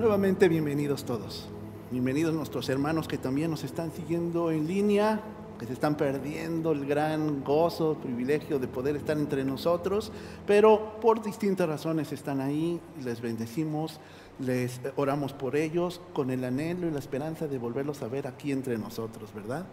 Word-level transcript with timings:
Nuevamente 0.00 0.48
bienvenidos 0.48 1.04
todos. 1.04 1.46
Bienvenidos 1.90 2.32
nuestros 2.32 2.70
hermanos 2.70 3.06
que 3.06 3.18
también 3.18 3.50
nos 3.50 3.64
están 3.64 3.92
siguiendo 3.92 4.50
en 4.50 4.66
línea, 4.66 5.20
que 5.58 5.66
se 5.66 5.74
están 5.74 5.94
perdiendo 5.94 6.72
el 6.72 6.86
gran 6.86 7.44
gozo, 7.44 7.98
privilegio 8.02 8.58
de 8.58 8.66
poder 8.66 8.96
estar 8.96 9.18
entre 9.18 9.44
nosotros, 9.44 10.10
pero 10.46 10.98
por 11.02 11.22
distintas 11.22 11.68
razones 11.68 12.12
están 12.12 12.40
ahí, 12.40 12.80
les 13.04 13.20
bendecimos, 13.20 14.00
les 14.38 14.80
oramos 14.96 15.34
por 15.34 15.54
ellos 15.54 16.00
con 16.14 16.30
el 16.30 16.44
anhelo 16.44 16.88
y 16.88 16.92
la 16.92 16.98
esperanza 16.98 17.46
de 17.46 17.58
volverlos 17.58 18.00
a 18.00 18.08
ver 18.08 18.26
aquí 18.26 18.52
entre 18.52 18.78
nosotros, 18.78 19.34
¿verdad? 19.34 19.66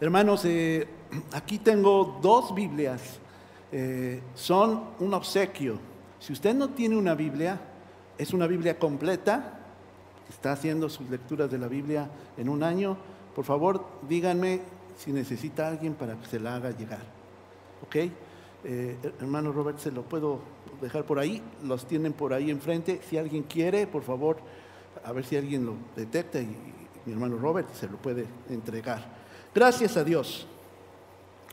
Hermanos, 0.00 0.44
eh, 0.44 0.86
aquí 1.32 1.58
tengo 1.58 2.20
dos 2.22 2.54
Biblias, 2.54 3.18
eh, 3.72 4.22
son 4.36 4.84
un 5.00 5.14
obsequio. 5.14 5.80
Si 6.20 6.32
usted 6.32 6.54
no 6.54 6.68
tiene 6.68 6.96
una 6.96 7.16
Biblia, 7.16 7.71
es 8.22 8.32
una 8.32 8.46
Biblia 8.46 8.78
completa, 8.78 9.58
está 10.28 10.52
haciendo 10.52 10.88
sus 10.88 11.10
lecturas 11.10 11.50
de 11.50 11.58
la 11.58 11.66
Biblia 11.66 12.08
en 12.36 12.48
un 12.48 12.62
año, 12.62 12.96
por 13.34 13.44
favor 13.44 13.84
díganme 14.08 14.60
si 14.96 15.12
necesita 15.12 15.66
alguien 15.66 15.94
para 15.94 16.14
que 16.16 16.26
se 16.26 16.38
la 16.38 16.54
haga 16.54 16.70
llegar. 16.70 17.02
¿Ok? 17.82 17.96
Eh, 18.64 18.96
hermano 19.20 19.50
Robert, 19.50 19.78
se 19.78 19.90
lo 19.90 20.02
puedo 20.02 20.38
dejar 20.80 21.04
por 21.04 21.18
ahí, 21.18 21.42
los 21.64 21.86
tienen 21.86 22.12
por 22.12 22.32
ahí 22.32 22.50
enfrente. 22.50 23.00
Si 23.08 23.18
alguien 23.18 23.42
quiere, 23.42 23.88
por 23.88 24.04
favor, 24.04 24.36
a 25.04 25.10
ver 25.10 25.24
si 25.24 25.36
alguien 25.36 25.66
lo 25.66 25.74
detecta 25.96 26.40
y, 26.40 26.56
mi 27.04 27.12
hermano 27.12 27.36
Robert 27.36 27.74
se 27.74 27.88
lo 27.88 27.96
puede 27.96 28.26
entregar. 28.48 29.04
Gracias 29.52 29.96
a 29.96 30.04
Dios. 30.04 30.46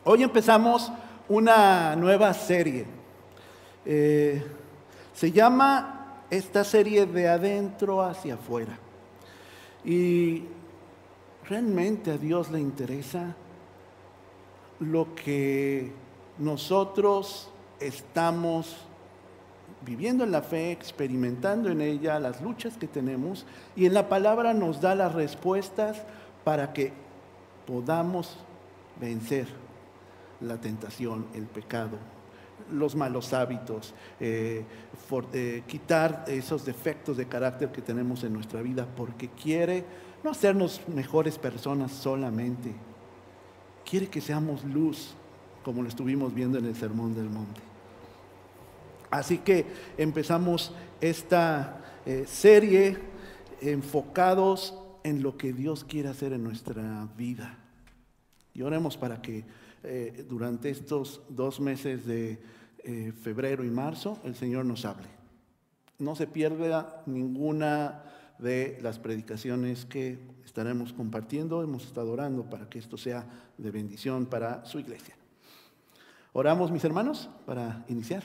Hoy 0.04 0.21
empezamos 0.21 0.91
una 1.27 1.95
nueva 1.95 2.31
serie. 2.35 2.85
Eh, 3.84 4.43
se 5.12 5.31
llama 5.31 5.98
esta 6.29 6.63
serie 6.63 7.05
de 7.05 7.27
adentro 7.27 8.01
hacia 8.01 8.35
afuera. 8.35 8.77
Y 9.83 10.43
realmente 11.48 12.12
a 12.12 12.17
Dios 12.17 12.51
le 12.51 12.59
interesa 12.59 13.35
lo 14.79 15.15
que 15.15 15.91
nosotros 16.37 17.49
estamos 17.79 18.77
viviendo 19.85 20.23
en 20.23 20.31
la 20.31 20.41
fe, 20.41 20.71
experimentando 20.71 21.70
en 21.70 21.81
ella, 21.81 22.20
las 22.20 22.41
luchas 22.41 22.77
que 22.77 22.87
tenemos, 22.87 23.45
y 23.76 23.85
en 23.85 23.93
la 23.93 24.09
palabra 24.09 24.54
nos 24.54 24.82
da 24.82 24.95
las 24.95 25.13
respuestas 25.13 26.04
para 26.43 26.73
que 26.73 26.91
podamos 27.65 28.37
vencer 28.99 29.48
la 30.41 30.57
tentación, 30.57 31.27
el 31.34 31.45
pecado, 31.45 31.98
los 32.71 32.95
malos 32.95 33.34
hábitos, 33.34 33.93
eh, 34.20 34.63
eh, 35.34 35.63
quitar 35.67 36.25
esos 36.27 36.65
defectos 36.65 37.17
de 37.17 37.27
carácter 37.27 37.71
que 37.71 37.81
tenemos 37.81 38.23
en 38.23 38.34
nuestra 38.34 38.61
vida, 38.61 38.87
porque 38.95 39.29
quiere 39.29 39.85
no 40.23 40.31
hacernos 40.31 40.81
mejores 40.87 41.37
personas 41.37 41.91
solamente, 41.91 42.73
quiere 43.89 44.07
que 44.07 44.21
seamos 44.21 44.63
luz, 44.63 45.15
como 45.63 45.81
lo 45.81 45.89
estuvimos 45.89 46.34
viendo 46.34 46.57
en 46.57 46.65
el 46.65 46.76
Sermón 46.76 47.15
del 47.15 47.29
Monte. 47.29 47.61
Así 49.11 49.39
que 49.39 49.65
empezamos 49.98 50.73
esta 51.01 51.81
eh, 52.05 52.26
serie 52.27 52.98
enfocados 53.61 54.76
en 55.04 55.23
lo 55.23 55.37
que 55.37 55.54
Dios 55.54 55.83
quiere 55.83 56.09
hacer 56.09 56.33
en 56.33 56.43
nuestra 56.43 57.07
vida. 57.17 57.57
Y 58.54 58.61
oremos 58.61 58.98
para 58.98 59.21
que 59.21 59.45
eh, 59.84 60.26
durante 60.27 60.70
estos 60.70 61.22
dos 61.30 61.60
meses 61.60 62.05
de 62.05 62.40
eh, 62.84 63.13
febrero 63.22 63.63
y 63.63 63.70
marzo 63.70 64.19
el 64.24 64.35
Señor 64.35 64.66
nos 64.66 64.85
hable. 64.85 65.08
No 65.97 66.16
se 66.16 66.28
pierda 66.28 67.03
ninguna 67.06 68.03
de 68.40 68.80
las 68.81 69.00
predicaciones 69.00 69.85
que 69.85 70.18
estaremos 70.46 70.94
compartiendo. 70.94 71.62
Hemos 71.62 71.85
estado 71.85 72.12
orando 72.12 72.50
para 72.50 72.69
que 72.69 72.80
esto 72.80 72.97
sea 72.97 73.25
de 73.57 73.72
bendición 73.72 74.25
para 74.25 74.66
su 74.66 74.80
iglesia. 74.80 75.16
Oramos, 76.34 76.72
mis 76.72 76.84
hermanos, 76.84 77.29
para 77.45 77.84
iniciar. 77.89 78.23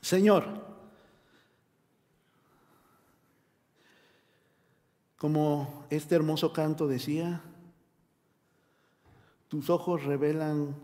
Señor, 0.00 0.44
como 5.16 5.86
este 5.90 6.16
hermoso 6.16 6.52
canto 6.52 6.88
decía, 6.88 7.40
tus 9.52 9.68
ojos 9.68 10.04
revelan 10.04 10.74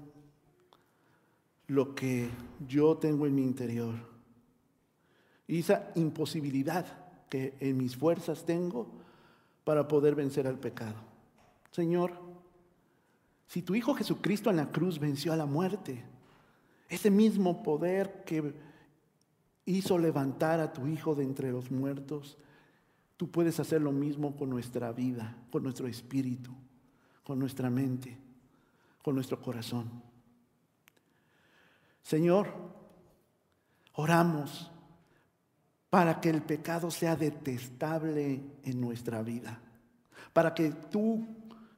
lo 1.69 1.95
que 1.95 2.29
yo 2.69 2.99
tengo 2.99 3.27
en 3.27 3.35
mi 3.35 3.43
interior. 3.43 3.95
Y 5.47 5.61
esa 5.61 5.91
imposibilidad 5.95 6.85
que 7.31 7.55
en 7.61 7.79
mis 7.79 7.97
fuerzas 7.97 8.45
tengo 8.45 8.87
para 9.65 9.89
poder 9.89 10.15
vencer 10.15 10.47
al 10.47 10.59
pecado. 10.59 10.97
Señor, 11.71 12.13
si 13.47 13.63
tu 13.63 13.75
Hijo 13.75 13.95
Jesucristo 13.95 14.51
en 14.51 14.57
la 14.57 14.71
cruz 14.71 14.99
venció 14.99 15.33
a 15.33 15.37
la 15.37 15.47
muerte, 15.47 16.05
ese 16.91 17.11
mismo 17.11 17.63
poder 17.63 18.23
que 18.27 18.53
hizo 19.65 19.97
levantar 19.97 20.61
a 20.61 20.75
tu 20.75 20.87
Hijo 20.87 21.15
de 21.15 21.25
entre 21.25 21.53
los 21.53 21.71
muertos, 21.71 22.37
tú 23.17 23.31
puedes 23.31 23.59
hacer 23.61 23.81
lo 23.81 23.93
mismo 23.93 24.37
con 24.37 24.51
nuestra 24.51 24.93
vida, 24.93 25.39
con 25.51 25.63
nuestro 25.63 25.89
espíritu, 25.89 26.51
con 27.25 27.39
nuestra 27.39 27.71
mente 27.71 28.28
con 29.03 29.15
nuestro 29.15 29.41
corazón. 29.41 30.03
Señor, 32.03 32.49
oramos 33.95 34.71
para 35.91 36.21
que 36.21 36.31
el 36.31 36.43
pecado 36.43 36.91
sea 36.91 37.17
detestable 37.17 38.43
en 38.65 38.81
nuestra 38.81 39.23
vida, 39.23 39.61
para 40.33 40.55
que 40.55 40.71
tú 40.71 41.27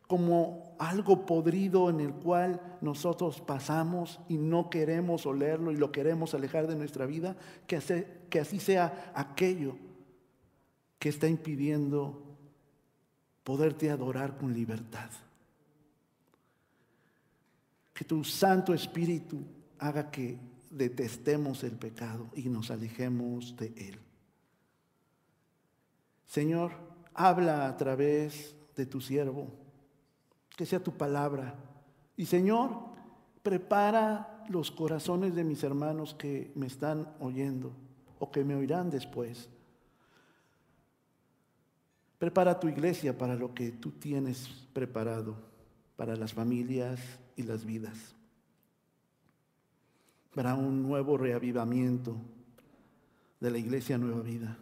como 0.06 0.76
algo 0.80 1.24
podrido 1.24 1.88
en 1.88 2.00
el 2.00 2.12
cual 2.12 2.78
nosotros 2.80 3.40
pasamos 3.40 4.18
y 4.28 4.38
no 4.38 4.68
queremos 4.68 5.24
olerlo 5.24 5.70
y 5.70 5.76
lo 5.76 5.92
queremos 5.92 6.34
alejar 6.34 6.66
de 6.66 6.74
nuestra 6.74 7.06
vida, 7.06 7.36
que, 7.68 7.78
que 8.28 8.40
así 8.40 8.58
sea 8.58 9.12
aquello 9.14 9.76
que 10.98 11.10
está 11.10 11.28
impidiendo 11.28 12.24
poderte 13.44 13.90
adorar 13.90 14.36
con 14.36 14.52
libertad 14.52 15.10
que 18.00 18.06
tu 18.06 18.24
Santo 18.24 18.72
Espíritu 18.72 19.44
haga 19.78 20.10
que 20.10 20.38
detestemos 20.70 21.62
el 21.64 21.72
pecado 21.72 22.30
y 22.34 22.48
nos 22.48 22.70
alejemos 22.70 23.54
de 23.58 23.74
él. 23.76 23.98
Señor, 26.24 26.72
habla 27.12 27.68
a 27.68 27.76
través 27.76 28.56
de 28.74 28.86
tu 28.86 29.02
siervo, 29.02 29.48
que 30.56 30.64
sea 30.64 30.82
tu 30.82 30.96
palabra. 30.96 31.54
Y 32.16 32.24
Señor, 32.24 32.70
prepara 33.42 34.46
los 34.48 34.70
corazones 34.70 35.34
de 35.34 35.44
mis 35.44 35.62
hermanos 35.62 36.14
que 36.14 36.52
me 36.54 36.68
están 36.68 37.06
oyendo 37.20 37.70
o 38.18 38.30
que 38.30 38.44
me 38.44 38.54
oirán 38.54 38.88
después. 38.88 39.50
Prepara 42.18 42.58
tu 42.58 42.66
iglesia 42.66 43.18
para 43.18 43.34
lo 43.34 43.52
que 43.52 43.72
tú 43.72 43.90
tienes 43.90 44.48
preparado, 44.72 45.49
para 46.00 46.16
las 46.16 46.32
familias, 46.32 46.98
y 47.36 47.42
las 47.42 47.66
vidas. 47.66 48.14
Para 50.34 50.54
un 50.54 50.82
nuevo 50.82 51.18
reavivamiento 51.18 52.16
de 53.38 53.50
la 53.50 53.58
iglesia 53.58 53.98
Nueva 53.98 54.22
Vida. 54.22 54.56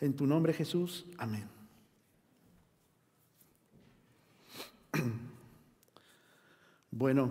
En 0.00 0.16
tu 0.16 0.26
nombre 0.26 0.54
Jesús, 0.54 1.04
amén. 1.18 1.46
Bueno, 6.90 7.30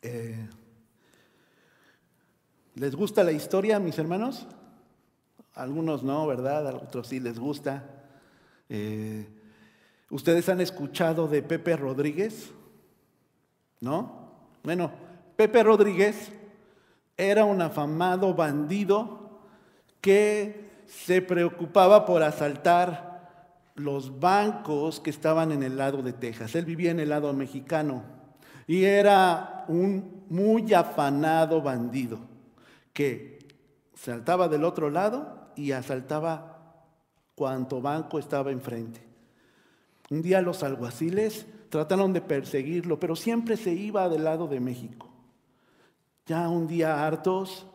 eh, 0.00 0.48
¿les 2.74 2.94
gusta 2.94 3.22
la 3.22 3.32
historia, 3.32 3.78
mis 3.78 3.98
hermanos? 3.98 4.46
Algunos 5.52 6.02
no, 6.02 6.26
¿verdad? 6.26 6.68
A 6.68 6.74
otros 6.74 7.08
sí 7.08 7.20
les 7.20 7.38
gusta. 7.38 7.84
Eh, 8.70 9.37
¿Ustedes 10.10 10.48
han 10.48 10.60
escuchado 10.60 11.28
de 11.28 11.42
Pepe 11.42 11.76
Rodríguez? 11.76 12.50
¿No? 13.80 14.30
Bueno, 14.62 14.90
Pepe 15.36 15.62
Rodríguez 15.62 16.32
era 17.16 17.44
un 17.44 17.60
afamado 17.60 18.34
bandido 18.34 19.40
que 20.00 20.68
se 20.86 21.20
preocupaba 21.20 22.06
por 22.06 22.22
asaltar 22.22 23.08
los 23.74 24.18
bancos 24.18 25.00
que 25.00 25.10
estaban 25.10 25.52
en 25.52 25.62
el 25.62 25.76
lado 25.76 26.02
de 26.02 26.12
Texas. 26.12 26.54
Él 26.54 26.64
vivía 26.64 26.90
en 26.90 27.00
el 27.00 27.10
lado 27.10 27.32
mexicano 27.32 28.02
y 28.66 28.84
era 28.84 29.64
un 29.68 30.24
muy 30.28 30.72
afanado 30.74 31.62
bandido 31.62 32.18
que 32.92 33.38
saltaba 33.94 34.48
del 34.48 34.64
otro 34.64 34.90
lado 34.90 35.50
y 35.56 35.72
asaltaba 35.72 36.84
cuanto 37.34 37.80
banco 37.80 38.18
estaba 38.18 38.50
enfrente. 38.50 39.07
Un 40.10 40.22
día 40.22 40.40
los 40.40 40.62
alguaciles 40.62 41.46
trataron 41.68 42.12
de 42.12 42.20
perseguirlo, 42.20 42.98
pero 42.98 43.14
siempre 43.14 43.56
se 43.56 43.72
iba 43.72 44.08
del 44.08 44.24
lado 44.24 44.48
de 44.48 44.60
México. 44.60 45.08
Ya 46.26 46.48
un 46.48 46.66
día 46.66 47.06
hartos, 47.06 47.66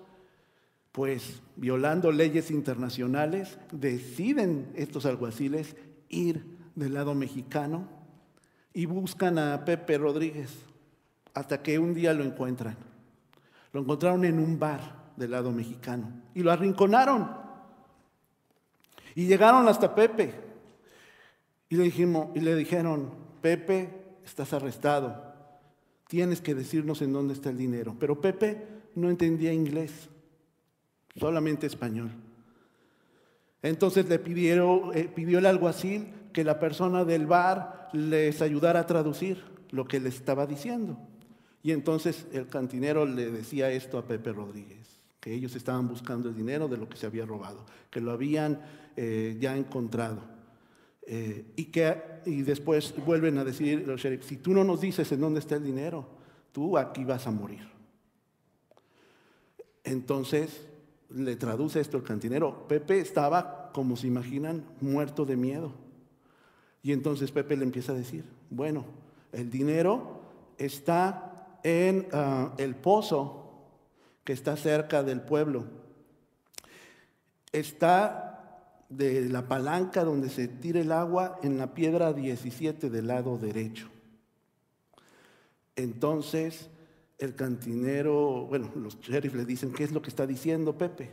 Pues 0.92 1.42
violando 1.56 2.12
leyes 2.12 2.52
internacionales, 2.52 3.58
deciden 3.72 4.72
estos 4.76 5.08
alguaciles 5.08 5.76
ir 6.08 6.46
del 6.76 6.94
lado 6.94 7.16
mexicano 7.16 7.88
y 8.74 8.86
buscan 8.86 9.40
a 9.40 9.66
Pepe 9.66 9.98
Rodríguez 9.98 10.52
hasta 11.34 11.64
que 11.64 11.80
un 11.80 11.96
día 11.96 12.14
lo 12.14 12.24
encuentran. 12.24 12.78
Lo 13.72 13.82
encontraron 13.82 14.24
en 14.24 14.38
un 14.38 14.60
bar 14.60 15.14
del 15.16 15.32
lado 15.32 15.52
mexicano 15.52 16.12
y 16.36 16.44
lo 16.44 16.52
arrinconaron. 16.52 17.28
Y 19.16 19.26
llegaron 19.26 19.68
hasta 19.68 19.96
Pepe 19.96 20.53
y 21.74 21.76
le, 21.76 21.86
dijimos, 21.86 22.28
y 22.36 22.40
le 22.40 22.56
dijeron, 22.56 23.10
Pepe, 23.42 23.90
estás 24.24 24.54
arrestado, 24.54 25.34
tienes 26.08 26.40
que 26.40 26.54
decirnos 26.54 27.02
en 27.02 27.12
dónde 27.12 27.34
está 27.34 27.50
el 27.50 27.58
dinero. 27.58 27.96
Pero 28.00 28.22
Pepe 28.22 28.68
no 28.94 29.10
entendía 29.10 29.52
inglés, 29.52 30.08
solamente 31.16 31.66
español. 31.66 32.12
Entonces 33.64 34.08
le 34.08 34.20
pidieron, 34.20 34.92
eh, 34.94 35.10
pidió 35.16 35.40
el 35.40 35.48
alguacil 35.48 36.10
que 36.32 36.44
la 36.44 36.60
persona 36.60 37.06
del 37.06 37.26
bar 37.26 37.90
les 37.92 38.44
ayudara 38.44 38.82
a 38.82 38.86
traducir 38.86 39.44
lo 39.72 39.86
que 39.86 40.00
le 40.00 40.10
estaba 40.10 40.46
diciendo. 40.46 41.00
Y 41.64 41.72
entonces 41.72 42.28
el 42.34 42.50
cantinero 42.50 43.08
le 43.08 43.32
decía 43.32 43.72
esto 43.72 43.98
a 43.98 44.06
Pepe 44.06 44.32
Rodríguez, 44.32 45.00
que 45.20 45.34
ellos 45.34 45.56
estaban 45.56 45.88
buscando 45.88 46.30
el 46.30 46.36
dinero 46.36 46.68
de 46.68 46.78
lo 46.78 46.88
que 46.88 46.98
se 46.98 47.08
había 47.08 47.26
robado, 47.26 47.66
que 47.90 48.00
lo 48.00 48.12
habían 48.12 48.62
eh, 48.96 49.38
ya 49.40 49.58
encontrado. 49.58 50.34
Eh, 51.06 51.46
y, 51.58 51.66
que, 51.66 52.02
y 52.26 52.44
después 52.44 52.94
vuelven 53.06 53.38
a 53.38 53.44
decir 53.44 53.86
los 53.86 54.02
sheriffs, 54.02 54.28
si 54.28 54.38
tú 54.38 54.54
no 54.54 54.64
nos 54.64 54.80
dices 54.80 55.12
en 55.12 55.20
dónde 55.20 55.40
está 55.40 55.56
el 55.56 55.64
dinero, 55.64 56.08
tú 56.52 56.78
aquí 56.78 57.04
vas 57.04 57.28
a 57.28 57.32
morir. 57.32 57.68
Entonces 59.84 60.68
le 61.10 61.36
traduce 61.36 61.80
esto 61.80 61.98
el 61.98 62.04
cantinero. 62.04 62.68
Pepe 62.68 63.00
estaba, 63.00 63.72
como 63.74 63.96
se 63.98 64.08
imaginan, 64.08 64.66
muerto 64.80 65.26
de 65.26 65.36
miedo. 65.36 65.74
Y 66.82 66.92
entonces 66.92 67.32
Pepe 67.32 67.58
le 67.58 67.64
empieza 67.64 67.92
a 67.92 67.96
decir, 67.96 68.26
bueno, 68.50 68.86
el 69.32 69.50
dinero 69.50 70.22
está 70.58 71.60
en 71.64 72.08
ah, 72.12 72.54
el 72.58 72.76
pozo 72.76 73.44
que 74.24 74.34
está 74.34 74.56
cerca 74.56 75.04
del 75.04 75.22
pueblo. 75.22 75.66
Está 77.52 78.33
de 78.98 79.30
la 79.30 79.48
palanca 79.48 80.04
donde 80.04 80.30
se 80.30 80.48
tira 80.48 80.80
el 80.80 80.92
agua 80.92 81.40
en 81.44 81.58
la 81.58 81.74
piedra 81.74 82.14
17 82.14 82.90
del 82.90 83.08
lado 83.08 83.38
derecho. 83.38 83.90
Entonces 85.76 86.70
el 87.18 87.36
cantinero, 87.36 88.46
bueno, 88.48 88.72
los 88.76 89.00
sheriffs 89.00 89.36
le 89.36 89.46
dicen, 89.46 89.72
¿qué 89.72 89.84
es 89.84 89.92
lo 89.92 90.02
que 90.02 90.10
está 90.10 90.28
diciendo 90.28 90.78
Pepe? 90.78 91.10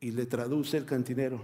Y 0.00 0.10
le 0.12 0.26
traduce 0.26 0.76
el 0.76 0.84
cantinero, 0.84 1.40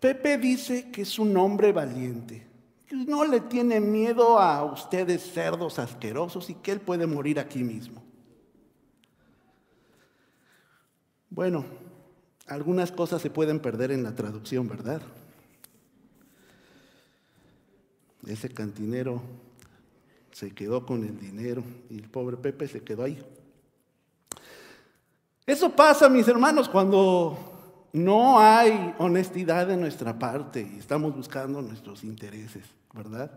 Pepe 0.00 0.36
dice 0.36 0.90
que 0.90 1.02
es 1.02 1.18
un 1.18 1.36
hombre 1.36 1.72
valiente, 1.72 2.46
que 2.86 2.94
no 2.94 3.24
le 3.24 3.40
tiene 3.40 3.80
miedo 3.80 4.38
a 4.38 4.62
ustedes 4.64 5.22
cerdos 5.32 5.78
asquerosos 5.78 6.50
y 6.50 6.54
que 6.56 6.72
él 6.72 6.80
puede 6.80 7.06
morir 7.06 7.40
aquí 7.40 7.64
mismo. 7.64 8.02
Bueno, 11.30 11.64
algunas 12.46 12.92
cosas 12.92 13.22
se 13.22 13.30
pueden 13.30 13.60
perder 13.60 13.90
en 13.90 14.02
la 14.02 14.14
traducción, 14.14 14.68
¿verdad? 14.68 15.00
Ese 18.26 18.48
cantinero 18.50 19.22
se 20.32 20.50
quedó 20.50 20.84
con 20.84 21.04
el 21.04 21.18
dinero 21.18 21.62
y 21.90 21.98
el 21.98 22.08
pobre 22.08 22.36
Pepe 22.36 22.68
se 22.68 22.82
quedó 22.82 23.04
ahí. 23.04 23.22
Eso 25.46 25.70
pasa, 25.70 26.08
mis 26.08 26.26
hermanos, 26.26 26.68
cuando 26.68 27.88
no 27.92 28.40
hay 28.40 28.94
honestidad 28.98 29.66
de 29.66 29.76
nuestra 29.76 30.18
parte 30.18 30.68
y 30.74 30.78
estamos 30.78 31.14
buscando 31.14 31.60
nuestros 31.62 32.02
intereses, 32.02 32.64
¿verdad? 32.92 33.30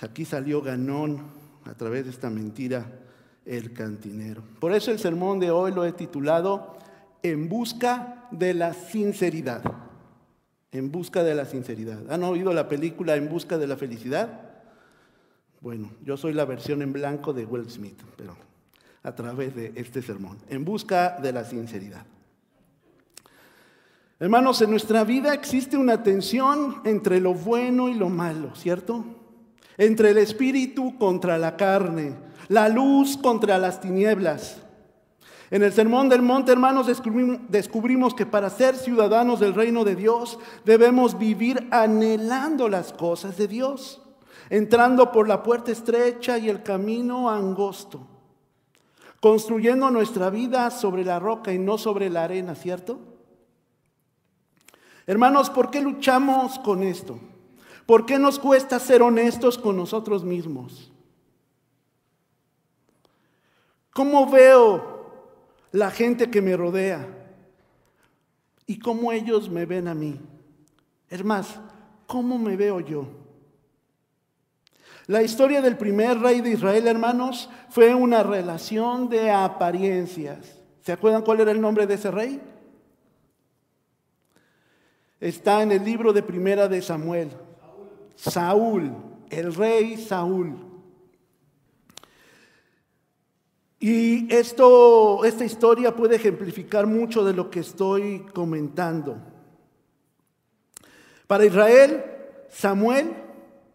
Aquí 0.00 0.24
salió 0.24 0.62
ganón 0.62 1.20
a 1.64 1.74
través 1.74 2.04
de 2.04 2.10
esta 2.10 2.30
mentira 2.30 2.86
el 3.44 3.72
cantinero. 3.72 4.42
Por 4.60 4.72
eso 4.72 4.90
el 4.90 4.98
sermón 4.98 5.40
de 5.40 5.50
hoy 5.50 5.72
lo 5.72 5.84
he 5.84 5.92
titulado 5.92 6.76
En 7.32 7.48
busca 7.48 8.28
de 8.30 8.54
la 8.54 8.72
sinceridad. 8.72 9.60
En 10.70 10.92
busca 10.92 11.24
de 11.24 11.34
la 11.34 11.44
sinceridad. 11.44 12.08
¿Han 12.08 12.22
oído 12.22 12.52
la 12.52 12.68
película 12.68 13.16
En 13.16 13.28
busca 13.28 13.58
de 13.58 13.66
la 13.66 13.76
felicidad? 13.76 14.42
Bueno, 15.60 15.90
yo 16.04 16.16
soy 16.16 16.34
la 16.34 16.44
versión 16.44 16.82
en 16.82 16.92
blanco 16.92 17.32
de 17.32 17.44
Will 17.44 17.68
Smith, 17.68 18.00
pero 18.16 18.36
a 19.02 19.12
través 19.12 19.56
de 19.56 19.72
este 19.74 20.02
sermón. 20.02 20.38
En 20.48 20.64
busca 20.64 21.18
de 21.20 21.32
la 21.32 21.44
sinceridad. 21.44 22.06
Hermanos, 24.20 24.62
en 24.62 24.70
nuestra 24.70 25.02
vida 25.02 25.34
existe 25.34 25.76
una 25.76 26.04
tensión 26.04 26.80
entre 26.84 27.20
lo 27.20 27.34
bueno 27.34 27.88
y 27.88 27.94
lo 27.94 28.08
malo, 28.08 28.54
¿cierto? 28.54 29.04
Entre 29.76 30.10
el 30.10 30.18
espíritu 30.18 30.96
contra 30.96 31.38
la 31.38 31.56
carne, 31.56 32.14
la 32.46 32.68
luz 32.68 33.16
contra 33.16 33.58
las 33.58 33.80
tinieblas. 33.80 34.62
En 35.50 35.62
el 35.62 35.72
Sermón 35.72 36.08
del 36.08 36.22
Monte, 36.22 36.50
hermanos, 36.50 36.88
descubrimos, 37.48 38.14
que 38.14 38.26
para 38.26 38.50
ser 38.50 38.74
ciudadanos 38.74 39.38
del 39.38 39.54
reino 39.54 39.84
de 39.84 39.94
Dios 39.94 40.40
debemos 40.64 41.18
vivir 41.18 41.68
anhelando 41.70 42.68
las 42.68 42.92
cosas 42.92 43.36
de 43.36 43.46
Dios, 43.46 44.02
entrando 44.50 45.12
por 45.12 45.28
la 45.28 45.44
puerta 45.44 45.70
estrecha 45.70 46.36
y 46.38 46.48
el 46.48 46.64
camino 46.64 47.30
angosto, 47.30 48.08
construyendo 49.20 49.88
nuestra 49.90 50.30
vida 50.30 50.70
sobre 50.72 51.04
la 51.04 51.20
roca 51.20 51.52
y 51.52 51.58
no 51.58 51.78
sobre 51.78 52.10
la 52.10 52.24
arena, 52.24 52.56
¿cierto? 52.56 52.98
Hermanos, 55.06 55.50
¿por 55.50 55.70
qué 55.70 55.80
luchamos 55.80 56.58
con 56.58 56.82
esto? 56.82 57.20
¿Por 57.86 58.04
qué 58.04 58.18
nos 58.18 58.40
cuesta 58.40 58.80
ser 58.80 59.00
honestos 59.00 59.58
con 59.58 59.76
nosotros 59.76 60.24
mismos? 60.24 60.90
¿Cómo 63.92 64.28
veo 64.28 64.95
la 65.72 65.90
gente 65.90 66.30
que 66.30 66.42
me 66.42 66.56
rodea? 66.56 67.06
¿Y 68.66 68.78
cómo 68.78 69.12
ellos 69.12 69.48
me 69.48 69.66
ven 69.66 69.88
a 69.88 69.94
mí? 69.94 70.20
Es 71.08 71.24
más, 71.24 71.60
¿cómo 72.06 72.38
me 72.38 72.56
veo 72.56 72.80
yo? 72.80 73.06
La 75.06 75.22
historia 75.22 75.62
del 75.62 75.76
primer 75.76 76.18
rey 76.18 76.40
de 76.40 76.50
Israel, 76.50 76.86
hermanos, 76.88 77.48
fue 77.70 77.94
una 77.94 78.24
relación 78.24 79.08
de 79.08 79.30
apariencias. 79.30 80.60
¿Se 80.82 80.92
acuerdan 80.92 81.22
cuál 81.22 81.40
era 81.40 81.52
el 81.52 81.60
nombre 81.60 81.86
de 81.86 81.94
ese 81.94 82.10
rey? 82.10 82.40
está 85.20 85.62
en 85.62 85.72
el 85.72 85.84
libro 85.84 86.12
de 86.12 86.22
Primera 86.22 86.68
de 86.68 86.82
Samuel. 86.82 87.30
Saúl, 88.14 88.92
el 89.30 89.54
rey 89.54 89.96
Saúl. 89.96 90.65
Y 93.78 94.32
esto, 94.34 95.24
esta 95.24 95.44
historia 95.44 95.94
puede 95.94 96.16
ejemplificar 96.16 96.86
mucho 96.86 97.24
de 97.24 97.34
lo 97.34 97.50
que 97.50 97.60
estoy 97.60 98.20
comentando. 98.32 99.18
Para 101.26 101.44
Israel, 101.44 102.04
Samuel, 102.48 103.12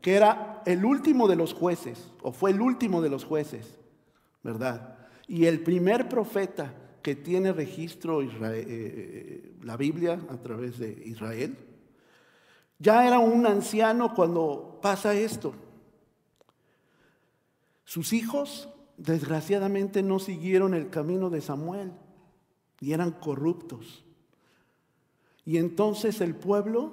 que 0.01 0.15
era 0.15 0.63
el 0.65 0.85
último 0.85 1.27
de 1.27 1.35
los 1.35 1.53
jueces, 1.53 2.11
o 2.21 2.31
fue 2.31 2.51
el 2.51 2.61
último 2.61 3.01
de 3.01 3.09
los 3.09 3.25
jueces, 3.25 3.77
¿verdad? 4.41 4.97
Y 5.27 5.45
el 5.45 5.61
primer 5.61 6.09
profeta 6.09 6.73
que 7.01 7.15
tiene 7.15 7.51
registro 7.51 8.21
eh, 8.21 9.53
la 9.63 9.77
Biblia 9.77 10.19
a 10.29 10.37
través 10.37 10.77
de 10.77 11.01
Israel. 11.05 11.57
Ya 12.79 13.05
era 13.05 13.19
un 13.19 13.45
anciano 13.45 14.13
cuando 14.13 14.79
pasa 14.81 15.13
esto. 15.13 15.53
Sus 17.85 18.13
hijos, 18.13 18.69
desgraciadamente, 19.01 20.03
no 20.03 20.19
siguieron 20.19 20.73
el 20.73 20.89
camino 20.89 21.29
de 21.29 21.41
Samuel 21.41 21.91
y 22.79 22.93
eran 22.93 23.11
corruptos. 23.11 24.05
Y 25.43 25.57
entonces 25.57 26.21
el 26.21 26.35
pueblo 26.35 26.91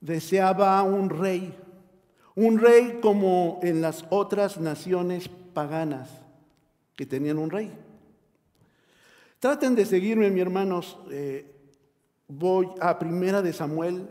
deseaba 0.00 0.82
un 0.82 1.10
rey, 1.10 1.54
un 2.34 2.58
rey 2.58 3.00
como 3.02 3.60
en 3.62 3.82
las 3.82 4.06
otras 4.08 4.58
naciones 4.58 5.28
paganas 5.28 6.08
que 6.96 7.04
tenían 7.04 7.38
un 7.38 7.50
rey. 7.50 7.70
Traten 9.38 9.74
de 9.74 9.84
seguirme, 9.84 10.30
mis 10.30 10.42
hermanos. 10.42 10.98
Eh, 11.10 11.54
voy 12.28 12.68
a 12.80 12.98
Primera 12.98 13.42
de 13.42 13.52
Samuel, 13.52 14.08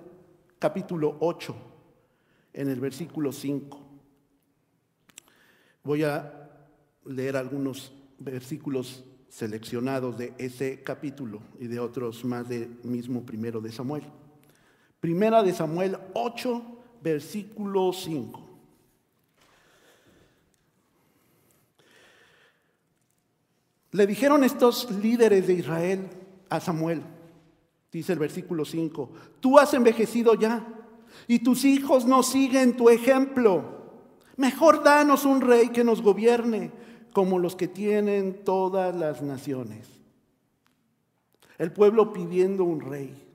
capítulo 0.59 1.17
8, 1.21 1.55
en 2.53 2.69
el 2.69 2.79
versículo 2.79 3.31
5. 3.31 3.79
Voy 5.83 6.03
a 6.03 6.38
leer 7.09 7.35
algunos 7.35 7.91
versículos 8.19 9.03
seleccionados 9.29 10.17
de 10.17 10.33
ese 10.37 10.83
capítulo 10.83 11.41
y 11.59 11.65
de 11.65 11.79
otros 11.79 12.23
más 12.23 12.47
del 12.47 12.77
mismo 12.83 13.25
primero 13.25 13.59
de 13.61 13.71
Samuel. 13.71 14.03
Primera 14.99 15.41
de 15.41 15.53
Samuel 15.53 15.97
8, 16.13 16.63
versículo 17.01 17.91
5. 17.93 18.45
Le 23.91 24.05
dijeron 24.05 24.43
estos 24.43 24.91
líderes 24.91 25.47
de 25.47 25.53
Israel 25.53 26.07
a 26.47 26.59
Samuel, 26.59 27.01
dice 27.91 28.13
el 28.13 28.19
versículo 28.19 28.65
5, 28.65 29.11
tú 29.39 29.57
has 29.57 29.73
envejecido 29.73 30.35
ya 30.35 30.63
y 31.27 31.39
tus 31.39 31.65
hijos 31.65 32.05
no 32.05 32.21
siguen 32.21 32.77
tu 32.77 32.89
ejemplo. 32.89 33.79
Mejor 34.37 34.83
danos 34.83 35.25
un 35.25 35.41
rey 35.41 35.69
que 35.69 35.83
nos 35.83 36.03
gobierne 36.03 36.71
como 37.13 37.39
los 37.39 37.55
que 37.55 37.67
tienen 37.67 38.43
todas 38.43 38.95
las 38.95 39.21
naciones. 39.21 39.87
El 41.57 41.71
pueblo 41.71 42.13
pidiendo 42.13 42.63
un 42.63 42.81
rey. 42.81 43.25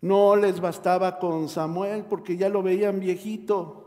No 0.00 0.36
les 0.36 0.60
bastaba 0.60 1.18
con 1.18 1.48
Samuel 1.48 2.04
porque 2.04 2.36
ya 2.36 2.48
lo 2.48 2.62
veían 2.62 3.00
viejito. 3.00 3.84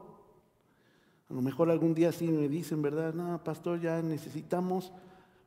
A 1.29 1.33
lo 1.33 1.41
mejor 1.41 1.69
algún 1.69 1.93
día 1.93 2.11
sí 2.11 2.27
me 2.27 2.47
dicen, 2.47 2.81
¿verdad? 2.81 3.13
No, 3.13 3.43
pastor, 3.43 3.79
ya 3.79 4.01
necesitamos 4.01 4.91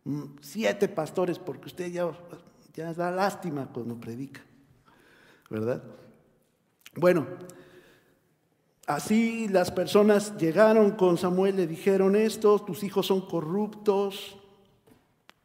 mm, 0.04 0.22
siete 0.40 0.88
pastores 0.88 1.38
porque 1.38 1.66
usted 1.66 1.90
ya, 1.90 2.10
ya 2.74 2.92
da 2.92 3.10
lástima 3.10 3.66
cuando 3.72 3.96
predica, 3.96 4.42
¿verdad? 5.48 5.82
Bueno, 6.96 7.26
así 8.94 9.48
las 9.48 9.70
personas 9.70 10.36
llegaron 10.36 10.92
con 10.92 11.16
Samuel, 11.16 11.56
le 11.56 11.66
dijeron 11.66 12.16
esto, 12.16 12.58
tus 12.58 12.82
hijos 12.82 13.06
son 13.06 13.20
corruptos, 13.22 14.36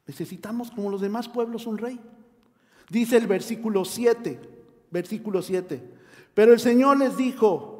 necesitamos 0.07 0.71
como 0.71 0.89
los 0.89 1.01
demás 1.01 1.27
pueblos 1.27 1.65
un 1.67 1.77
rey. 1.77 1.99
Dice 2.89 3.17
el 3.17 3.27
versículo 3.27 3.85
7, 3.85 4.39
versículo 4.91 5.41
7, 5.41 5.81
pero 6.33 6.53
el 6.53 6.59
Señor 6.59 6.97
les 6.97 7.17
dijo, 7.17 7.75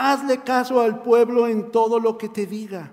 Hazle 0.00 0.44
caso 0.44 0.80
al 0.80 1.02
pueblo 1.02 1.48
en 1.48 1.72
todo 1.72 1.98
lo 1.98 2.16
que 2.18 2.28
te 2.28 2.46
diga. 2.46 2.92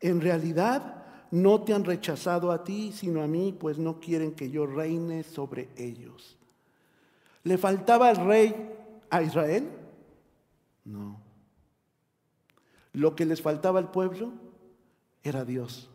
En 0.00 0.20
realidad 0.20 1.02
no 1.30 1.62
te 1.62 1.72
han 1.72 1.82
rechazado 1.82 2.52
a 2.52 2.62
ti, 2.62 2.92
sino 2.92 3.22
a 3.22 3.26
mí, 3.26 3.56
pues 3.58 3.78
no 3.78 4.00
quieren 4.00 4.32
que 4.32 4.50
yo 4.50 4.66
reine 4.66 5.22
sobre 5.22 5.70
ellos. 5.78 6.36
¿Le 7.42 7.56
faltaba 7.56 8.10
el 8.10 8.16
rey 8.18 8.70
a 9.08 9.22
Israel? 9.22 9.66
No. 10.84 11.25
Lo 12.96 13.14
que 13.14 13.26
les 13.26 13.42
faltaba 13.42 13.78
al 13.78 13.90
pueblo 13.90 14.32
era 15.22 15.44
Dios. 15.44 15.90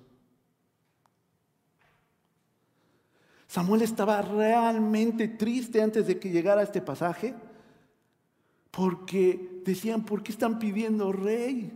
Samuel 3.47 3.81
estaba 3.81 4.21
realmente 4.21 5.27
triste 5.27 5.81
antes 5.81 6.05
de 6.05 6.19
que 6.19 6.29
llegara 6.29 6.61
este 6.61 6.79
pasaje 6.79 7.33
porque 8.69 9.63
decían, 9.65 10.05
¿por 10.05 10.21
qué 10.21 10.31
están 10.31 10.59
pidiendo 10.59 11.11
rey? 11.11 11.71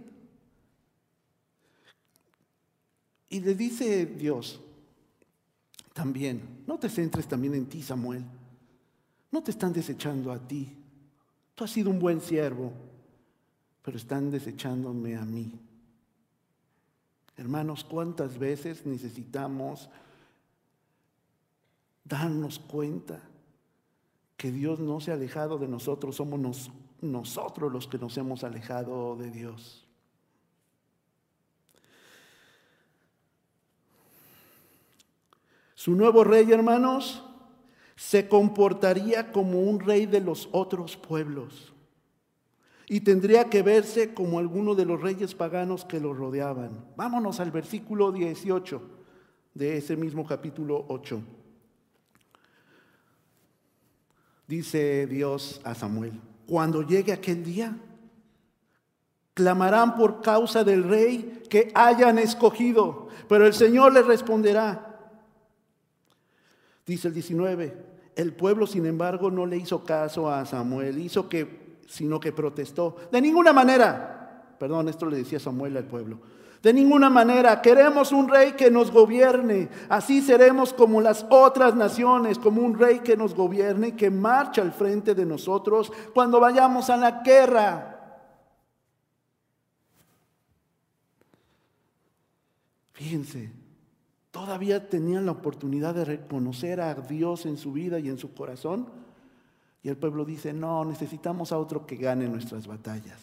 Y 3.27 3.39
le 3.39 3.55
dice 3.55 4.05
Dios 4.05 4.62
también, 5.94 6.63
no 6.67 6.77
te 6.77 6.88
centres 6.88 7.27
también 7.27 7.55
en 7.55 7.65
ti, 7.65 7.82
Samuel. 7.82 8.24
No 9.32 9.41
te 9.41 9.50
están 9.50 9.74
desechando 9.74 10.32
a 10.32 10.38
ti. 10.38 10.77
Tú 11.55 11.63
has 11.63 11.72
sido 11.72 11.89
un 11.89 11.98
buen 11.98 12.22
siervo, 12.22 12.72
pero 13.86 13.98
están 13.98 14.32
desechándome 14.32 15.15
a 15.15 15.24
mí. 15.24 15.60
Hermanos, 17.38 17.84
¿cuántas 17.84 18.39
veces 18.39 18.84
necesitamos 18.84 19.89
darnos 22.04 22.58
cuenta 22.58 23.22
que 24.38 24.51
Dios 24.51 24.80
no 24.80 25.00
se 25.00 25.12
ha 25.12 25.13
alejado 25.13 25.60
de 25.60 25.68
nosotros, 25.68 26.15
somos 26.15 26.72
nosotros 27.01 27.72
los 27.72 27.88
que 27.88 28.00
nos 28.00 28.18
hemos 28.18 28.44
alejado 28.44 29.15
de 29.18 29.30
Dios. 29.30 29.86
Su 35.75 35.94
nuevo 35.94 36.24
rey, 36.24 36.51
hermanos, 36.51 37.24
se 37.96 38.27
comportaría 38.27 39.32
como 39.32 39.60
un 39.60 39.80
rey 39.80 40.08
de 40.08 40.22
los 40.22 40.50
otros 40.51 40.98
pueblos 40.98 41.75
y 42.88 43.01
tendría 43.01 43.50
que 43.50 43.62
verse 43.62 44.13
como 44.13 44.39
alguno 44.39 44.75
de 44.75 44.86
los 44.86 45.01
reyes 45.01 45.34
paganos 45.34 45.86
que 45.86 46.00
lo 46.00 46.13
rodeaban. 46.13 46.86
Vámonos 46.96 47.39
al 47.39 47.51
versículo 47.51 48.12
18 48.12 48.82
de 49.54 49.77
ese 49.77 49.96
mismo 49.96 50.25
capítulo 50.25 50.86
8. 50.89 51.22
Dice 54.48 55.08
Dios 55.08 55.60
a 55.63 55.74
Samuel, 55.74 56.20
cuando 56.46 56.84
llegue 56.84 57.12
aquel 57.12 57.44
día, 57.44 57.75
clamarán 59.34 59.96
por 59.96 60.22
causa 60.22 60.63
del 60.63 60.84
rey 60.84 61.44
que 61.50 61.72
hayan 61.74 62.20
escogido, 62.20 63.08
pero 63.27 63.48
el 63.48 63.54
Señor 63.54 63.94
les 63.94 64.06
responderá. 64.06 64.92
Dice 66.86 67.08
el 67.08 67.15
19, 67.15 67.86
el 68.15 68.34
pueblo 68.34 68.68
sin 68.68 68.86
embargo 68.86 69.32
no 69.32 69.46
le 69.48 69.58
hizo 69.58 69.84
caso 69.84 70.30
a 70.30 70.46
Samuel, 70.46 71.00
hizo 71.00 71.27
que, 71.27 71.64
sino 71.86 72.20
que 72.20 72.32
protestó. 72.32 72.96
De 73.12 73.22
ninguna 73.22 73.54
manera, 73.54 74.56
perdón, 74.58 74.89
esto 74.89 75.06
le 75.06 75.18
decía 75.18 75.39
Samuel 75.39 75.77
al 75.77 75.86
pueblo, 75.86 76.20
de 76.65 76.74
ninguna 76.74 77.12
manera. 77.12 77.62
Queremos 77.62 78.12
un 78.12 78.27
rey 78.27 78.54
que 78.54 78.72
nos 78.72 78.89
gobierne. 78.89 79.70
Así 79.88 80.20
seremos 80.20 80.74
como 80.74 81.00
las 81.00 81.24
otras 81.30 81.75
naciones, 81.75 82.39
como 82.39 82.63
un 82.63 82.77
rey 82.77 83.01
que 83.01 83.15
nos 83.15 83.36
gobierne 83.36 83.89
y 83.89 83.92
que 83.92 84.10
marcha 84.10 84.63
al 84.63 84.72
frente 84.72 85.13
de 85.13 85.27
nosotros 85.27 85.92
cuando 86.15 86.39
vayamos 86.39 86.89
a 86.89 86.98
la 86.98 87.22
guerra. 87.22 87.92
Fíjense, 92.94 93.51
todavía 94.32 94.89
tenían 94.89 95.27
la 95.27 95.34
oportunidad 95.34 95.94
de 95.94 96.06
reconocer 96.06 96.82
a 96.82 96.96
Dios 96.96 97.46
en 97.46 97.58
su 97.58 97.74
vida 97.74 98.00
y 98.00 98.10
en 98.10 98.18
su 98.18 98.34
corazón. 98.34 99.05
Y 99.86 99.89
el 99.89 99.98
pueblo 99.98 100.25
dice, 100.25 100.51
no, 100.51 100.84
necesitamos 100.84 101.51
a 101.51 101.60
otro 101.60 101.86
que 101.86 101.96
gane 101.96 102.27
nuestras 102.27 102.65
batallas. 102.65 103.20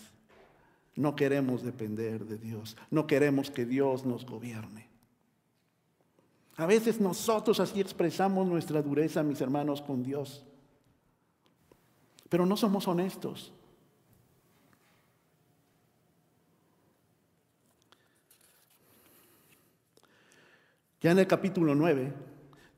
No 0.95 1.17
queremos 1.17 1.65
depender 1.65 2.25
de 2.25 2.39
Dios, 2.39 2.77
no 2.89 3.05
queremos 3.05 3.51
que 3.51 3.67
Dios 3.67 4.07
nos 4.07 4.25
gobierne. 4.25 4.87
A 6.59 6.67
veces 6.67 7.01
nosotros 7.01 7.59
así 7.59 7.81
expresamos 7.81 8.47
nuestra 8.47 8.81
dureza, 8.81 9.25
mis 9.25 9.41
hermanos, 9.41 9.83
con 9.83 10.05
Dios. 10.05 10.45
Pero 12.29 12.47
no 12.47 12.57
somos 12.57 12.87
honestos. 12.87 13.53
Ya 21.01 21.11
en 21.11 21.19
el 21.19 21.27
capítulo 21.27 21.75
9 21.75 22.32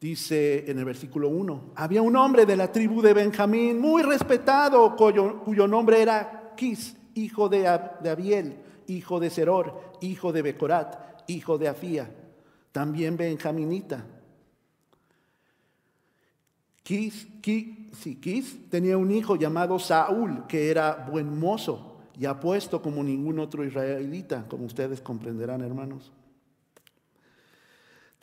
dice 0.04 0.70
en 0.70 0.78
el 0.78 0.84
versículo 0.84 1.30
1, 1.30 1.72
había 1.76 2.02
un 2.02 2.14
hombre 2.14 2.44
de 2.44 2.56
la 2.56 2.70
tribu 2.70 3.00
de 3.00 3.14
Benjamín 3.14 3.80
muy 3.80 4.02
respetado 4.02 4.94
cuyo, 4.96 5.66
nombre 5.66 6.02
era 6.02 6.52
Quis 6.54 6.94
hijo 7.14 7.48
de, 7.48 7.66
Abiel, 7.66 8.54
hijo 8.86 9.18
de 9.18 9.30
Seror, 9.30 9.80
hijo 10.02 10.30
de 10.30 10.42
Becorat, 10.42 11.22
hijo 11.26 11.56
de 11.56 11.68
Afía, 11.68 12.10
también 12.70 13.16
benjaminita. 13.16 14.04
Quis, 16.82 17.26
Quis 17.40 18.68
tenía 18.68 18.98
un 18.98 19.10
hijo 19.10 19.36
llamado 19.36 19.78
Saúl, 19.78 20.46
que 20.46 20.70
era 20.70 21.08
buen 21.10 21.38
mozo 21.38 21.96
y 22.18 22.26
apuesto 22.26 22.82
como 22.82 23.02
ningún 23.02 23.38
otro 23.38 23.64
israelita, 23.64 24.44
como 24.48 24.66
ustedes 24.66 25.00
comprenderán, 25.00 25.62
hermanos. 25.62 26.12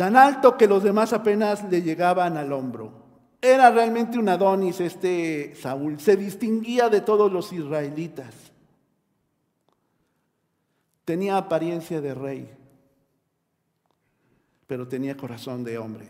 Tan 0.02 0.18
alto 0.18 0.58
que 0.58 0.68
los 0.68 0.82
demás 0.82 1.14
apenas 1.14 1.64
le 1.70 1.84
llegaban 1.84 2.36
al 2.36 2.52
hombro. 2.54 2.92
Era 3.40 3.70
realmente 3.70 4.18
un 4.18 4.30
Adonis 4.30 4.80
este 4.80 5.54
Saúl, 5.54 6.00
se 6.00 6.18
distinguía 6.18 6.90
de 6.90 7.02
todos 7.02 7.32
los 7.32 7.54
israelitas. 7.54 8.34
Tenía 11.06 11.38
apariencia 11.38 12.02
de 12.02 12.16
rey, 12.16 12.52
pero 14.66 14.88
tenía 14.88 15.16
corazón 15.16 15.64
de 15.64 15.78
hombre. 15.78 16.10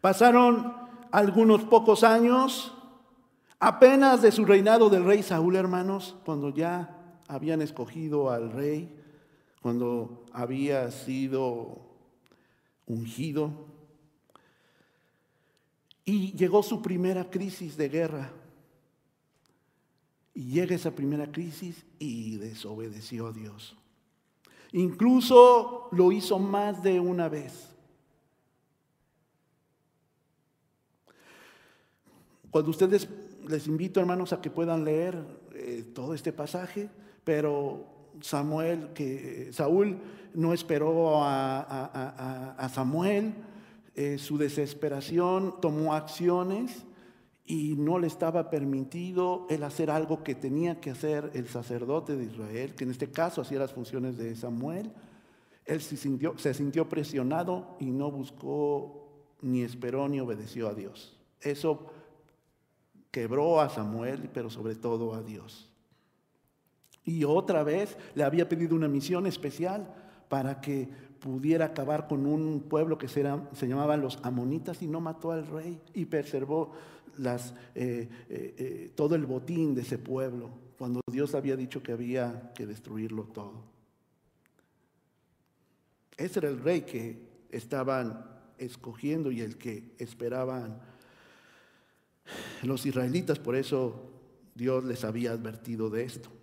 Pasaron 0.00 0.76
algunos 1.10 1.64
pocos 1.64 2.04
años, 2.04 2.72
apenas 3.58 4.22
de 4.22 4.30
su 4.30 4.44
reinado 4.44 4.90
del 4.90 5.04
rey 5.04 5.24
Saúl, 5.24 5.56
hermanos, 5.56 6.14
cuando 6.24 6.50
ya 6.50 7.16
habían 7.26 7.62
escogido 7.62 8.30
al 8.30 8.52
rey, 8.52 8.97
cuando 9.60 10.24
había 10.32 10.90
sido 10.90 11.78
ungido. 12.86 13.50
Y 16.04 16.32
llegó 16.32 16.62
su 16.62 16.80
primera 16.80 17.28
crisis 17.28 17.76
de 17.76 17.88
guerra. 17.88 18.32
Y 20.34 20.52
llega 20.52 20.74
esa 20.74 20.92
primera 20.92 21.30
crisis 21.30 21.84
y 21.98 22.36
desobedeció 22.36 23.26
a 23.26 23.32
Dios. 23.32 23.76
Incluso 24.72 25.88
lo 25.92 26.12
hizo 26.12 26.38
más 26.38 26.82
de 26.82 27.00
una 27.00 27.28
vez. 27.28 27.68
Cuando 32.50 32.70
ustedes 32.70 33.08
les 33.46 33.66
invito, 33.66 34.00
hermanos, 34.00 34.32
a 34.32 34.40
que 34.40 34.50
puedan 34.50 34.84
leer 34.84 35.22
eh, 35.54 35.84
todo 35.94 36.14
este 36.14 36.32
pasaje, 36.32 36.88
pero 37.24 37.97
Samuel, 38.20 38.90
que 38.94 39.50
Saúl 39.52 39.98
no 40.34 40.52
esperó 40.52 41.22
a, 41.22 42.68
Samuel, 42.72 43.34
eh, 43.94 44.18
su 44.18 44.38
desesperación 44.38 45.56
tomó 45.60 45.94
acciones 45.94 46.84
y 47.44 47.74
no 47.76 47.98
le 47.98 48.06
estaba 48.06 48.50
permitido 48.50 49.46
el 49.48 49.64
hacer 49.64 49.90
algo 49.90 50.22
que 50.22 50.34
tenía 50.34 50.80
que 50.80 50.90
hacer 50.90 51.30
el 51.34 51.48
sacerdote 51.48 52.16
de 52.16 52.24
Israel, 52.24 52.74
que 52.74 52.84
en 52.84 52.90
este 52.90 53.10
caso 53.10 53.40
hacía 53.40 53.58
las 53.58 53.72
funciones 53.72 54.18
de 54.18 54.36
Samuel. 54.36 54.92
Él 55.64 55.80
se 55.80 56.54
sintió 56.54 56.88
presionado 56.88 57.76
y 57.80 57.86
no 57.86 58.10
buscó, 58.10 59.08
ni 59.40 59.62
esperó, 59.62 60.08
ni 60.08 60.20
obedeció 60.20 60.68
a 60.68 60.74
Dios. 60.74 61.18
Eso 61.40 61.86
quebró 63.10 63.60
a 63.60 63.68
Samuel, 63.68 64.30
pero 64.32 64.50
sobre 64.50 64.74
todo 64.74 65.14
a 65.14 65.22
Dios. 65.22 65.70
Y 67.08 67.24
otra 67.24 67.62
vez 67.62 67.96
le 68.14 68.22
había 68.22 68.50
pedido 68.50 68.76
una 68.76 68.86
misión 68.86 69.26
especial 69.26 69.88
para 70.28 70.60
que 70.60 70.86
pudiera 71.18 71.64
acabar 71.64 72.06
con 72.06 72.26
un 72.26 72.60
pueblo 72.68 72.98
que 72.98 73.08
se, 73.08 73.22
llamaban 73.22 74.02
los 74.02 74.18
amonitas 74.22 74.82
y 74.82 74.86
no 74.86 75.00
mató 75.00 75.32
al 75.32 75.46
rey 75.46 75.80
y 75.94 76.04
preservó 76.04 76.74
eh, 77.24 77.48
eh, 77.74 78.08
eh, 78.28 78.92
todo 78.94 79.14
el 79.14 79.24
botín 79.24 79.74
de 79.74 79.80
ese 79.80 79.96
pueblo, 79.96 80.50
cuando 80.76 81.00
Dios 81.10 81.34
había 81.34 81.56
dicho 81.56 81.82
que 81.82 81.92
había 81.92 82.52
que 82.54 82.66
destruirlo 82.66 83.24
todo. 83.24 83.64
Ese 86.18 86.40
era 86.40 86.50
el 86.50 86.60
rey 86.60 86.82
que 86.82 87.26
estaban 87.50 88.22
escogiendo 88.58 89.30
y 89.30 89.40
el 89.40 89.56
que 89.56 89.94
esperaban 89.96 90.78
los 92.64 92.84
israelitas, 92.84 93.38
por 93.38 93.56
eso 93.56 94.10
Dios 94.54 94.84
les 94.84 95.04
había 95.04 95.32
advertido 95.32 95.88
de 95.88 96.04
esto. 96.04 96.37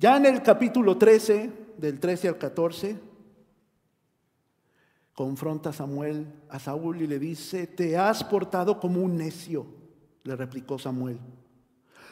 Ya 0.00 0.16
en 0.16 0.24
el 0.24 0.40
capítulo 0.42 0.96
13, 0.96 1.50
del 1.76 2.00
13 2.00 2.28
al 2.28 2.38
14, 2.38 2.98
confronta 5.12 5.68
a 5.68 5.72
Samuel 5.74 6.26
a 6.48 6.58
Saúl 6.58 7.02
y 7.02 7.06
le 7.06 7.18
dice, 7.18 7.66
te 7.66 7.98
has 7.98 8.24
portado 8.24 8.80
como 8.80 9.02
un 9.02 9.18
necio, 9.18 9.66
le 10.24 10.36
replicó 10.36 10.78
Samuel. 10.78 11.18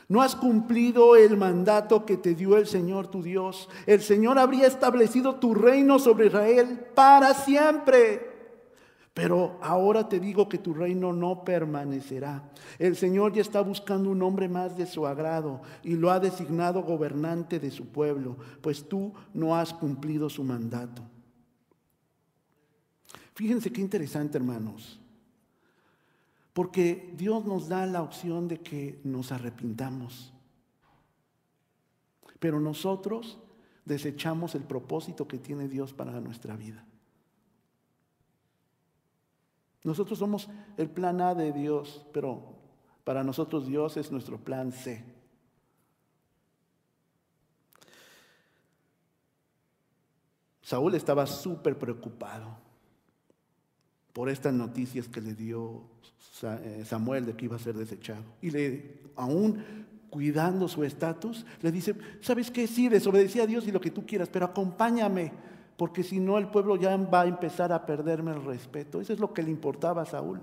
No 0.07 0.21
has 0.21 0.37
cumplido 0.37 1.17
el 1.17 1.39
mandato 1.39 2.05
que 2.05 2.19
te 2.19 2.35
dio 2.35 2.59
el 2.59 2.67
Señor 2.67 3.07
tu 3.07 3.23
Dios. 3.23 3.71
El 3.87 4.03
Señor 4.03 4.39
habría 4.39 4.67
establecido 4.67 5.37
tu 5.37 5.55
reino 5.55 5.99
sobre 5.99 6.27
Israel 6.27 6.89
para 6.95 7.33
siempre. 7.33 8.28
Pero 9.15 9.59
ahora 9.63 10.09
te 10.09 10.21
digo 10.21 10.49
que 10.49 10.59
tu 10.59 10.75
reino 10.75 11.13
no 11.13 11.45
permanecerá. 11.45 12.51
El 12.79 12.97
Señor 12.97 13.33
ya 13.33 13.41
está 13.41 13.61
buscando 13.61 14.11
un 14.11 14.23
hombre 14.23 14.49
más 14.49 14.77
de 14.77 14.87
su 14.87 15.07
agrado 15.07 15.61
y 15.83 15.97
lo 15.97 16.11
ha 16.11 16.21
designado 16.21 16.83
gobernante 16.83 17.59
de 17.59 17.71
su 17.71 17.89
pueblo, 17.89 18.37
pues 18.61 18.89
tú 18.89 19.13
no 19.35 19.57
has 19.57 19.75
cumplido 19.75 20.29
su 20.29 20.45
mandato. 20.45 21.03
Fíjense 23.35 23.73
qué 23.73 23.81
interesante, 23.81 24.37
hermanos. 24.37 25.01
Porque 26.53 27.15
Dios 27.17 27.45
nos 27.45 27.69
da 27.69 27.87
la 27.87 28.03
opción 28.03 28.49
de 28.49 28.61
que 28.61 29.01
nos 29.05 29.31
arrepintamos. 29.31 30.33
Pero 32.41 32.59
nosotros 32.59 33.39
desechamos 33.85 34.55
el 34.57 34.63
propósito 34.63 35.29
que 35.29 35.39
tiene 35.39 35.69
Dios 35.69 35.93
para 35.93 36.21
nuestra 36.21 36.57
vida. 36.57 36.85
Nosotros 39.85 40.19
somos 40.19 40.49
el 40.77 40.91
plan 40.91 41.21
A 41.21 41.35
de 41.35 41.53
Dios, 41.53 42.05
pero 42.13 42.57
para 43.05 43.23
nosotros 43.25 43.67
Dios 43.67 43.97
es 43.97 44.11
nuestro 44.11 44.39
plan 44.39 44.73
C. 44.73 45.05
Saúl 50.63 50.95
estaba 50.95 51.27
súper 51.27 51.79
preocupado 51.79 52.59
por 54.13 54.29
estas 54.29 54.53
noticias 54.53 55.09
que 55.09 55.21
le 55.21 55.33
dio 55.33 55.85
eh, 56.43 56.83
Samuel 56.85 57.25
de 57.25 57.37
que 57.37 57.47
iba 57.47 57.57
a 57.57 57.61
ser 57.61 57.75
desechado. 57.75 58.25
Y 58.43 58.51
le, 58.51 59.01
aún 59.17 59.87
cuidando 60.11 60.69
su 60.69 60.85
estatus, 60.85 61.47
le 61.63 61.73
dice, 61.73 61.95
¿sabes 62.21 62.51
qué? 62.51 62.67
Sí, 62.67 62.89
desobedecía 62.89 63.45
a 63.45 63.47
Dios 63.47 63.67
y 63.67 63.73
lo 63.73 63.81
que 63.81 63.91
tú 63.91 64.05
quieras, 64.05 64.29
pero 64.31 64.47
acompáñame 64.47 65.33
porque 65.79 66.03
si 66.03 66.19
no 66.19 66.39
el 66.39 66.49
pueblo 66.49 66.75
ya 66.75 66.97
va 66.97 67.21
a 67.21 67.29
empezar 67.29 67.73
a 67.73 67.87
perderme 67.87 68.33
el 68.33 68.45
respeto. 68.45 69.01
Eso 69.01 69.13
es 69.13 69.21
lo 69.21 69.33
que 69.33 69.45
le 69.45 69.51
importaba 69.51 70.03
a 70.03 70.07
Saúl. 70.07 70.41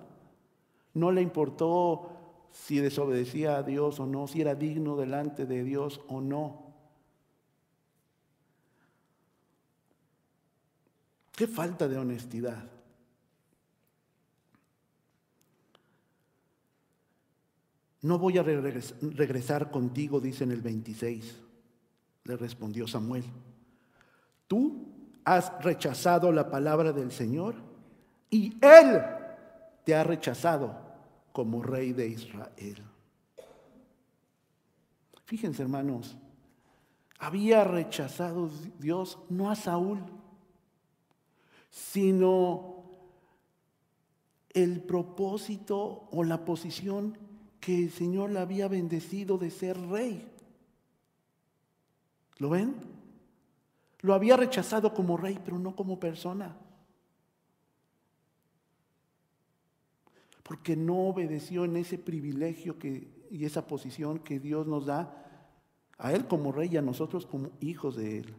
No 0.94 1.12
le 1.12 1.22
importó 1.22 2.48
si 2.52 2.80
desobedecía 2.80 3.58
a 3.58 3.64
Dios 3.64 4.00
o 4.00 4.06
no, 4.06 4.28
si 4.28 4.40
era 4.40 4.56
digno 4.56 4.96
delante 4.96 5.46
de 5.46 5.66
Dios 5.66 6.00
o 6.08 6.22
no. 6.22 6.74
Qué 11.34 11.48
falta 11.48 11.90
de 11.90 11.98
honestidad. 11.98 12.72
No 18.04 18.20
voy 18.20 18.38
a 18.38 18.44
regresar 18.44 19.70
contigo, 19.70 20.22
dice 20.22 20.46
en 20.46 20.52
el 20.54 20.62
26. 20.62 21.42
Le 22.24 22.38
respondió 22.38 22.88
Samuel. 22.88 23.26
Tú 24.48 24.95
has 25.26 25.52
rechazado 25.64 26.32
la 26.32 26.50
palabra 26.50 26.94
del 26.94 27.12
Señor 27.12 27.56
y 28.30 28.56
Él 28.62 29.02
te 29.84 29.96
ha 29.96 30.04
rechazado 30.04 30.78
como 31.32 31.62
rey 31.62 31.92
de 31.94 32.08
Israel. 32.08 32.84
Fíjense 35.26 35.64
hermanos, 35.64 36.16
había 37.18 37.64
rechazado 37.64 38.50
Dios 38.80 39.18
no 39.30 39.50
a 39.50 39.56
Saúl, 39.56 40.00
sino 41.72 42.84
el 44.54 44.82
propósito 44.82 46.08
o 46.12 46.24
la 46.24 46.46
posición 46.46 47.18
que 47.60 47.76
el 47.76 47.92
Señor 47.92 48.30
le 48.30 48.40
había 48.40 48.68
bendecido 48.68 49.40
de 49.40 49.50
ser 49.50 49.78
rey. 49.90 50.32
¿Lo 52.38 52.50
ven? 52.50 52.95
Lo 54.06 54.14
había 54.14 54.38
rechazado 54.38 54.94
como 54.94 55.18
rey, 55.18 55.40
pero 55.44 55.58
no 55.58 55.76
como 55.76 56.00
persona. 56.00 56.56
Porque 60.44 60.76
no 60.76 61.08
obedeció 61.08 61.66
en 61.66 61.76
ese 61.76 61.98
privilegio 61.98 62.78
y 63.32 63.46
esa 63.46 63.66
posición 63.66 64.20
que 64.20 64.40
Dios 64.40 64.68
nos 64.68 64.86
da 64.86 65.26
a 65.98 66.14
Él 66.14 66.28
como 66.28 66.52
rey 66.52 66.70
y 66.72 66.78
a 66.78 66.84
nosotros 66.84 67.26
como 67.26 67.50
hijos 67.62 67.96
de 67.96 68.20
Él. 68.20 68.36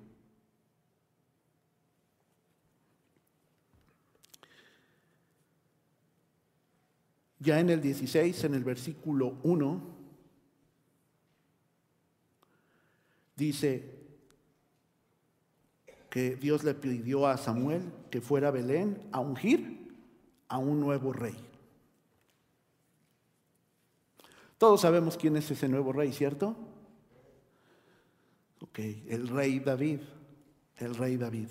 Ya 7.40 7.58
en 7.58 7.70
el 7.70 7.80
16, 7.80 8.44
en 8.44 8.54
el 8.54 8.62
versículo 8.62 9.40
1, 9.42 9.82
dice, 13.34 13.95
que 16.16 16.34
Dios 16.34 16.64
le 16.64 16.72
pidió 16.72 17.26
a 17.26 17.36
Samuel 17.36 17.92
que 18.10 18.22
fuera 18.22 18.48
a 18.48 18.50
Belén 18.50 19.06
a 19.12 19.20
ungir 19.20 19.86
a 20.48 20.56
un 20.56 20.80
nuevo 20.80 21.12
rey. 21.12 21.36
Todos 24.56 24.80
sabemos 24.80 25.18
quién 25.18 25.36
es 25.36 25.50
ese 25.50 25.68
nuevo 25.68 25.92
rey, 25.92 26.14
¿cierto? 26.14 26.56
Ok, 28.62 28.78
el 29.08 29.28
rey 29.28 29.58
David, 29.58 30.00
el 30.78 30.94
rey 30.94 31.18
David. 31.18 31.48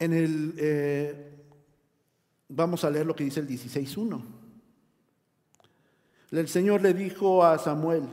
En 0.00 0.12
el, 0.12 0.54
eh, 0.58 1.46
vamos 2.50 2.84
a 2.84 2.90
leer 2.90 3.06
lo 3.06 3.16
que 3.16 3.24
dice 3.24 3.40
el 3.40 3.48
16.1. 3.48 4.22
El 6.30 6.46
Señor 6.46 6.82
le 6.82 6.92
dijo 6.92 7.42
a 7.42 7.56
Samuel, 7.56 8.06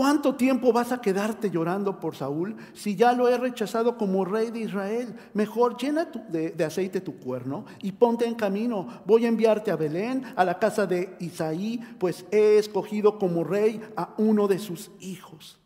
¿Cuánto 0.00 0.34
tiempo 0.34 0.72
vas 0.72 0.92
a 0.92 1.02
quedarte 1.02 1.50
llorando 1.50 2.00
por 2.00 2.16
Saúl 2.16 2.56
si 2.72 2.96
ya 2.96 3.12
lo 3.12 3.28
he 3.28 3.36
rechazado 3.36 3.98
como 3.98 4.24
rey 4.24 4.50
de 4.50 4.60
Israel? 4.60 5.14
Mejor 5.34 5.76
llena 5.76 6.06
de, 6.06 6.64
aceite 6.64 7.02
tu 7.02 7.18
cuerno 7.18 7.66
y 7.82 7.92
ponte 7.92 8.24
en 8.24 8.34
camino. 8.34 9.02
Voy 9.04 9.26
a 9.26 9.28
enviarte 9.28 9.70
a 9.70 9.76
Belén, 9.76 10.24
a 10.36 10.42
la 10.46 10.58
casa 10.58 10.86
de 10.86 11.18
Isaí, 11.20 11.78
pues 11.98 12.24
he 12.30 12.56
escogido 12.56 13.18
como 13.18 13.44
rey 13.44 13.78
a 13.94 14.14
uno 14.16 14.48
de 14.48 14.58
sus 14.58 14.90
hijos. 15.00 15.58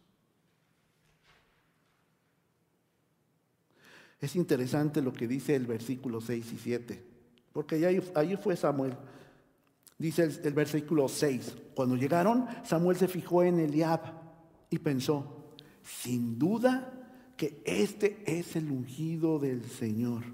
Es 4.21 4.35
interesante 4.35 5.01
lo 5.01 5.13
que 5.13 5.29
dice 5.29 5.55
el 5.55 5.67
versículo 5.67 6.21
6 6.21 6.53
y 6.55 6.59
7, 6.59 7.05
porque 7.53 7.87
ahí, 7.87 8.03
ahí 8.17 8.37
fue 8.37 8.57
Samuel. 8.57 8.97
Dice 9.97 10.25
el, 10.25 10.55
versículo 10.55 11.07
6, 11.09 11.55
cuando 11.77 11.95
llegaron, 11.95 12.49
Samuel 12.65 12.97
se 12.97 13.07
fijó 13.07 13.45
en 13.45 13.61
Eliab 13.61 14.24
y 14.75 14.79
pensó, 14.81 15.55
sin 15.85 16.37
duda 16.37 16.93
que 17.37 17.63
este 17.65 18.25
es 18.27 18.57
el 18.57 18.73
ungido 18.73 19.39
del 19.39 19.65
Señor. 19.65 20.25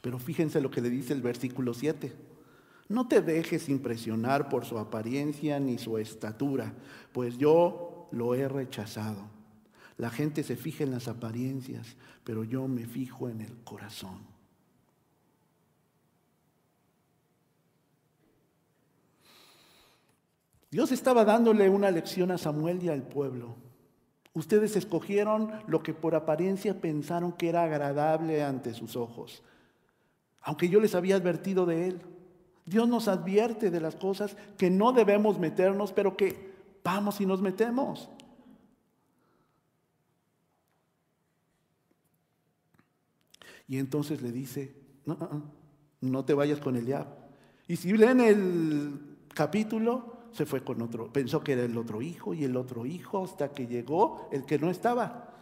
Pero 0.00 0.18
fíjense 0.18 0.60
lo 0.60 0.68
que 0.68 0.80
le 0.80 0.90
dice 0.90 1.12
el 1.12 1.22
versículo 1.22 1.72
7. 1.72 2.12
No 2.88 3.06
te 3.06 3.22
dejes 3.22 3.68
impresionar 3.68 4.48
por 4.48 4.64
su 4.64 4.76
apariencia 4.76 5.60
ni 5.60 5.78
su 5.78 5.98
estatura, 5.98 6.74
pues 7.12 7.38
yo 7.38 8.08
lo 8.10 8.34
he 8.34 8.48
rechazado. 8.48 9.28
La 9.96 10.10
gente 10.10 10.42
se 10.42 10.56
fija 10.56 10.82
en 10.82 10.90
las 10.90 11.06
apariencias, 11.06 11.96
pero 12.24 12.42
yo 12.42 12.66
me 12.66 12.86
fijo 12.86 13.28
en 13.28 13.40
el 13.40 13.56
corazón. 13.62 14.18
Dios 20.76 20.92
estaba 20.92 21.24
dándole 21.24 21.70
una 21.70 21.90
lección 21.90 22.30
a 22.30 22.36
Samuel 22.36 22.82
y 22.82 22.90
al 22.90 23.02
pueblo. 23.02 23.56
Ustedes 24.34 24.76
escogieron 24.76 25.50
lo 25.66 25.82
que 25.82 25.94
por 25.94 26.14
apariencia 26.14 26.78
pensaron 26.82 27.32
que 27.32 27.48
era 27.48 27.62
agradable 27.62 28.44
ante 28.44 28.74
sus 28.74 28.94
ojos, 28.94 29.42
aunque 30.42 30.68
yo 30.68 30.78
les 30.78 30.94
había 30.94 31.16
advertido 31.16 31.64
de 31.64 31.88
él. 31.88 32.02
Dios 32.66 32.86
nos 32.90 33.08
advierte 33.08 33.70
de 33.70 33.80
las 33.80 33.96
cosas 33.96 34.36
que 34.58 34.68
no 34.68 34.92
debemos 34.92 35.38
meternos, 35.38 35.94
pero 35.94 36.14
que 36.14 36.52
vamos 36.84 37.22
y 37.22 37.24
nos 37.24 37.40
metemos. 37.40 38.10
Y 43.66 43.78
entonces 43.78 44.20
le 44.20 44.30
dice, 44.30 44.76
no, 46.02 46.24
te 46.26 46.34
vayas 46.34 46.60
con 46.60 46.76
el 46.76 46.84
diablo. 46.84 47.16
Y 47.66 47.76
si 47.76 47.96
leen 47.96 48.20
el 48.20 49.16
capítulo, 49.32 50.15
se 50.36 50.46
fue 50.46 50.62
con 50.62 50.82
otro, 50.82 51.12
pensó 51.12 51.42
que 51.42 51.52
era 51.52 51.64
el 51.64 51.76
otro 51.76 52.02
hijo 52.02 52.34
y 52.34 52.44
el 52.44 52.56
otro 52.56 52.86
hijo 52.86 53.24
hasta 53.24 53.52
que 53.52 53.66
llegó 53.66 54.28
el 54.30 54.44
que 54.44 54.58
no 54.58 54.70
estaba. 54.70 55.32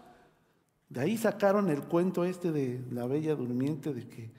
De 0.89 1.01
ahí 1.01 1.17
sacaron 1.17 1.69
el 1.71 1.83
cuento 1.83 2.25
este 2.25 2.53
de 2.53 2.83
la 2.91 3.07
bella 3.07 3.35
durmiente 3.35 3.93
de 3.93 4.09
que 4.09 4.31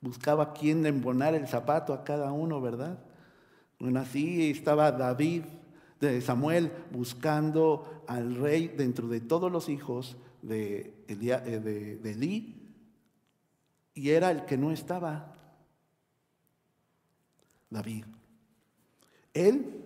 buscaba 0.00 0.52
quién 0.54 0.86
embonar 0.86 1.34
el 1.34 1.46
zapato 1.46 1.92
a 1.92 2.04
cada 2.04 2.32
uno, 2.32 2.60
¿verdad? 2.60 2.98
Bueno, 3.78 4.00
así 4.00 4.50
estaba 4.50 4.90
David 4.90 5.42
de 6.00 6.20
Samuel 6.20 6.72
buscando 6.90 8.02
al 8.06 8.36
rey 8.36 8.68
dentro 8.68 9.08
de 9.08 9.20
todos 9.20 9.52
los 9.52 9.68
hijos 9.68 10.16
de, 10.40 10.94
eh, 11.08 11.14
de, 11.16 11.98
de 11.98 12.10
Elí 12.10 12.62
y 13.94 14.10
era 14.10 14.30
el 14.30 14.44
que 14.46 14.56
no 14.56 14.72
estaba, 14.72 15.34
David. 17.68 18.04
Él 19.34 19.81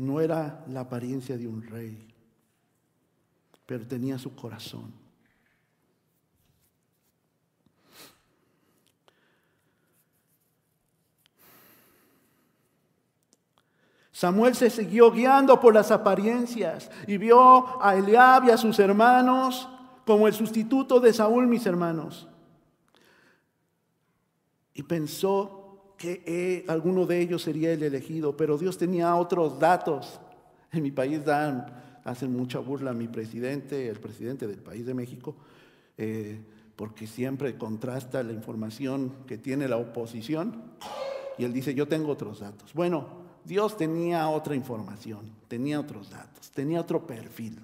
no 0.00 0.18
era 0.18 0.64
la 0.68 0.80
apariencia 0.80 1.36
de 1.36 1.46
un 1.46 1.62
rey, 1.62 2.08
pero 3.66 3.86
tenía 3.86 4.18
su 4.18 4.34
corazón. 4.34 4.92
Samuel 14.10 14.54
se 14.54 14.70
siguió 14.70 15.10
guiando 15.10 15.60
por 15.60 15.74
las 15.74 15.90
apariencias 15.90 16.90
y 17.06 17.18
vio 17.18 17.82
a 17.82 17.94
Eliab 17.94 18.44
y 18.44 18.50
a 18.50 18.56
sus 18.56 18.78
hermanos 18.78 19.68
como 20.06 20.26
el 20.26 20.34
sustituto 20.34 20.98
de 20.98 21.12
Saúl, 21.12 21.46
mis 21.46 21.66
hermanos. 21.66 22.26
Y 24.72 24.82
pensó 24.82 25.59
que 26.00 26.22
eh, 26.24 26.64
alguno 26.66 27.04
de 27.04 27.20
ellos 27.20 27.42
sería 27.42 27.74
el 27.74 27.82
elegido, 27.82 28.34
pero 28.34 28.56
Dios 28.56 28.78
tenía 28.78 29.14
otros 29.16 29.58
datos. 29.58 30.18
En 30.72 30.82
mi 30.82 30.90
país 30.90 31.22
dan, 31.26 31.66
hacen 32.04 32.34
mucha 32.34 32.58
burla 32.58 32.92
a 32.92 32.94
mi 32.94 33.06
presidente, 33.06 33.86
el 33.86 34.00
presidente 34.00 34.46
del 34.46 34.60
país 34.60 34.86
de 34.86 34.94
México, 34.94 35.36
eh, 35.98 36.40
porque 36.74 37.06
siempre 37.06 37.58
contrasta 37.58 38.22
la 38.22 38.32
información 38.32 39.12
que 39.26 39.36
tiene 39.36 39.68
la 39.68 39.76
oposición. 39.76 40.72
Y 41.36 41.44
él 41.44 41.52
dice, 41.52 41.74
yo 41.74 41.86
tengo 41.86 42.12
otros 42.12 42.40
datos. 42.40 42.72
Bueno, 42.72 43.06
Dios 43.44 43.76
tenía 43.76 44.26
otra 44.30 44.54
información, 44.54 45.30
tenía 45.48 45.78
otros 45.78 46.08
datos, 46.08 46.50
tenía 46.50 46.80
otro 46.80 47.06
perfil. 47.06 47.58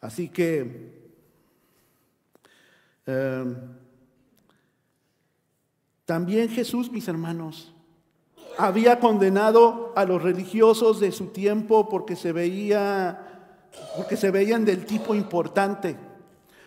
Así 0.00 0.28
que 0.28 1.03
em, 3.06 3.56
también 6.04 6.48
Jesús, 6.48 6.90
mis 6.90 7.08
hermanos, 7.08 7.74
había 8.58 9.00
condenado 9.00 9.92
a 9.96 10.04
los 10.04 10.22
religiosos 10.22 11.00
de 11.00 11.12
su 11.12 11.28
tiempo 11.28 11.88
porque 11.88 12.14
se 12.14 12.32
veía, 12.32 13.50
porque 13.96 14.16
se 14.16 14.30
veían 14.30 14.64
del 14.64 14.84
tipo 14.84 15.14
importante, 15.14 15.96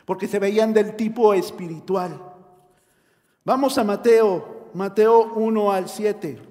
porque 0.05 0.27
se 0.27 0.39
veían 0.39 0.73
del 0.73 0.95
tipo 0.95 1.33
espiritual. 1.33 2.19
Vamos 3.45 3.77
a 3.77 3.83
Mateo, 3.83 4.69
Mateo 4.73 5.33
1 5.35 5.71
al 5.71 5.87
7. 5.87 6.41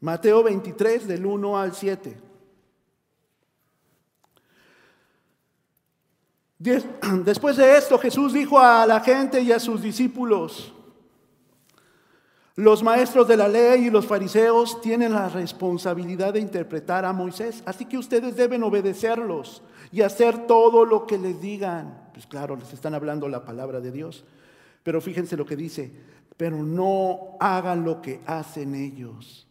Mateo 0.00 0.42
23 0.42 1.06
del 1.06 1.26
1 1.26 1.58
al 1.58 1.74
7. 1.74 2.31
Después 7.24 7.56
de 7.56 7.76
esto 7.76 7.98
Jesús 7.98 8.32
dijo 8.32 8.58
a 8.58 8.86
la 8.86 9.00
gente 9.00 9.40
y 9.40 9.52
a 9.52 9.58
sus 9.58 9.82
discípulos, 9.82 10.72
los 12.54 12.82
maestros 12.82 13.26
de 13.26 13.36
la 13.36 13.48
ley 13.48 13.86
y 13.86 13.90
los 13.90 14.06
fariseos 14.06 14.80
tienen 14.82 15.14
la 15.14 15.28
responsabilidad 15.28 16.34
de 16.34 16.40
interpretar 16.40 17.04
a 17.04 17.12
Moisés, 17.12 17.62
así 17.64 17.86
que 17.86 17.96
ustedes 17.96 18.36
deben 18.36 18.62
obedecerlos 18.62 19.62
y 19.90 20.02
hacer 20.02 20.46
todo 20.46 20.84
lo 20.84 21.06
que 21.06 21.18
les 21.18 21.40
digan. 21.40 22.10
Pues 22.12 22.26
claro, 22.26 22.56
les 22.56 22.72
están 22.72 22.94
hablando 22.94 23.26
la 23.28 23.44
palabra 23.44 23.80
de 23.80 23.90
Dios. 23.90 24.24
Pero 24.82 25.00
fíjense 25.00 25.36
lo 25.36 25.46
que 25.46 25.56
dice, 25.56 25.92
pero 26.36 26.62
no 26.62 27.36
hagan 27.40 27.84
lo 27.84 28.02
que 28.02 28.20
hacen 28.26 28.74
ellos, 28.74 29.46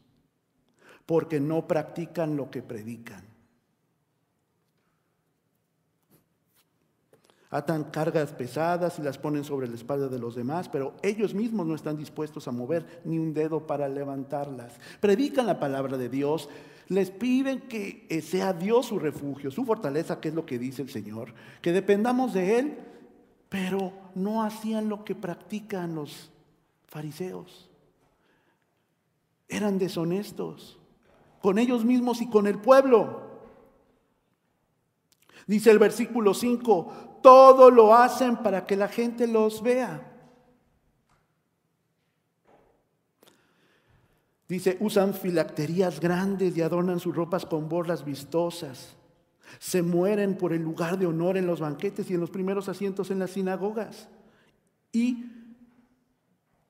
porque 1.05 1.39
no 1.39 1.67
practican 1.67 2.35
lo 2.35 2.51
que 2.51 2.61
predican. 2.61 3.30
Atan 7.51 7.83
cargas 7.83 8.31
pesadas 8.31 8.97
y 8.97 9.01
las 9.01 9.17
ponen 9.17 9.43
sobre 9.43 9.67
la 9.67 9.75
espalda 9.75 10.07
de 10.07 10.17
los 10.17 10.35
demás, 10.35 10.69
pero 10.69 10.93
ellos 11.03 11.33
mismos 11.33 11.67
no 11.67 11.75
están 11.75 11.97
dispuestos 11.97 12.47
a 12.47 12.51
mover 12.51 13.01
ni 13.03 13.19
un 13.19 13.33
dedo 13.33 13.67
para 13.67 13.89
levantarlas. 13.89 14.79
Predican 15.01 15.45
la 15.45 15.59
palabra 15.59 15.97
de 15.97 16.07
Dios, 16.07 16.47
les 16.87 17.11
piden 17.11 17.59
que 17.67 18.07
sea 18.21 18.53
Dios 18.53 18.87
su 18.87 18.99
refugio, 18.99 19.51
su 19.51 19.65
fortaleza, 19.65 20.21
que 20.21 20.29
es 20.29 20.33
lo 20.33 20.45
que 20.45 20.57
dice 20.57 20.81
el 20.81 20.89
Señor, 20.89 21.33
que 21.61 21.73
dependamos 21.73 22.33
de 22.33 22.57
Él, 22.57 22.77
pero 23.49 23.91
no 24.15 24.43
hacían 24.43 24.87
lo 24.87 25.03
que 25.03 25.13
practican 25.13 25.93
los 25.93 26.31
fariseos. 26.87 27.69
Eran 29.49 29.77
deshonestos 29.77 30.79
con 31.41 31.59
ellos 31.59 31.83
mismos 31.83 32.21
y 32.21 32.29
con 32.29 32.47
el 32.47 32.59
pueblo. 32.59 33.29
Dice 35.47 35.69
el 35.71 35.79
versículo 35.79 36.33
5, 36.33 37.10
todo 37.21 37.69
lo 37.71 37.93
hacen 37.93 38.37
para 38.37 38.65
que 38.65 38.75
la 38.75 38.87
gente 38.87 39.27
los 39.27 39.61
vea. 39.61 40.07
Dice, 44.47 44.75
usan 44.81 45.13
filacterías 45.13 46.01
grandes 46.01 46.57
y 46.57 46.61
adornan 46.61 46.99
sus 46.99 47.15
ropas 47.15 47.45
con 47.45 47.69
borlas 47.69 48.03
vistosas. 48.03 48.97
Se 49.59 49.81
mueren 49.81 50.37
por 50.37 50.51
el 50.51 50.61
lugar 50.61 50.99
de 50.99 51.05
honor 51.05 51.37
en 51.37 51.47
los 51.47 51.61
banquetes 51.61 52.09
y 52.09 52.15
en 52.15 52.19
los 52.19 52.29
primeros 52.29 52.67
asientos 52.67 53.11
en 53.11 53.19
las 53.19 53.31
sinagogas. 53.31 54.09
Y 54.91 55.25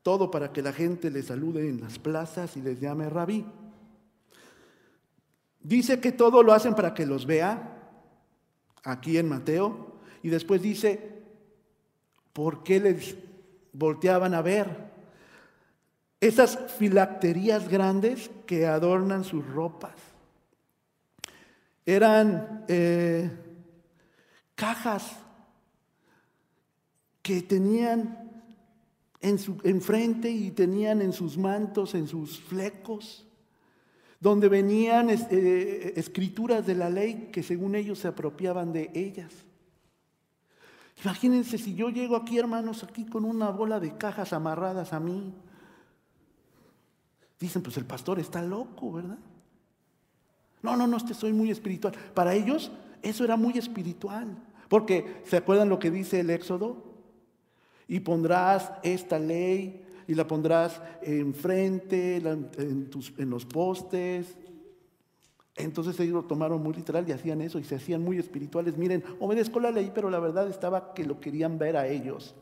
todo 0.03 0.29
para 0.29 0.53
que 0.53 0.61
la 0.61 0.73
gente 0.73 1.09
les 1.09 1.25
salude 1.25 1.67
en 1.67 1.81
las 1.81 1.97
plazas 1.97 2.55
y 2.55 2.61
les 2.61 2.79
llame 2.79 3.09
rabí. 3.09 3.45
Dice 5.59 5.99
que 5.99 6.11
todo 6.11 6.43
lo 6.43 6.53
hacen 6.53 6.75
para 6.75 6.93
que 6.93 7.05
los 7.05 7.25
vea. 7.25 7.77
Aquí 8.83 9.17
en 9.17 9.27
Mateo 9.27 9.90
y 10.23 10.29
después 10.29 10.61
dice, 10.61 11.21
¿por 12.33 12.63
qué 12.63 12.79
les 12.79 13.15
volteaban 13.73 14.33
a 14.33 14.41
ver? 14.41 14.91
Esas 16.19 16.57
filacterías 16.77 17.67
grandes 17.67 18.29
que 18.45 18.67
adornan 18.67 19.23
sus 19.23 19.45
ropas. 19.47 19.95
Eran 21.85 22.63
eh, 22.67 23.29
cajas 24.53 25.17
que 27.23 27.41
tenían 27.41 28.29
en 29.19 29.39
su 29.39 29.57
enfrente 29.63 30.29
y 30.29 30.51
tenían 30.51 31.01
en 31.01 31.13
sus 31.13 31.37
mantos, 31.37 31.95
en 31.95 32.07
sus 32.07 32.39
flecos, 32.39 33.25
donde 34.19 34.47
venían 34.47 35.09
eh, 35.09 35.93
escrituras 35.95 36.65
de 36.65 36.75
la 36.75 36.89
ley 36.89 37.29
que 37.31 37.41
según 37.41 37.75
ellos 37.75 37.99
se 37.99 38.07
apropiaban 38.07 38.71
de 38.71 38.91
ellas. 38.93 39.31
Imagínense 41.03 41.57
si 41.57 41.73
yo 41.73 41.89
llego 41.89 42.15
aquí, 42.15 42.37
hermanos, 42.37 42.83
aquí 42.83 43.05
con 43.05 43.25
una 43.25 43.49
bola 43.49 43.79
de 43.79 43.97
cajas 43.97 44.33
amarradas 44.33 44.93
a 44.93 44.99
mí. 44.99 45.33
Dicen, 47.39 47.63
pues 47.63 47.77
el 47.77 47.85
pastor 47.85 48.19
está 48.19 48.41
loco, 48.41 48.93
¿verdad? 48.93 49.17
No, 50.61 50.77
no, 50.77 50.85
no, 50.85 50.97
este 50.97 51.15
soy 51.15 51.33
muy 51.33 51.49
espiritual. 51.49 51.93
Para 52.13 52.35
ellos 52.35 52.71
eso 53.01 53.23
era 53.23 53.35
muy 53.35 53.57
espiritual. 53.57 54.37
Porque, 54.69 55.21
¿se 55.25 55.37
acuerdan 55.37 55.69
lo 55.69 55.79
que 55.79 55.89
dice 55.89 56.19
el 56.19 56.29
Éxodo? 56.29 56.83
Y 57.87 58.01
pondrás 58.01 58.71
esta 58.83 59.17
ley 59.17 59.83
y 60.07 60.13
la 60.13 60.27
pondrás 60.27 60.81
enfrente, 61.01 62.17
en, 62.17 62.89
en 63.17 63.29
los 63.29 63.45
postes. 63.45 64.37
Entonces 65.55 65.99
ellos 65.99 66.13
lo 66.13 66.23
tomaron 66.23 66.63
muy 66.63 66.73
literal 66.73 67.07
y 67.07 67.11
hacían 67.11 67.41
eso 67.41 67.59
y 67.59 67.63
se 67.63 67.75
hacían 67.75 68.01
muy 68.01 68.17
espirituales. 68.17 68.77
Miren, 68.77 69.03
obedezco 69.19 69.59
la 69.59 69.71
ley, 69.71 69.91
pero 69.93 70.09
la 70.09 70.19
verdad 70.19 70.47
estaba 70.47 70.93
que 70.93 71.05
lo 71.05 71.19
querían 71.19 71.57
ver 71.57 71.75
a 71.75 71.87
ellos. 71.87 72.35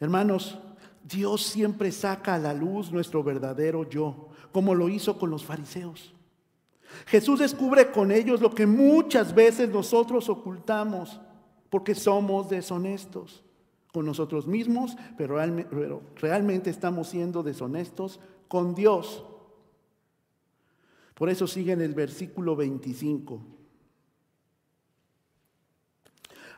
Hermanos, 0.00 0.58
Dios 1.04 1.42
siempre 1.42 1.90
saca 1.92 2.34
a 2.34 2.38
la 2.38 2.52
luz 2.52 2.92
nuestro 2.92 3.22
verdadero 3.22 3.88
yo, 3.88 4.28
como 4.52 4.74
lo 4.74 4.88
hizo 4.88 5.18
con 5.18 5.30
los 5.30 5.44
fariseos. 5.44 6.12
Jesús 7.06 7.40
descubre 7.40 7.90
con 7.90 8.10
ellos 8.10 8.40
lo 8.40 8.54
que 8.54 8.66
muchas 8.66 9.34
veces 9.34 9.68
nosotros 9.68 10.28
ocultamos 10.28 11.20
porque 11.70 11.94
somos 11.94 12.48
deshonestos 12.48 13.44
con 13.92 14.06
nosotros 14.06 14.46
mismos, 14.46 14.96
pero 15.16 16.02
realmente 16.16 16.70
estamos 16.70 17.08
siendo 17.08 17.42
deshonestos 17.42 18.20
con 18.46 18.74
Dios. 18.74 19.24
Por 21.14 21.28
eso 21.28 21.46
sigue 21.46 21.72
en 21.72 21.80
el 21.80 21.94
versículo 21.94 22.54
25. 22.54 23.40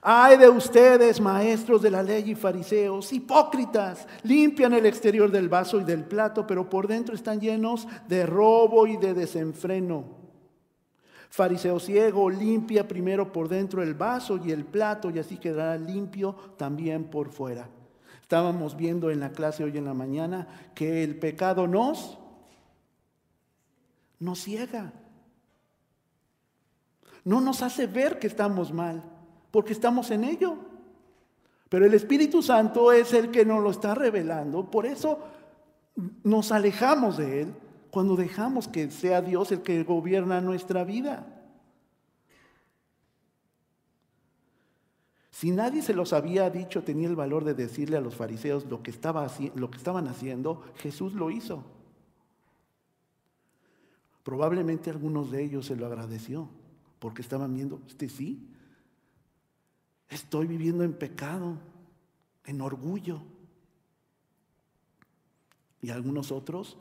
Ay 0.03 0.39
de 0.39 0.49
ustedes, 0.49 1.21
maestros 1.21 1.83
de 1.83 1.91
la 1.91 2.03
ley 2.03 2.31
y 2.31 2.35
fariseos, 2.35 3.13
hipócritas, 3.13 4.07
limpian 4.23 4.73
el 4.73 4.87
exterior 4.87 5.31
del 5.31 5.49
vaso 5.51 5.79
y 5.79 5.85
del 5.85 6.05
plato, 6.05 6.47
pero 6.47 6.71
por 6.71 6.89
dentro 6.89 7.15
están 7.15 7.39
llenos 7.39 7.87
de 8.09 8.25
robo 8.25 8.87
y 8.87 8.97
de 8.97 9.13
desenfreno. 9.13 10.20
Fariseo 11.31 11.79
ciego, 11.79 12.29
limpia 12.29 12.89
primero 12.89 13.33
por 13.33 13.49
dentro 13.49 13.83
el 13.83 13.95
vaso 13.95 14.41
y 14.45 14.51
el 14.51 14.65
plato 14.65 15.11
y 15.11 15.21
así 15.21 15.39
quedará 15.39 15.77
limpio 15.77 16.35
también 16.57 17.05
por 17.05 17.31
fuera. 17.31 17.69
Estábamos 18.21 18.77
viendo 18.77 19.11
en 19.13 19.21
la 19.21 19.31
clase 19.31 19.63
hoy 19.63 19.79
en 19.79 19.85
la 19.85 19.95
mañana 19.95 20.49
que 20.75 21.05
el 21.05 21.17
pecado 21.17 21.69
nos, 21.69 22.19
nos 24.19 24.41
ciega. 24.41 24.93
No 27.25 27.41
nos 27.41 27.63
hace 27.63 27.87
ver 27.87 28.19
que 28.19 28.27
estamos 28.27 28.73
mal 28.73 29.01
porque 29.53 29.73
estamos 29.73 30.11
en 30.11 30.25
ello. 30.25 30.57
Pero 31.69 31.87
el 31.87 31.95
Espíritu 31.95 32.43
Santo 32.43 32.91
es 32.91 33.13
el 33.13 33.31
que 33.31 33.45
nos 33.45 33.63
lo 33.63 33.71
está 33.71 33.95
revelando. 33.95 34.69
Por 34.69 34.85
eso 34.85 35.21
nos 36.25 36.51
alejamos 36.51 37.19
de 37.19 37.43
Él 37.43 37.55
cuando 37.91 38.17
dejamos 38.17 38.69
que 38.69 38.91
sea 38.91 39.21
Dios 39.23 39.53
el 39.53 39.63
que 39.63 39.83
gobierna 39.83 40.41
nuestra 40.41 40.85
vida. 40.85 41.37
Si 45.31 45.51
nadie 45.51 45.83
se 45.83 45.95
los 45.95 46.13
había 46.13 46.51
dicho, 46.51 46.83
tenía 46.83 47.09
el 47.09 47.17
valor 47.17 47.45
de 47.45 47.55
decirle 47.55 47.97
a 47.97 48.01
los 48.01 48.15
fariseos 48.15 48.67
lo 48.67 48.83
que, 48.83 48.91
estaba, 48.91 49.27
lo 49.55 49.71
que 49.71 49.79
estaban 49.79 50.07
haciendo, 50.07 50.63
Jesús 50.77 51.15
lo 51.15 51.31
hizo. 51.31 51.65
Probablemente 54.23 54.91
algunos 54.91 55.31
de 55.31 55.43
ellos 55.43 55.67
se 55.67 55.77
lo 55.77 55.87
agradeció, 55.87 56.49
porque 56.99 57.23
estaban 57.23 57.55
viendo, 57.55 57.81
este 57.89 58.11
sí, 58.11 58.51
Estoy 60.11 60.49
viviendo 60.49 60.83
en 60.83 60.93
pecado, 60.93 61.57
en 62.45 62.61
orgullo. 62.61 63.23
Y 65.81 65.91
algunos 65.91 66.33
otros 66.33 66.77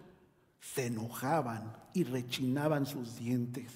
se 0.59 0.87
enojaban 0.87 1.73
y 1.93 2.03
rechinaban 2.03 2.85
sus 2.85 3.17
dientes. 3.17 3.71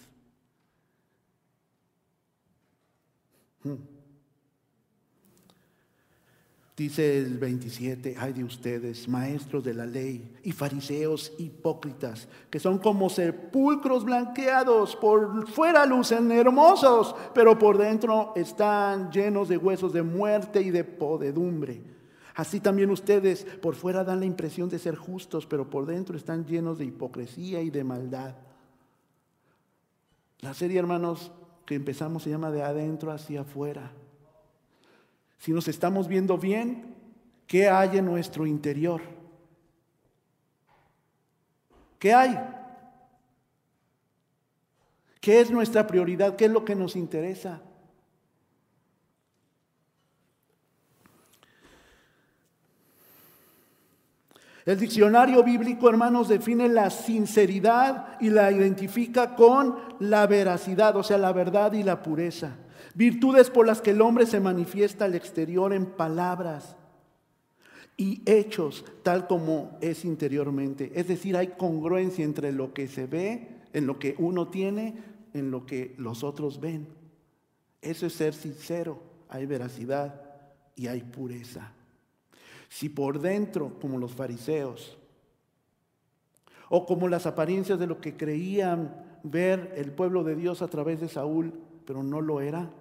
Hmm. 3.63 3.93
Dice 6.75 7.19
el 7.19 7.37
27, 7.37 8.15
ay 8.17 8.33
de 8.33 8.43
ustedes, 8.43 9.07
maestros 9.07 9.63
de 9.63 9.75
la 9.75 9.85
ley 9.85 10.35
y 10.43 10.51
fariseos 10.51 11.31
hipócritas, 11.37 12.27
que 12.49 12.59
son 12.59 12.79
como 12.79 13.11
sepulcros 13.11 14.03
blanqueados, 14.03 14.95
por 14.95 15.47
fuera 15.47 15.85
lucen 15.85 16.31
hermosos, 16.31 17.15
pero 17.35 17.59
por 17.59 17.77
dentro 17.77 18.33
están 18.35 19.11
llenos 19.11 19.49
de 19.49 19.57
huesos 19.57 19.93
de 19.93 20.01
muerte 20.01 20.63
y 20.63 20.71
de 20.71 20.83
podedumbre. 20.83 21.92
Así 22.35 22.59
también 22.59 22.89
ustedes 22.89 23.45
por 23.61 23.75
fuera 23.75 24.03
dan 24.03 24.19
la 24.19 24.25
impresión 24.25 24.69
de 24.69 24.79
ser 24.79 24.95
justos, 24.95 25.45
pero 25.45 25.69
por 25.69 25.85
dentro 25.85 26.17
están 26.17 26.45
llenos 26.45 26.79
de 26.79 26.85
hipocresía 26.85 27.61
y 27.61 27.69
de 27.69 27.83
maldad. 27.83 28.35
La 30.39 30.53
serie, 30.53 30.79
hermanos, 30.79 31.31
que 31.65 31.75
empezamos 31.75 32.23
se 32.23 32.29
llama 32.29 32.51
de 32.51 32.63
adentro 32.63 33.11
hacia 33.11 33.41
afuera. 33.41 33.91
Si 35.37 35.51
nos 35.51 35.67
estamos 35.67 36.07
viendo 36.07 36.37
bien, 36.37 36.95
¿qué 37.47 37.69
hay 37.69 37.97
en 37.97 38.05
nuestro 38.05 38.47
interior? 38.47 39.01
¿Qué 41.99 42.13
hay? 42.13 42.37
¿Qué 45.21 45.39
es 45.39 45.51
nuestra 45.51 45.87
prioridad? 45.87 46.35
¿Qué 46.35 46.45
es 46.45 46.51
lo 46.51 46.65
que 46.65 46.75
nos 46.75 46.95
interesa? 46.95 47.61
El 54.65 54.79
diccionario 54.79 55.43
bíblico, 55.43 55.89
hermanos, 55.89 56.29
define 56.29 56.69
la 56.69 56.89
sinceridad 56.89 58.17
y 58.21 58.29
la 58.29 58.51
identifica 58.51 59.35
con 59.35 59.75
la 59.99 60.25
veracidad, 60.25 60.95
o 60.95 61.03
sea, 61.03 61.17
la 61.17 61.33
verdad 61.33 61.73
y 61.73 61.83
la 61.83 62.01
pureza. 62.01 62.55
Virtudes 62.95 63.49
por 63.49 63.67
las 63.67 63.81
que 63.81 63.91
el 63.91 64.01
hombre 64.01 64.25
se 64.25 64.39
manifiesta 64.39 65.05
al 65.05 65.15
exterior 65.15 65.73
en 65.73 65.85
palabras 65.85 66.77
y 67.97 68.21
hechos 68.25 68.85
tal 69.03 69.27
como 69.27 69.77
es 69.81 70.05
interiormente. 70.05 70.91
Es 70.95 71.07
decir, 71.07 71.35
hay 71.35 71.47
congruencia 71.57 72.23
entre 72.23 72.51
lo 72.53 72.73
que 72.73 72.87
se 72.87 73.05
ve, 73.05 73.49
en 73.73 73.85
lo 73.85 73.99
que 73.99 74.15
uno 74.17 74.47
tiene, 74.47 74.95
en 75.33 75.51
lo 75.51 75.65
que 75.65 75.93
los 75.97 76.23
otros 76.23 76.61
ven. 76.61 76.87
Eso 77.81 78.05
es 78.05 78.13
ser 78.13 78.33
sincero, 78.33 79.01
hay 79.27 79.45
veracidad 79.45 80.21
y 80.75 80.87
hay 80.87 81.01
pureza. 81.01 81.73
Si 82.73 82.89
por 82.89 83.19
dentro, 83.19 83.79
como 83.79 83.99
los 83.99 84.13
fariseos, 84.13 84.97
o 86.69 86.87
como 86.87 87.07
las 87.07 87.27
apariencias 87.27 87.77
de 87.77 87.85
lo 87.85 88.01
que 88.01 88.17
creían 88.17 89.19
ver 89.21 89.75
el 89.77 89.91
pueblo 89.91 90.23
de 90.23 90.35
Dios 90.35 90.63
a 90.63 90.67
través 90.67 90.99
de 90.99 91.07
Saúl, 91.07 91.53
pero 91.85 92.01
no 92.01 92.19
lo 92.19 92.41
era, 92.41 92.71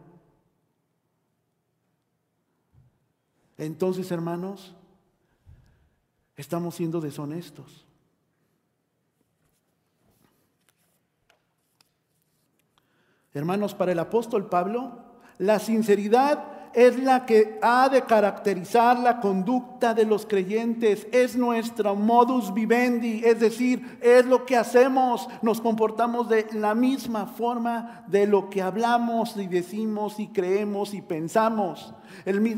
entonces, 3.59 4.11
hermanos, 4.11 4.74
estamos 6.37 6.74
siendo 6.74 7.02
deshonestos. 7.02 7.85
Hermanos, 13.35 13.74
para 13.74 13.92
el 13.92 13.98
apóstol 13.98 14.48
Pablo, 14.48 15.05
la 15.37 15.59
sinceridad 15.59 16.52
es 16.74 16.98
la 16.98 17.26
que 17.26 17.58
ha 17.62 17.88
de 17.88 18.02
caracterizar 18.02 18.98
la 18.98 19.20
conducta 19.20 19.94
de 19.94 20.04
los 20.04 20.26
creyentes, 20.26 21.06
es 21.12 21.37
nuestro 21.37 21.94
modus 21.94 22.52
vivendi, 22.52 23.22
es 23.24 23.40
decir, 23.40 23.98
es 24.00 24.26
lo 24.26 24.46
que 24.46 24.56
hacemos, 24.56 25.28
nos 25.42 25.61
comportamos 25.61 26.28
de 26.28 26.46
la 26.52 26.74
misma 26.74 27.26
forma 27.26 28.04
de 28.08 28.26
lo 28.26 28.48
que 28.48 28.62
hablamos 28.62 29.37
y 29.37 29.46
decimos 29.46 30.18
y 30.18 30.28
creemos 30.28 30.94
y 30.94 31.02
pensamos. 31.02 31.94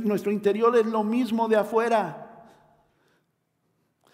nuestro 0.05 0.33
interior 0.33 0.77
es 0.77 0.87
lo 0.87 1.03
mismo 1.05 1.49
de 1.49 1.57
afuera. 1.57 2.21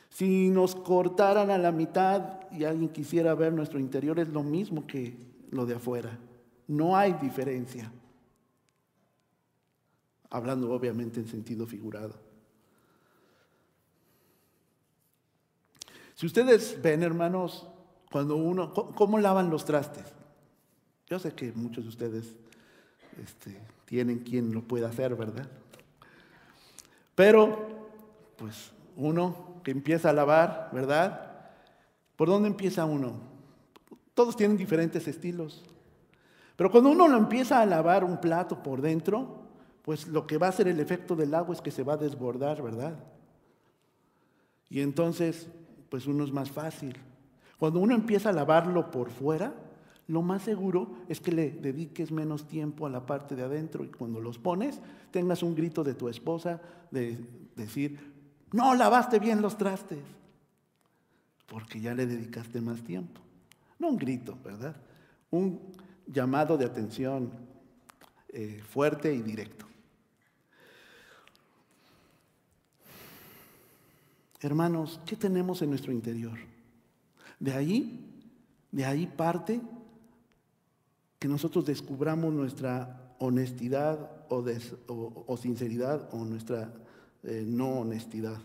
Si 0.08 0.50
nos 0.50 0.74
cortaran 0.74 1.50
a 1.50 1.58
la 1.58 1.72
mitad 1.72 2.40
y 2.50 2.64
alguien 2.64 2.90
quisiera 2.90 3.34
ver 3.34 3.52
nuestro 3.52 3.78
interior, 3.78 4.18
es 4.18 4.28
lo 4.28 4.42
mismo 4.42 4.86
que 4.86 5.16
lo 5.50 5.66
de 5.66 5.76
afuera. 5.76 6.18
No 6.66 6.96
hay 6.96 7.14
diferencia 7.14 7.90
hablando 10.30 10.72
obviamente 10.72 11.20
en 11.20 11.28
sentido 11.28 11.66
figurado. 11.66 12.14
Si 16.14 16.26
ustedes 16.26 16.80
ven, 16.80 17.02
hermanos, 17.02 17.66
cuando 18.10 18.36
uno, 18.36 18.72
¿cómo 18.72 19.18
lavan 19.18 19.50
los 19.50 19.64
trastes? 19.64 20.04
Yo 21.08 21.18
sé 21.18 21.32
que 21.32 21.52
muchos 21.52 21.84
de 21.84 21.90
ustedes 21.90 22.36
este, 23.22 23.58
tienen 23.84 24.20
quien 24.20 24.52
lo 24.52 24.62
pueda 24.62 24.88
hacer, 24.88 25.14
¿verdad? 25.16 25.48
Pero, 27.14 27.88
pues, 28.36 28.70
uno 28.96 29.60
que 29.64 29.70
empieza 29.70 30.10
a 30.10 30.12
lavar, 30.12 30.70
¿verdad? 30.72 31.50
¿Por 32.16 32.28
dónde 32.28 32.48
empieza 32.48 32.84
uno? 32.84 33.14
Todos 34.14 34.36
tienen 34.36 34.56
diferentes 34.56 35.08
estilos. 35.08 35.64
Pero 36.56 36.70
cuando 36.70 36.90
uno 36.90 37.08
lo 37.08 37.16
empieza 37.16 37.60
a 37.60 37.66
lavar 37.66 38.04
un 38.04 38.20
plato 38.20 38.62
por 38.62 38.82
dentro, 38.82 39.39
pues 39.90 40.06
lo 40.06 40.24
que 40.24 40.38
va 40.38 40.46
a 40.46 40.50
hacer 40.50 40.68
el 40.68 40.78
efecto 40.78 41.16
del 41.16 41.34
agua 41.34 41.52
es 41.52 41.60
que 41.60 41.72
se 41.72 41.82
va 41.82 41.94
a 41.94 41.96
desbordar, 41.96 42.62
¿verdad? 42.62 42.94
Y 44.68 44.82
entonces 44.82 45.48
pues 45.88 46.06
uno 46.06 46.22
es 46.22 46.30
más 46.30 46.48
fácil. 46.48 46.96
Cuando 47.58 47.80
uno 47.80 47.92
empieza 47.92 48.28
a 48.28 48.32
lavarlo 48.32 48.92
por 48.92 49.10
fuera, 49.10 49.52
lo 50.06 50.22
más 50.22 50.42
seguro 50.42 50.94
es 51.08 51.18
que 51.18 51.32
le 51.32 51.50
dediques 51.50 52.12
menos 52.12 52.46
tiempo 52.46 52.86
a 52.86 52.88
la 52.88 53.04
parte 53.04 53.34
de 53.34 53.42
adentro 53.42 53.82
y 53.84 53.88
cuando 53.88 54.20
los 54.20 54.38
pones 54.38 54.78
tengas 55.10 55.42
un 55.42 55.56
grito 55.56 55.82
de 55.82 55.94
tu 55.94 56.08
esposa 56.08 56.60
de 56.92 57.18
decir, 57.56 57.98
no 58.52 58.76
lavaste 58.76 59.18
bien 59.18 59.42
los 59.42 59.58
trastes, 59.58 60.04
porque 61.48 61.80
ya 61.80 61.96
le 61.96 62.06
dedicaste 62.06 62.60
más 62.60 62.80
tiempo. 62.84 63.20
No 63.80 63.88
un 63.88 63.96
grito, 63.96 64.38
¿verdad? 64.44 64.76
Un 65.32 65.58
llamado 66.06 66.56
de 66.56 66.66
atención 66.66 67.32
eh, 68.28 68.62
fuerte 68.64 69.12
y 69.12 69.22
directo. 69.22 69.66
Hermanos, 74.40 75.00
¿qué 75.04 75.16
tenemos 75.16 75.60
en 75.60 75.70
nuestro 75.70 75.92
interior? 75.92 76.38
De 77.38 77.52
ahí, 77.52 78.24
de 78.72 78.84
ahí 78.84 79.06
parte 79.06 79.60
que 81.18 81.28
nosotros 81.28 81.66
descubramos 81.66 82.32
nuestra 82.32 83.14
honestidad 83.18 84.24
o, 84.30 85.36
sinceridad 85.36 86.08
o 86.12 86.24
nuestra 86.24 86.72
eh, 87.22 87.44
no 87.46 87.80
honestidad. 87.80 88.38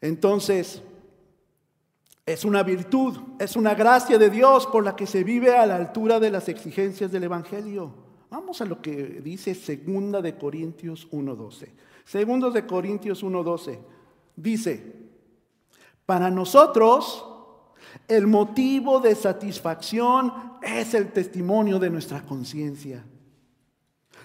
Entonces, 0.00 0.82
es 2.24 2.44
una 2.46 2.62
virtud, 2.62 3.18
es 3.38 3.56
una 3.56 3.74
gracia 3.74 4.16
de 4.16 4.30
Dios 4.30 4.66
por 4.66 4.84
la 4.84 4.96
que 4.96 5.06
se 5.06 5.22
vive 5.22 5.54
a 5.54 5.66
la 5.66 5.76
altura 5.76 6.18
de 6.18 6.30
las 6.30 6.48
exigencias 6.48 7.12
del 7.12 7.24
Evangelio. 7.24 8.09
Vamos 8.30 8.60
a 8.60 8.64
lo 8.64 8.80
que 8.80 9.20
dice 9.22 9.54
Segunda 9.54 10.22
de 10.22 10.36
Corintios 10.36 11.10
1.12. 11.10 11.68
Segundos 12.04 12.54
de 12.54 12.64
Corintios 12.64 13.24
1.12. 13.24 13.78
Dice, 14.36 15.10
para 16.06 16.30
nosotros 16.30 17.26
el 18.06 18.26
motivo 18.26 19.00
de 19.00 19.14
satisfacción 19.14 20.32
es 20.62 20.94
el 20.94 21.12
testimonio 21.12 21.78
de 21.78 21.90
nuestra 21.90 22.22
conciencia. 22.22 23.04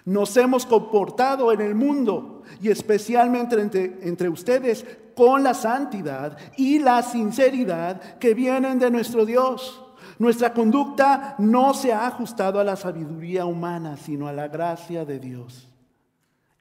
Nos 0.06 0.38
hemos 0.38 0.66
comportado 0.66 1.52
en 1.52 1.62
el 1.62 1.74
mundo 1.74 2.44
y 2.62 2.70
especialmente 2.70 3.60
entre, 3.60 3.98
entre, 4.02 4.30
ustedes 4.30 4.86
con 5.16 5.44
la 5.44 5.56
santidad 5.56 6.38
y 6.58 6.78
la 6.78 7.02
sinceridad 7.02 8.20
que 8.20 8.36
vienen 8.36 8.78
de 8.78 8.92
nuestro 8.92 9.26
Dios. 9.26 9.85
Nuestra 10.18 10.54
conducta 10.54 11.36
no 11.40 11.74
se 11.74 11.92
ha 11.92 12.08
ajustado 12.08 12.60
a 12.60 12.64
la 12.64 12.76
sabiduría 12.76 13.46
humana, 13.46 13.98
sino 13.98 14.28
a 14.28 14.34
la 14.34 14.48
gracia 14.48 15.06
de 15.06 15.20
Dios. 15.20 15.68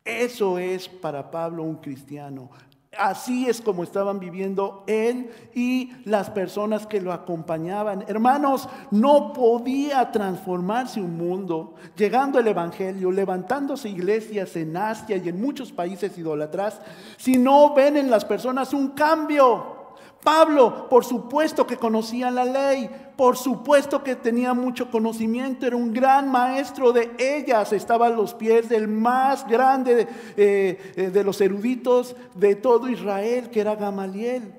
Eso 0.04 0.58
es 0.58 0.88
para 0.88 1.30
Pablo 1.30 1.62
un 1.62 1.76
cristiano. 1.76 2.50
Así 2.98 3.48
es 3.48 3.60
como 3.60 3.82
estaban 3.82 4.20
viviendo 4.20 4.84
él 4.86 5.30
y 5.54 5.92
las 6.04 6.30
personas 6.30 6.86
que 6.86 7.00
lo 7.00 7.12
acompañaban. 7.12 8.04
Hermanos, 8.06 8.68
no 8.90 9.32
podía 9.32 10.12
transformarse 10.12 11.00
un 11.00 11.16
mundo 11.16 11.74
llegando 11.96 12.38
el 12.38 12.46
Evangelio, 12.46 13.10
levantándose 13.10 13.88
iglesias 13.88 14.54
en 14.56 14.76
Asia 14.76 15.16
y 15.16 15.28
en 15.28 15.40
muchos 15.40 15.72
países 15.72 16.16
idolatras, 16.18 16.80
si 17.16 17.36
no 17.36 17.74
ven 17.74 17.96
en 17.96 18.10
las 18.10 18.24
personas 18.24 18.72
un 18.72 18.88
cambio. 18.88 19.83
Pablo, 20.24 20.88
por 20.88 21.04
supuesto 21.04 21.66
que 21.66 21.76
conocía 21.76 22.30
la 22.30 22.46
ley, 22.46 22.88
por 23.14 23.37
supuesto 23.37 24.02
que 24.02 24.16
tenía 24.16 24.54
mucho 24.54 24.90
conocimiento, 24.90 25.66
era 25.66 25.76
un 25.76 25.92
gran 25.92 26.30
maestro 26.30 26.92
de 26.92 27.12
ellas, 27.18 27.72
estaba 27.72 28.06
a 28.06 28.10
los 28.10 28.32
pies 28.32 28.68
del 28.68 28.88
más 28.88 29.46
grande 29.46 29.94
de, 29.94 30.08
eh, 30.37 31.10
eh, 31.14 31.22
los 31.22 31.40
eruditos 31.42 32.16
de 32.34 32.56
todo 32.56 32.88
Israel, 32.88 33.50
que 33.50 33.60
era 33.60 33.76
Gamaliel. 33.76 34.54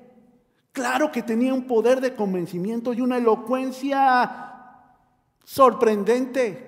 Claro 0.70 1.10
que 1.10 1.22
tenía 1.22 1.52
un 1.52 1.66
poder 1.66 2.00
de 2.00 2.14
convencimiento 2.14 2.92
y 2.92 3.00
una 3.00 3.16
elocuencia 3.18 4.52
sorprendente. 5.44 6.65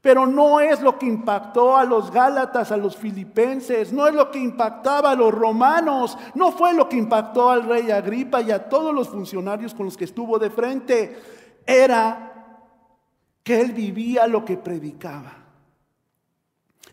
Pero 0.00 0.26
no 0.26 0.60
es 0.60 0.80
lo 0.80 0.98
que 0.98 1.06
impactó 1.06 1.76
a 1.76 1.84
los 1.84 2.10
Gálatas, 2.12 2.70
a 2.70 2.76
los 2.76 2.96
filipenses, 2.96 3.92
no 3.92 4.06
es 4.06 4.14
lo 4.14 4.30
que 4.30 4.38
impactaba 4.38 5.10
a 5.10 5.16
los 5.16 5.34
romanos, 5.34 6.16
no 6.34 6.52
fue 6.52 6.72
lo 6.72 6.88
que 6.88 6.96
impactó 6.96 7.50
al 7.50 7.64
rey 7.64 7.90
Agripa 7.90 8.40
y 8.40 8.52
a 8.52 8.68
todos 8.68 8.94
los 8.94 9.08
funcionarios 9.08 9.74
con 9.74 9.86
los 9.86 9.96
que 9.96 10.04
estuvo 10.04 10.38
de 10.38 10.50
frente. 10.50 11.18
Era 11.66 12.28
que 13.42 13.60
él 13.60 13.72
vivía 13.72 14.26
lo 14.26 14.44
que 14.44 14.56
predicaba. 14.56 15.32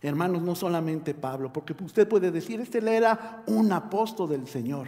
Hermanos, 0.01 0.41
no 0.41 0.55
solamente 0.55 1.13
Pablo, 1.13 1.51
porque 1.51 1.75
usted 1.83 2.07
puede 2.07 2.31
decir, 2.31 2.59
este 2.59 2.77
era 2.95 3.43
un 3.47 3.71
apóstol 3.71 4.29
del 4.29 4.47
Señor. 4.47 4.87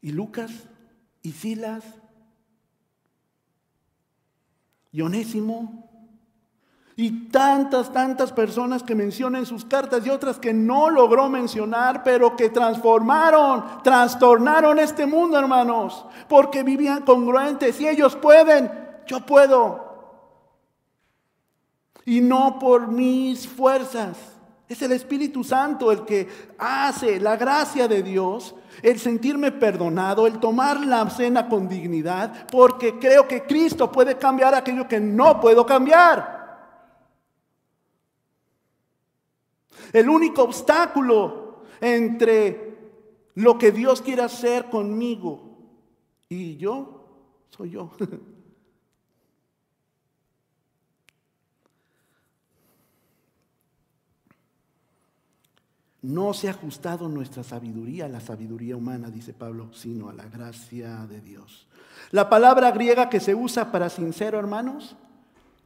Y 0.00 0.12
Lucas 0.12 0.52
y 1.22 1.32
Silas 1.32 1.84
y. 5.02 5.86
Y 6.98 7.28
tantas, 7.28 7.92
tantas 7.92 8.32
personas 8.32 8.82
que 8.82 8.94
menciona 8.94 9.38
en 9.38 9.44
sus 9.44 9.66
cartas 9.66 10.06
y 10.06 10.08
otras 10.08 10.38
que 10.38 10.54
no 10.54 10.88
logró 10.88 11.28
mencionar, 11.28 12.02
pero 12.02 12.34
que 12.34 12.48
transformaron, 12.48 13.82
trastornaron 13.82 14.78
este 14.78 15.04
mundo, 15.04 15.38
hermanos, 15.38 16.06
porque 16.26 16.62
vivían 16.62 17.02
congruentes. 17.02 17.76
Si 17.76 17.86
ellos 17.86 18.16
pueden, 18.16 18.72
yo 19.06 19.20
puedo. 19.20 19.84
Y 22.06 22.22
no 22.22 22.58
por 22.58 22.88
mis 22.88 23.46
fuerzas. 23.46 24.16
Es 24.66 24.80
el 24.80 24.92
Espíritu 24.92 25.44
Santo 25.44 25.92
el 25.92 26.06
que 26.06 26.28
hace 26.58 27.20
la 27.20 27.36
gracia 27.36 27.86
de 27.86 28.02
Dios 28.02 28.54
el 28.82 28.98
sentirme 28.98 29.52
perdonado, 29.52 30.26
el 30.26 30.38
tomar 30.38 30.84
la 30.84 31.08
cena 31.10 31.48
con 31.48 31.68
dignidad, 31.68 32.46
porque 32.50 32.98
creo 32.98 33.26
que 33.26 33.42
Cristo 33.42 33.90
puede 33.90 34.16
cambiar 34.16 34.54
aquello 34.54 34.86
que 34.86 35.00
no 35.00 35.40
puedo 35.40 35.64
cambiar. 35.64 36.36
El 39.92 40.08
único 40.08 40.42
obstáculo 40.42 41.62
entre 41.80 42.76
lo 43.34 43.58
que 43.58 43.72
Dios 43.72 44.02
quiere 44.02 44.22
hacer 44.22 44.66
conmigo 44.66 45.58
y 46.28 46.56
yo 46.56 47.06
soy 47.50 47.70
yo. 47.70 47.90
No 56.06 56.32
se 56.34 56.46
ha 56.46 56.52
ajustado 56.52 57.08
nuestra 57.08 57.42
sabiduría 57.42 58.04
a 58.04 58.08
la 58.08 58.20
sabiduría 58.20 58.76
humana, 58.76 59.10
dice 59.10 59.32
Pablo, 59.32 59.72
sino 59.72 60.08
a 60.08 60.12
la 60.12 60.22
gracia 60.26 61.04
de 61.08 61.20
Dios. 61.20 61.66
La 62.12 62.30
palabra 62.30 62.70
griega 62.70 63.10
que 63.10 63.18
se 63.18 63.34
usa 63.34 63.72
para 63.72 63.90
sincero, 63.90 64.38
hermanos, 64.38 64.94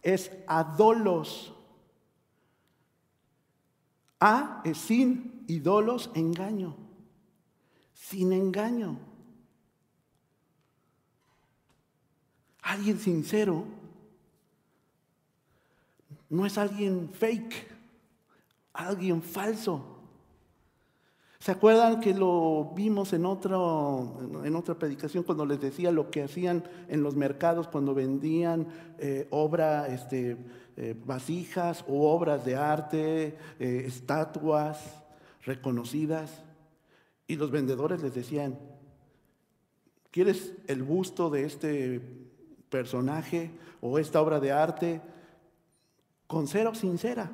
es 0.01 0.33
adolos. 0.47 1.53
A 4.19 4.63
es 4.65 4.79
sin 4.79 5.45
y 5.47 5.59
dolos 5.59 6.11
engaño. 6.15 6.75
Sin 7.93 8.33
engaño. 8.33 8.99
Alguien 12.63 12.99
sincero 12.99 13.67
no 16.31 16.47
es 16.47 16.57
alguien 16.57 17.11
fake, 17.13 17.71
alguien 18.73 19.23
falso. 19.23 19.90
¿Se 21.41 21.53
acuerdan 21.53 22.01
que 22.01 22.13
lo 22.13 22.71
vimos 22.77 23.15
en, 23.15 23.23
en 23.25 24.57
otra 24.57 24.79
predicación 24.79 25.25
cuando 25.25 25.47
les 25.47 25.59
decía 25.59 25.91
lo 25.91 26.11
que 26.11 26.23
hacían 26.23 26.65
en 26.87 27.03
los 27.03 27.17
mercados 27.17 27.67
cuando 27.67 27.95
vendían 27.95 28.67
eh, 28.99 29.27
obra, 29.31 29.89
este, 29.89 30.37
eh, 30.77 30.95
vasijas 31.07 31.83
o 31.89 32.11
obras 32.11 32.45
de 32.45 32.57
arte, 32.57 33.39
eh, 33.59 33.85
estatuas 33.87 35.03
reconocidas? 35.43 36.43
Y 37.27 37.37
los 37.37 37.51
vendedores 37.51 38.03
les 38.03 38.15
decían, 38.15 38.59
¿quieres 40.11 40.53
el 40.67 40.83
busto 40.83 41.31
de 41.31 41.45
este 41.45 42.03
personaje 42.69 43.51
o 43.81 43.99
esta 43.99 44.21
obra 44.21 44.41
de 44.41 44.53
arte 44.53 45.01
con 46.27 46.47
cera 46.47 46.69
o 46.69 46.75
sin 46.75 46.99
cera? 46.99 47.31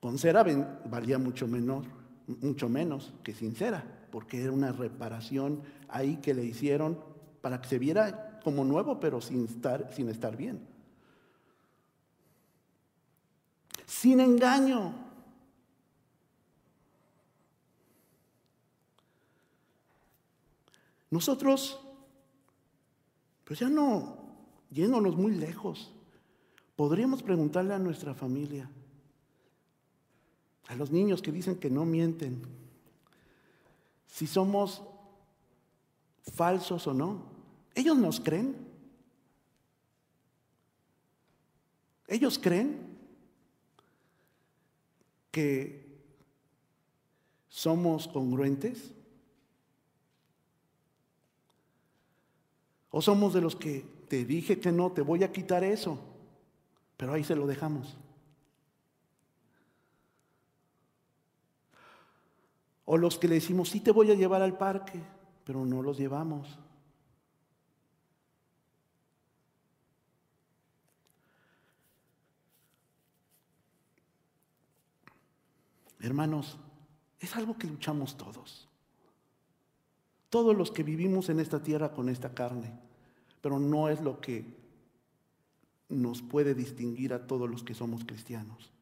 Con 0.00 0.18
cera 0.18 0.42
valía 0.86 1.18
mucho 1.18 1.46
mucho 1.46 2.68
menos 2.68 3.12
que 3.22 3.34
sin 3.34 3.54
cera, 3.54 3.84
porque 4.10 4.42
era 4.42 4.52
una 4.52 4.72
reparación 4.72 5.62
ahí 5.88 6.16
que 6.16 6.32
le 6.32 6.44
hicieron 6.44 6.98
para 7.42 7.60
que 7.60 7.68
se 7.68 7.78
viera 7.78 8.40
como 8.42 8.64
nuevo, 8.64 8.98
pero 8.98 9.20
sin 9.20 9.44
estar, 9.44 9.92
sin 9.92 10.08
estar 10.08 10.36
bien. 10.36 10.66
Sin 13.86 14.20
engaño. 14.20 14.94
Nosotros, 21.10 21.80
pues 23.44 23.58
ya 23.58 23.68
no, 23.68 24.16
yéndonos 24.70 25.16
muy 25.16 25.32
lejos, 25.34 25.92
podríamos 26.76 27.22
preguntarle 27.22 27.74
a 27.74 27.78
nuestra 27.80 28.14
familia, 28.14 28.70
a 30.68 30.74
los 30.76 30.90
niños 30.90 31.22
que 31.22 31.32
dicen 31.32 31.56
que 31.56 31.70
no 31.70 31.84
mienten, 31.84 32.42
si 34.06 34.26
somos 34.26 34.82
falsos 36.34 36.86
o 36.86 36.94
no, 36.94 37.22
ellos 37.74 37.96
nos 37.96 38.20
creen. 38.20 38.56
Ellos 42.06 42.38
creen 42.38 42.98
que 45.30 45.86
somos 47.48 48.08
congruentes. 48.08 48.92
¿O 52.90 53.00
somos 53.00 53.32
de 53.32 53.40
los 53.40 53.54
que 53.54 53.84
te 54.08 54.24
dije 54.24 54.58
que 54.58 54.72
no, 54.72 54.90
te 54.90 55.02
voy 55.02 55.22
a 55.22 55.30
quitar 55.30 55.62
eso? 55.62 55.98
Pero 56.96 57.12
ahí 57.12 57.22
se 57.22 57.36
lo 57.36 57.46
dejamos. 57.46 57.96
O 62.92 62.98
los 62.98 63.18
que 63.18 63.28
le 63.28 63.36
decimos, 63.36 63.68
sí 63.68 63.78
te 63.78 63.92
voy 63.92 64.10
a 64.10 64.16
llevar 64.16 64.42
al 64.42 64.58
parque, 64.58 65.00
pero 65.44 65.64
no 65.64 65.80
los 65.80 65.96
llevamos. 65.96 66.58
Hermanos, 76.00 76.58
es 77.20 77.36
algo 77.36 77.56
que 77.56 77.68
luchamos 77.68 78.16
todos. 78.16 78.68
Todos 80.28 80.56
los 80.56 80.72
que 80.72 80.82
vivimos 80.82 81.28
en 81.28 81.38
esta 81.38 81.62
tierra 81.62 81.92
con 81.92 82.08
esta 82.08 82.34
carne, 82.34 82.76
pero 83.40 83.60
no 83.60 83.88
es 83.88 84.00
lo 84.00 84.20
que 84.20 84.44
nos 85.88 86.22
puede 86.22 86.56
distinguir 86.56 87.14
a 87.14 87.28
todos 87.28 87.48
los 87.48 87.62
que 87.62 87.74
somos 87.74 88.04
cristianos, 88.04 88.72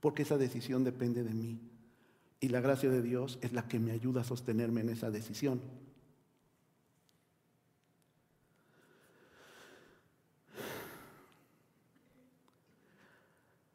porque 0.00 0.22
esa 0.22 0.38
decisión 0.38 0.84
depende 0.84 1.22
de 1.22 1.34
mí. 1.34 1.60
Y 2.40 2.48
la 2.48 2.60
gracia 2.60 2.88
de 2.88 3.02
Dios 3.02 3.38
es 3.42 3.52
la 3.52 3.66
que 3.66 3.80
me 3.80 3.92
ayuda 3.92 4.20
a 4.20 4.24
sostenerme 4.24 4.80
en 4.82 4.90
esa 4.90 5.10
decisión. 5.10 5.60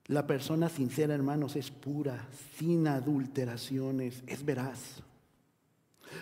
La 0.08 0.28
persona 0.28 0.70
sincera, 0.70 1.14
hermanos, 1.14 1.56
es 1.56 1.72
pura, 1.72 2.28
sin 2.58 2.88
adulteraciones, 2.88 4.22
es 4.28 4.46
veraz. 4.46 5.02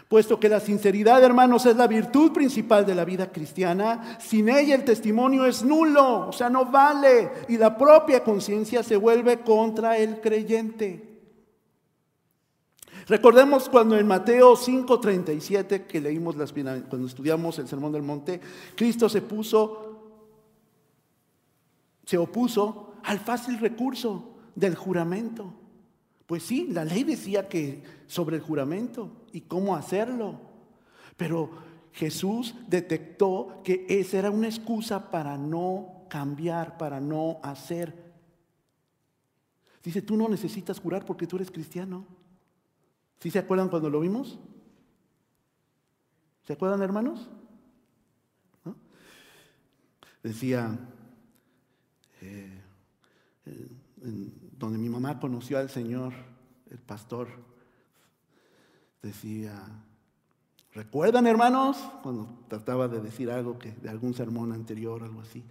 Puesto 0.08 0.40
que 0.40 0.50
la 0.50 0.60
sinceridad, 0.60 1.24
hermanos, 1.24 1.66
es 1.66 1.76
la 1.76 1.88
virtud 1.88 2.32
principal 2.32 2.86
de 2.86 2.96
la 2.96 3.06
vida 3.06 3.32
cristiana, 3.32 4.18
sin 4.20 4.50
ella 4.50 4.76
el 4.76 4.86
testimonio 4.86 5.46
es 5.46 5.64
nulo, 5.64 6.30
o 6.30 6.32
sea, 6.32 6.50
no 6.50 6.66
vale, 6.66 7.32
y 7.50 7.58
la 7.58 7.78
propia 7.78 8.24
conciencia 8.24 8.84
se 8.84 8.96
vuelve 8.96 9.42
contra 9.42 9.98
el 9.98 10.22
creyente. 10.22 11.11
Recordemos 13.12 13.68
cuando 13.68 13.98
en 14.00 14.08
Mateo 14.08 14.56
5:37, 14.56 15.86
que 15.86 16.00
leímos 16.00 16.38
las, 16.38 16.54
cuando 16.54 17.06
estudiamos 17.06 17.60
el 17.60 17.68
Sermón 17.68 17.92
del 17.92 18.04
Monte, 18.04 18.40
Cristo 18.74 19.10
se 19.10 19.22
puso, 19.22 20.14
se 22.06 22.18
opuso 22.18 22.94
al 23.04 23.20
fácil 23.20 23.60
recurso 23.60 24.38
del 24.56 24.76
juramento. 24.76 25.54
Pues 26.26 26.44
sí, 26.44 26.68
la 26.72 26.86
ley 26.86 27.04
decía 27.04 27.50
que 27.50 27.84
sobre 28.08 28.38
el 28.38 28.42
juramento 28.42 29.12
y 29.34 29.42
cómo 29.42 29.76
hacerlo. 29.76 30.40
Pero 31.18 31.50
Jesús 31.92 32.56
detectó 32.70 33.60
que 33.66 33.86
esa 33.90 34.20
era 34.20 34.32
una 34.32 34.48
excusa 34.48 35.12
para 35.12 35.38
no 35.38 36.06
cambiar, 36.08 36.78
para 36.78 37.02
no 37.02 37.42
hacer. 37.44 38.14
Dice, 39.84 40.02
tú 40.02 40.16
no 40.16 40.30
necesitas 40.30 40.80
jurar 40.80 41.06
porque 41.06 41.28
tú 41.28 41.36
eres 41.36 41.52
cristiano. 41.52 42.21
¿Sí 43.22 43.30
se 43.30 43.38
acuerdan 43.38 43.70
cuando 43.70 43.90
lo 43.90 44.00
vimos? 44.00 44.40
¿Se 46.44 46.54
acuerdan, 46.54 46.82
hermanos? 46.82 47.30
Decía, 50.24 50.76
eh, 52.22 52.62
donde 54.58 54.80
mi 54.80 54.90
mamá 54.90 55.20
conoció 55.20 55.60
al 55.60 55.70
Señor, 55.70 56.14
el 56.72 56.80
pastor, 56.80 57.28
decía, 59.04 59.54
¿recuerdan 60.74 61.28
hermanos? 61.28 61.78
Cuando 62.02 62.28
trataba 62.48 62.88
de 62.88 63.02
decir 63.02 63.30
algo 63.30 63.60
que, 63.60 63.72
de 63.72 63.90
algún 63.90 64.16
sermón 64.16 64.52
anterior, 64.52 65.04
algo 65.04 65.22
así. 65.22 65.44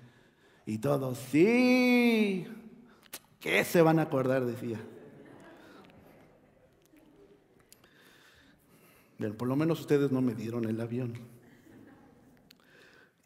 Y 0.66 0.78
todos, 0.78 1.18
sí, 1.18 2.48
¿qué 3.38 3.64
se 3.64 3.80
van 3.80 4.00
a 4.00 4.02
acordar? 4.02 4.44
Decía. 4.44 4.80
Pero 9.20 9.36
por 9.36 9.46
lo 9.46 9.54
menos 9.54 9.78
ustedes 9.78 10.10
no 10.10 10.22
me 10.22 10.34
dieron 10.34 10.64
el 10.64 10.80
avión. 10.80 11.12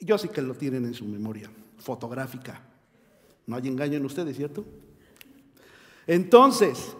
Yo 0.00 0.18
sí 0.18 0.28
que 0.28 0.42
lo 0.42 0.54
tienen 0.54 0.84
en 0.86 0.92
su 0.92 1.04
memoria 1.04 1.48
fotográfica. 1.78 2.60
No 3.46 3.54
hay 3.54 3.68
engaño 3.68 3.98
en 3.98 4.04
ustedes, 4.04 4.36
¿cierto? 4.36 4.64
Entonces, 6.08 6.96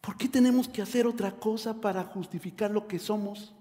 ¿por 0.00 0.16
qué 0.16 0.28
tenemos 0.28 0.66
que 0.66 0.82
hacer 0.82 1.06
otra 1.06 1.30
cosa 1.38 1.80
para 1.80 2.02
justificar 2.02 2.72
lo 2.72 2.88
que 2.88 2.98
somos? 2.98 3.54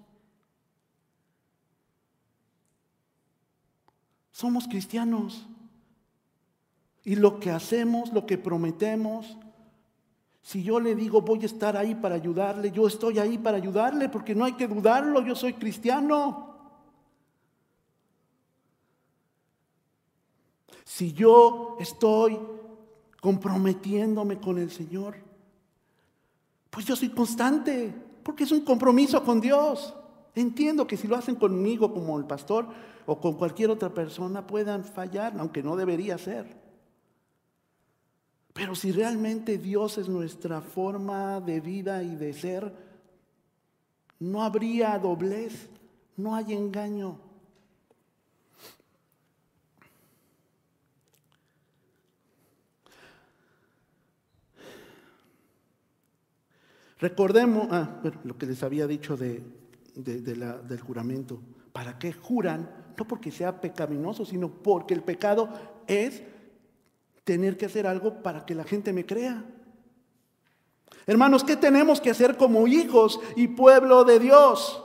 Somos 4.31 4.67
cristianos. 4.67 5.45
Y 7.03 7.17
lo 7.17 7.39
que 7.39 7.51
hacemos, 7.51 8.11
lo 8.13 8.25
que 8.25 8.39
prometemos, 8.39 9.37
si 10.41 10.63
yo 10.63 10.79
le 10.79 10.95
digo 10.95 11.21
voy 11.21 11.43
a 11.43 11.45
estar 11.45 11.77
ahí 11.77 11.95
para 11.95 12.15
ayudarle, 12.15 12.71
yo 12.71 12.87
estoy 12.87 13.19
ahí 13.19 13.37
para 13.37 13.57
ayudarle 13.57 14.09
porque 14.09 14.33
no 14.33 14.45
hay 14.45 14.53
que 14.53 14.67
dudarlo, 14.67 15.21
yo 15.21 15.35
soy 15.35 15.53
cristiano. 15.53 16.49
Si 20.83 21.13
yo 21.13 21.77
estoy 21.79 22.39
comprometiéndome 23.21 24.39
con 24.39 24.57
el 24.57 24.71
Señor, 24.71 25.15
pues 26.69 26.85
yo 26.85 26.95
soy 26.95 27.09
constante, 27.09 27.93
porque 28.23 28.43
es 28.43 28.51
un 28.51 28.61
compromiso 28.61 29.23
con 29.23 29.39
Dios. 29.39 29.93
Entiendo 30.33 30.87
que 30.87 30.97
si 30.97 31.07
lo 31.07 31.15
hacen 31.15 31.35
conmigo 31.35 31.93
como 31.93 32.17
el 32.17 32.25
pastor 32.25 32.67
o 33.05 33.19
con 33.19 33.33
cualquier 33.33 33.69
otra 33.69 33.89
persona 33.89 34.47
puedan 34.47 34.83
fallar, 34.83 35.33
aunque 35.37 35.61
no 35.61 35.75
debería 35.75 36.17
ser. 36.17 36.60
Pero 38.53 38.75
si 38.75 38.91
realmente 38.91 39.57
Dios 39.57 39.97
es 39.97 40.09
nuestra 40.09 40.61
forma 40.61 41.39
de 41.39 41.61
vida 41.61 42.03
y 42.03 42.15
de 42.15 42.33
ser, 42.33 42.73
no 44.19 44.43
habría 44.43 44.97
doblez, 44.99 45.69
no 46.17 46.35
hay 46.35 46.53
engaño. 46.53 47.17
Recordemos 56.99 57.67
ah, 57.71 57.99
lo 58.23 58.37
que 58.37 58.45
les 58.45 58.61
había 58.61 58.85
dicho 58.85 59.17
de, 59.17 59.43
del 59.95 60.81
juramento. 60.81 61.41
¿Para 61.73 61.97
qué 61.97 62.13
juran? 62.13 62.69
No 62.95 63.07
porque 63.07 63.31
sea 63.31 63.59
pecaminoso, 63.59 64.23
sino 64.23 64.49
porque 64.49 64.93
el 64.93 65.01
pecado 65.01 65.49
es 65.87 66.21
tener 67.23 67.57
que 67.57 67.65
hacer 67.65 67.87
algo 67.87 68.21
para 68.21 68.45
que 68.45 68.55
la 68.55 68.63
gente 68.63 68.93
me 68.93 69.05
crea. 69.05 69.43
Hermanos, 71.05 71.43
¿qué 71.43 71.55
tenemos 71.55 71.99
que 71.99 72.11
hacer 72.11 72.37
como 72.37 72.67
hijos 72.67 73.19
y 73.35 73.47
pueblo 73.47 74.03
de 74.03 74.19
Dios? 74.19 74.83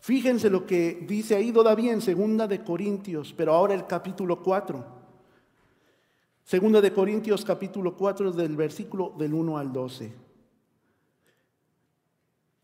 Fíjense 0.00 0.48
lo 0.48 0.66
que 0.66 1.04
dice 1.06 1.34
ahí 1.34 1.52
todavía 1.52 1.92
en 1.92 2.00
Segunda 2.00 2.46
de 2.46 2.62
Corintios, 2.62 3.34
pero 3.36 3.52
ahora 3.52 3.74
el 3.74 3.86
capítulo 3.86 4.42
4. 4.42 4.98
Segunda 6.44 6.80
de 6.80 6.92
Corintios 6.92 7.44
capítulo 7.44 7.96
4 7.96 8.32
del 8.32 8.56
versículo 8.56 9.12
del 9.18 9.34
1 9.34 9.58
al 9.58 9.72
12. 9.72 10.28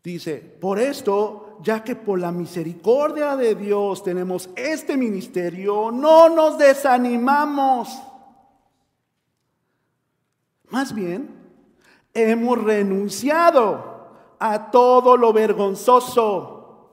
Dice, 0.03 0.37
por 0.37 0.79
esto, 0.79 1.57
ya 1.61 1.83
que 1.83 1.95
por 1.95 2.19
la 2.19 2.31
misericordia 2.31 3.35
de 3.35 3.55
Dios 3.55 4.03
tenemos 4.03 4.49
este 4.55 4.97
ministerio, 4.97 5.91
no 5.91 6.29
nos 6.29 6.57
desanimamos. 6.57 7.89
Más 10.69 10.93
bien, 10.93 11.29
hemos 12.13 12.63
renunciado 12.63 13.95
a 14.39 14.71
todo 14.71 15.17
lo 15.17 15.33
vergonzoso, 15.33 16.89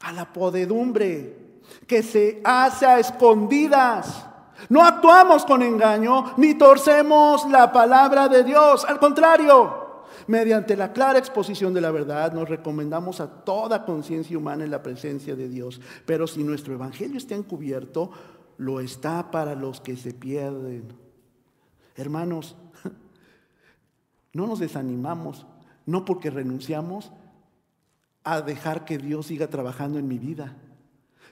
a 0.00 0.12
la 0.12 0.32
podedumbre 0.32 1.60
que 1.86 2.02
se 2.02 2.40
hace 2.44 2.86
a 2.86 2.98
escondidas. 2.98 4.26
No 4.68 4.82
actuamos 4.82 5.44
con 5.44 5.62
engaño 5.62 6.34
ni 6.36 6.54
torcemos 6.54 7.48
la 7.48 7.72
palabra 7.72 8.28
de 8.28 8.44
Dios. 8.44 8.84
Al 8.84 8.98
contrario, 8.98 9.80
Mediante 10.26 10.76
la 10.76 10.92
clara 10.92 11.18
exposición 11.18 11.74
de 11.74 11.80
la 11.80 11.90
verdad 11.90 12.32
nos 12.32 12.48
recomendamos 12.48 13.20
a 13.20 13.28
toda 13.42 13.84
conciencia 13.84 14.38
humana 14.38 14.62
en 14.62 14.70
la 14.70 14.82
presencia 14.82 15.34
de 15.34 15.48
Dios. 15.48 15.80
Pero 16.06 16.28
si 16.28 16.44
nuestro 16.44 16.72
evangelio 16.72 17.16
está 17.16 17.34
encubierto, 17.34 18.10
lo 18.58 18.78
está 18.78 19.30
para 19.32 19.56
los 19.56 19.80
que 19.80 19.96
se 19.96 20.14
pierden. 20.14 20.99
Hermanos, 21.96 22.56
No 24.32 24.46
nos 24.46 24.60
desanimamos, 24.60 25.46
no 25.86 26.04
porque 26.04 26.30
renunciamos 26.30 27.10
a 28.22 28.42
dejar 28.42 28.84
que 28.84 28.98
Dios 28.98 29.26
siga 29.26 29.48
trabajando 29.48 29.98
en 29.98 30.06
mi 30.06 30.18
vida, 30.18 30.56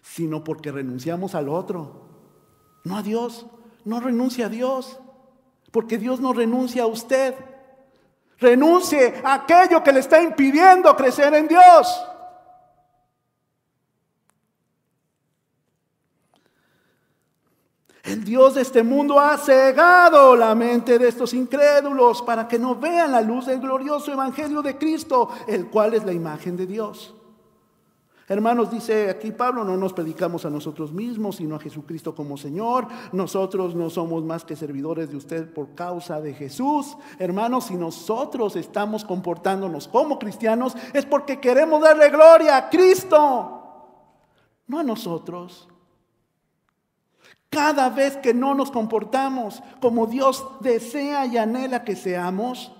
sino 0.02 0.42
porque 0.42 0.72
renunciamos 0.72 1.34
al 1.34 1.48
otro, 1.48 2.08
no 2.84 2.96
a 2.96 3.02
Dios. 3.02 3.46
No 3.84 4.00
renuncie 4.00 4.44
a 4.44 4.48
Dios, 4.48 4.98
porque 5.70 5.96
Dios 5.96 6.20
no 6.20 6.32
renuncia 6.32 6.82
a 6.82 6.86
usted. 6.86 7.34
Renuncie 8.38 9.14
a 9.24 9.34
aquello 9.34 9.82
que 9.82 9.92
le 9.92 10.00
está 10.00 10.20
impidiendo 10.20 10.94
crecer 10.94 11.32
en 11.34 11.48
Dios. 11.48 12.04
El 18.08 18.24
Dios 18.24 18.54
de 18.54 18.62
este 18.62 18.82
mundo 18.82 19.20
ha 19.20 19.36
cegado 19.36 20.34
la 20.34 20.54
mente 20.54 20.98
de 20.98 21.08
estos 21.08 21.34
incrédulos 21.34 22.22
para 22.22 22.48
que 22.48 22.58
no 22.58 22.74
vean 22.74 23.12
la 23.12 23.20
luz 23.20 23.44
del 23.44 23.60
glorioso 23.60 24.10
Evangelio 24.10 24.62
de 24.62 24.78
Cristo, 24.78 25.28
el 25.46 25.66
cual 25.66 25.92
es 25.92 26.04
la 26.06 26.14
imagen 26.14 26.56
de 26.56 26.66
Dios. 26.66 27.14
Hermanos, 28.26 28.70
dice 28.70 29.10
aquí 29.10 29.30
Pablo, 29.30 29.62
no 29.62 29.76
nos 29.76 29.92
predicamos 29.92 30.46
a 30.46 30.50
nosotros 30.50 30.90
mismos, 30.90 31.36
sino 31.36 31.56
a 31.56 31.60
Jesucristo 31.60 32.14
como 32.14 32.38
Señor. 32.38 32.86
Nosotros 33.12 33.74
no 33.74 33.90
somos 33.90 34.24
más 34.24 34.42
que 34.42 34.56
servidores 34.56 35.10
de 35.10 35.16
usted 35.16 35.52
por 35.52 35.74
causa 35.74 36.18
de 36.22 36.32
Jesús. 36.32 36.96
Hermanos, 37.18 37.64
si 37.64 37.74
nosotros 37.74 38.56
estamos 38.56 39.04
comportándonos 39.04 39.86
como 39.86 40.18
cristianos, 40.18 40.74
es 40.94 41.04
porque 41.04 41.40
queremos 41.40 41.82
darle 41.82 42.08
gloria 42.08 42.56
a 42.56 42.70
Cristo, 42.70 43.60
no 44.66 44.78
a 44.78 44.82
nosotros. 44.82 45.67
Cada 47.50 47.88
vez 47.88 48.16
que 48.18 48.34
no 48.34 48.54
nos 48.54 48.70
comportamos 48.70 49.62
como 49.80 50.06
Dios 50.06 50.44
desea 50.60 51.26
y 51.26 51.38
anhela 51.38 51.82
que 51.84 51.96
seamos, 51.96 52.72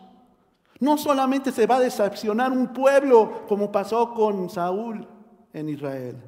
no 0.81 0.99
solamente 0.99 1.53
se 1.53 1.67
va 1.67 1.77
a 1.77 1.81
decepcionar 1.81 2.53
un 2.53 2.69
pueblo 2.69 3.47
como 3.49 3.73
pasó 3.73 4.13
con 4.15 4.49
Saúl 4.51 5.09
en 5.53 5.69
Israel. 5.69 6.23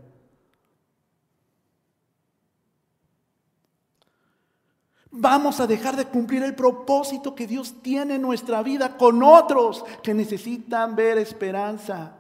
Vamos 5.12 5.58
a 5.60 5.66
dejar 5.66 5.96
de 5.96 6.04
cumplir 6.06 6.42
el 6.44 6.54
propósito 6.54 7.34
que 7.34 7.46
Dios 7.46 7.82
tiene 7.82 8.14
en 8.14 8.22
nuestra 8.22 8.62
vida 8.62 8.96
con 8.96 9.22
otros 9.22 9.84
que 10.02 10.14
necesitan 10.14 10.94
ver 10.94 11.18
esperanza. 11.18 12.19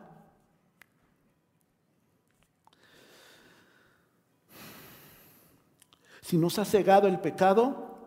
Si 6.30 6.38
nos 6.38 6.60
ha 6.60 6.64
cegado 6.64 7.08
el 7.08 7.18
pecado, 7.18 7.98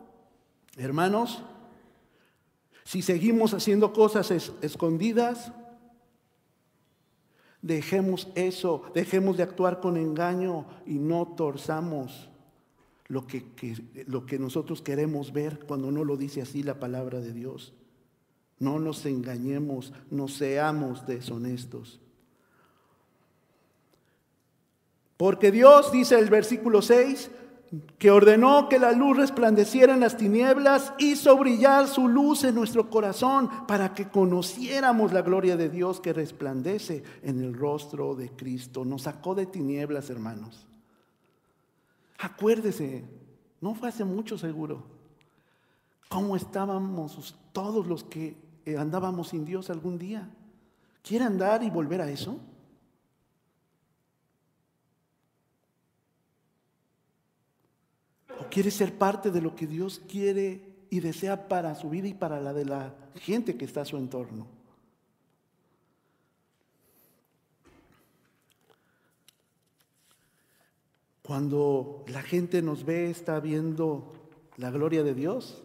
hermanos, 0.77 1.43
si 2.85 3.01
seguimos 3.01 3.53
haciendo 3.53 3.91
cosas 3.91 4.31
escondidas, 4.61 5.51
dejemos 7.61 8.29
eso, 8.35 8.83
dejemos 8.95 9.35
de 9.35 9.43
actuar 9.43 9.81
con 9.81 9.97
engaño 9.97 10.65
y 10.85 10.99
no 10.99 11.33
torzamos 11.35 12.29
lo 13.07 13.27
que, 13.27 13.45
lo 14.07 14.25
que 14.25 14.39
nosotros 14.39 14.81
queremos 14.81 15.33
ver 15.33 15.59
cuando 15.67 15.91
no 15.91 16.05
lo 16.05 16.15
dice 16.15 16.41
así 16.41 16.63
la 16.63 16.79
palabra 16.79 17.19
de 17.19 17.33
Dios. 17.33 17.73
No 18.57 18.79
nos 18.79 19.05
engañemos, 19.05 19.91
no 20.09 20.29
seamos 20.29 21.05
deshonestos. 21.05 21.99
Porque 25.17 25.51
Dios, 25.51 25.91
dice 25.91 26.17
el 26.17 26.29
versículo 26.29 26.81
6, 26.81 27.29
que 27.97 28.11
ordenó 28.11 28.69
que 28.69 28.77
la 28.77 28.91
luz 28.91 29.17
resplandeciera 29.17 29.93
en 29.93 29.99
las 29.99 30.17
tinieblas, 30.17 30.93
hizo 30.99 31.35
brillar 31.37 31.87
su 31.87 32.07
luz 32.07 32.43
en 32.43 32.55
nuestro 32.55 32.89
corazón 32.89 33.49
para 33.67 33.93
que 33.93 34.09
conociéramos 34.09 35.11
la 35.11 35.23
gloria 35.23 35.57
de 35.57 35.69
Dios 35.69 35.99
que 35.99 36.13
resplandece 36.13 37.03
en 37.23 37.41
el 37.41 37.53
rostro 37.55 38.13
de 38.15 38.29
Cristo. 38.29 38.85
Nos 38.85 39.03
sacó 39.03 39.33
de 39.33 39.47
tinieblas, 39.47 40.09
hermanos. 40.09 40.67
Acuérdese, 42.19 43.03
no 43.59 43.73
fue 43.73 43.89
hace 43.89 44.05
mucho 44.05 44.37
seguro, 44.37 44.83
cómo 46.09 46.35
estábamos 46.35 47.35
todos 47.53 47.87
los 47.87 48.03
que 48.03 48.37
andábamos 48.77 49.29
sin 49.29 49.45
Dios 49.45 49.69
algún 49.69 49.97
día. 49.97 50.29
¿Quiere 51.01 51.25
andar 51.25 51.63
y 51.63 51.69
volver 51.69 52.01
a 52.01 52.09
eso? 52.09 52.39
Quiere 58.53 58.69
ser 58.69 58.95
parte 58.99 59.31
de 59.31 59.41
lo 59.41 59.55
que 59.55 59.65
Dios 59.65 59.99
quiere 60.07 60.61
y 60.91 60.99
desea 60.99 61.47
para 61.47 61.73
su 61.73 61.89
vida 61.89 62.07
y 62.07 62.13
para 62.13 62.39
la 62.39 62.53
de 62.53 62.65
la 62.65 62.93
gente 63.15 63.57
que 63.57 63.65
está 63.65 63.81
a 63.81 63.85
su 63.85 63.97
entorno. 63.97 64.45
Cuando 71.23 72.05
la 72.07 72.21
gente 72.21 72.61
nos 72.61 72.85
ve, 72.85 73.09
está 73.09 73.39
viendo 73.39 74.13
la 74.57 74.69
gloria 74.69 75.01
de 75.01 75.15
Dios. 75.15 75.63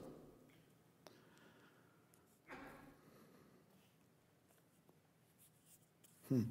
Hmm. 6.31 6.45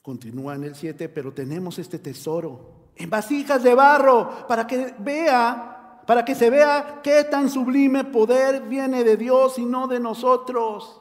Continúa 0.00 0.54
en 0.54 0.62
el 0.62 0.76
7, 0.76 1.08
pero 1.08 1.32
tenemos 1.32 1.80
este 1.80 1.98
tesoro 1.98 2.79
en 3.00 3.08
vasijas 3.08 3.62
de 3.62 3.74
barro, 3.74 4.46
para 4.46 4.66
que 4.66 4.94
vea, 4.98 6.02
para 6.06 6.22
que 6.22 6.34
se 6.34 6.50
vea 6.50 7.00
qué 7.02 7.24
tan 7.24 7.48
sublime 7.48 8.04
poder 8.04 8.60
viene 8.64 9.04
de 9.04 9.16
Dios 9.16 9.58
y 9.58 9.64
no 9.64 9.86
de 9.86 9.98
nosotros. 9.98 11.00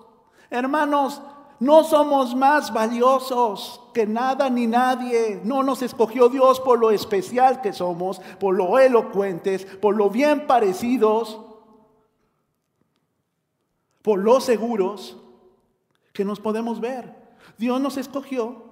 Hermanos, 0.50 1.22
no 1.60 1.84
somos 1.84 2.34
más 2.36 2.72
valiosos 2.72 3.82
que 3.94 4.08
nada 4.08 4.50
ni 4.50 4.66
nadie. 4.66 5.42
No 5.44 5.62
nos 5.62 5.82
escogió 5.82 6.30
Dios 6.30 6.62
por 6.62 6.80
lo 6.80 6.90
especial 6.90 7.60
que 7.60 7.74
somos, 7.74 8.20
por 8.40 8.56
lo 8.56 8.80
elocuentes, 8.80 9.66
por 9.66 9.98
lo 9.98 10.10
bien 10.10 10.48
parecidos, 10.48 11.38
por 14.02 14.20
lo 14.20 14.40
seguros 14.40 15.18
que 16.14 16.24
nos 16.24 16.40
podemos 16.40 16.80
ver. 16.80 17.14
Dios 17.58 17.82
nos 17.82 17.98
escogió 17.98 18.70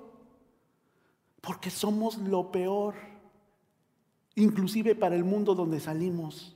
porque 1.42 1.70
somos 1.70 2.18
lo 2.20 2.54
peor 2.54 3.17
inclusive 4.38 4.96
para 4.96 5.16
el 5.16 5.24
mundo 5.24 5.56
donde 5.56 5.80
salimos. 5.80 6.56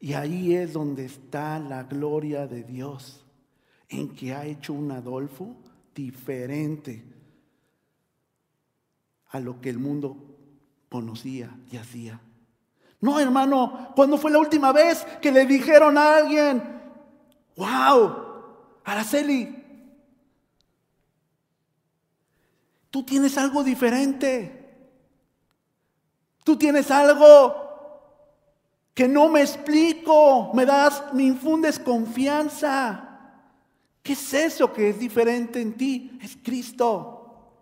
Y 0.00 0.14
ahí 0.14 0.54
es 0.54 0.72
donde 0.72 1.04
está 1.04 1.58
la 1.58 1.84
gloria 1.84 2.46
de 2.46 2.62
Dios, 2.62 3.24
en 3.88 4.14
que 4.14 4.34
ha 4.34 4.46
hecho 4.46 4.72
un 4.72 4.90
Adolfo 4.90 5.56
diferente 5.94 7.04
a 9.28 9.40
lo 9.40 9.60
que 9.60 9.68
el 9.68 9.78
mundo 9.78 10.16
conocía 10.88 11.54
y 11.70 11.76
hacía. 11.76 12.18
No, 13.00 13.20
hermano, 13.20 13.92
¿cuándo 13.94 14.16
fue 14.16 14.30
la 14.30 14.38
última 14.38 14.72
vez 14.72 15.04
que 15.20 15.30
le 15.30 15.44
dijeron 15.44 15.98
a 15.98 16.16
alguien, 16.16 16.62
wow, 17.56 18.16
Araceli, 18.84 19.54
tú 22.90 23.02
tienes 23.02 23.36
algo 23.36 23.62
diferente? 23.62 24.57
Tú 26.48 26.56
tienes 26.56 26.90
algo 26.90 27.54
que 28.94 29.06
no 29.06 29.28
me 29.28 29.42
explico, 29.42 30.50
me 30.54 30.64
das, 30.64 31.12
me 31.12 31.24
infundes 31.24 31.78
confianza. 31.78 33.04
¿Qué 34.02 34.14
es 34.14 34.32
eso 34.32 34.72
que 34.72 34.88
es 34.88 34.98
diferente 34.98 35.60
en 35.60 35.74
ti? 35.74 36.18
Es 36.22 36.38
Cristo. 36.42 37.52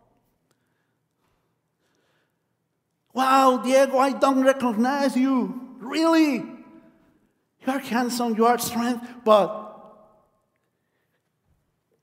Wow, 3.12 3.60
Diego, 3.64 3.98
I 4.00 4.12
don't 4.12 4.44
recognize 4.44 5.16
you. 5.16 5.76
Really? 5.80 6.36
You 6.36 7.72
are 7.72 7.80
handsome, 7.80 8.36
you 8.36 8.46
are 8.46 8.60
strength, 8.60 9.04
but 9.24 9.50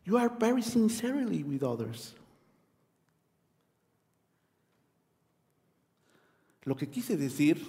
you 0.03 0.17
are 0.17 0.27
very 0.27 0.61
sincerely 0.61 1.43
with 1.43 1.63
others. 1.63 2.13
Lo 6.65 6.75
que 6.75 6.89
quise 6.89 7.17
decir 7.17 7.61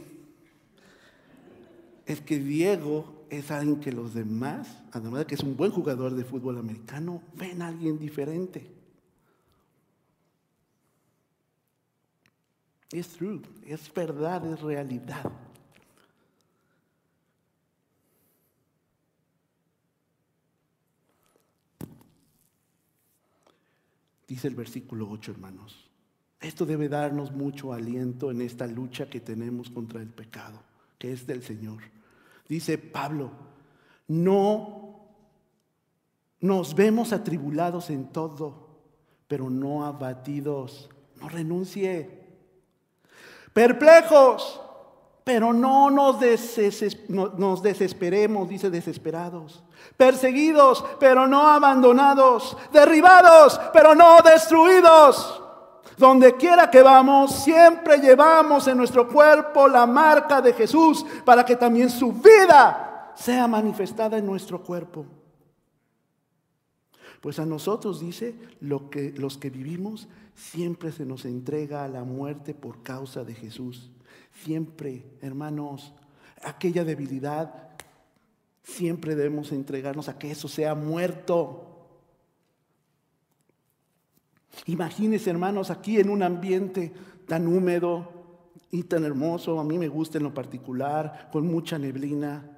es 2.07 2.21
que 2.21 2.39
Diego 2.39 3.27
es 3.31 3.51
alguien 3.51 3.81
que 3.81 3.93
los 3.93 4.15
demás, 4.15 4.83
además 4.93 5.21
de 5.21 5.27
que 5.27 5.35
es 5.35 5.43
un 5.43 5.57
buen 5.57 5.73
jugador 5.73 6.15
de 6.15 6.25
fútbol 6.25 6.59
americano, 6.59 7.23
ven 7.35 7.63
a 7.63 7.69
alguien 7.69 7.99
diferente. 7.99 8.71
Es 12.93 13.09
true, 13.09 13.41
es 13.67 13.93
verdad, 13.93 14.47
es 14.53 14.61
realidad. 14.61 15.33
Dice 24.29 24.49
el 24.49 24.55
versículo 24.55 25.09
8, 25.11 25.33
hermanos. 25.33 25.84
Esto 26.45 26.67
debe 26.67 26.91
darnos 26.91 27.33
mucho 27.33 27.73
aliento 27.73 28.31
en 28.31 28.43
esta 28.43 28.67
lucha 28.67 29.09
que 29.09 29.19
tenemos 29.19 29.71
contra 29.71 30.03
el 30.03 30.09
pecado, 30.09 30.61
que 30.99 31.11
es 31.11 31.27
del 31.27 31.43
Señor. 31.43 31.79
Dice 32.47 32.77
Pablo, 32.77 33.31
no 34.09 35.01
nos 36.41 36.75
vemos 36.75 37.15
atribulados 37.15 37.89
en 37.89 38.13
todo, 38.13 38.69
pero 39.27 39.49
no 39.49 39.87
abatidos. 39.87 40.91
No 41.19 41.31
renuncie. 41.31 42.27
Perplejos, 43.55 44.61
pero 45.25 45.55
no 45.55 45.89
nos, 45.89 46.17
nos, 47.09 47.63
desesperemos, 47.63 48.51
dice 48.51 48.69
desesperados. 48.69 49.65
Perseguidos, 49.97 50.85
pero 51.01 51.27
no 51.27 51.49
abandonados. 51.49 52.55
Derribados, 52.71 53.59
pero 53.73 53.95
no 53.95 54.21
destruidos. 54.21 55.41
Donde 55.97 56.35
quiera 56.37 56.71
que 56.71 56.83
vamos, 56.83 57.45
siempre 57.45 57.99
llevamos 57.99 58.67
en 58.67 58.79
nuestro 58.79 59.09
cuerpo 59.09 59.69
la 59.69 59.87
marca 59.87 60.41
de 60.41 60.53
Jesús 60.53 61.05
para 61.25 61.45
que 61.45 61.57
también 61.57 61.89
su 61.89 62.13
vida 62.13 63.13
sea 63.15 63.47
manifestada 63.47 64.19
en 64.19 64.27
nuestro 64.27 64.63
cuerpo. 64.63 65.07
Pues 67.21 67.39
a 67.39 67.47
nosotros, 67.47 68.01
dice, 68.01 68.35
lo 68.61 68.91
que, 68.91 69.13
los 69.17 69.39
que 69.39 69.49
vivimos, 69.51 70.09
siempre 70.35 70.93
se 70.93 71.07
nos 71.07 71.25
entrega 71.25 71.85
a 71.85 71.89
la 71.89 72.05
muerte 72.05 72.55
por 72.55 72.83
causa 72.83 73.25
de 73.25 73.35
Jesús. 73.35 73.91
Siempre, 74.43 75.07
hermanos, 75.23 75.95
aquella 76.43 76.85
debilidad, 76.85 77.71
siempre 78.63 79.15
debemos 79.15 79.53
entregarnos 79.53 80.09
a 80.09 80.19
que 80.19 80.31
eso 80.31 80.49
sea 80.49 80.75
muerto. 80.75 81.74
Imagínense, 84.67 85.31
hermanos, 85.31 85.71
aquí 85.71 85.99
en 85.99 86.11
un 86.11 86.23
ambiente 86.23 86.93
tan 87.27 87.47
húmedo 87.47 88.09
y 88.71 88.83
tan 88.85 89.05
hermoso, 89.05 89.59
a 89.61 89.65
mí 89.65 89.79
me 89.79 89.89
gusta 89.89 90.19
en 90.19 90.25
lo 90.25 90.35
particular, 90.35 91.29
con 91.33 91.47
mucha 91.47 91.79
neblina. 91.79 92.51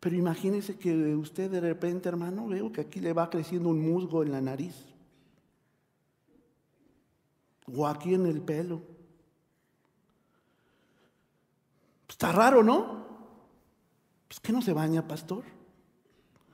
Pero 0.00 0.16
imagínense 0.16 0.78
que 0.78 1.16
usted 1.16 1.50
de 1.50 1.60
repente, 1.60 2.08
hermano, 2.08 2.46
veo 2.46 2.70
que 2.70 2.82
aquí 2.82 3.00
le 3.00 3.12
va 3.12 3.30
creciendo 3.30 3.68
un 3.68 3.80
musgo 3.80 4.22
en 4.22 4.32
la 4.32 4.40
nariz. 4.40 4.74
O 7.72 7.86
aquí 7.86 8.14
en 8.14 8.26
el 8.26 8.40
pelo. 8.40 8.80
Está 12.08 12.32
raro, 12.32 12.62
¿no? 12.62 13.06
Pues 14.28 14.40
que 14.40 14.52
no 14.52 14.60
se 14.60 14.72
baña, 14.72 15.06
pastor. 15.06 15.44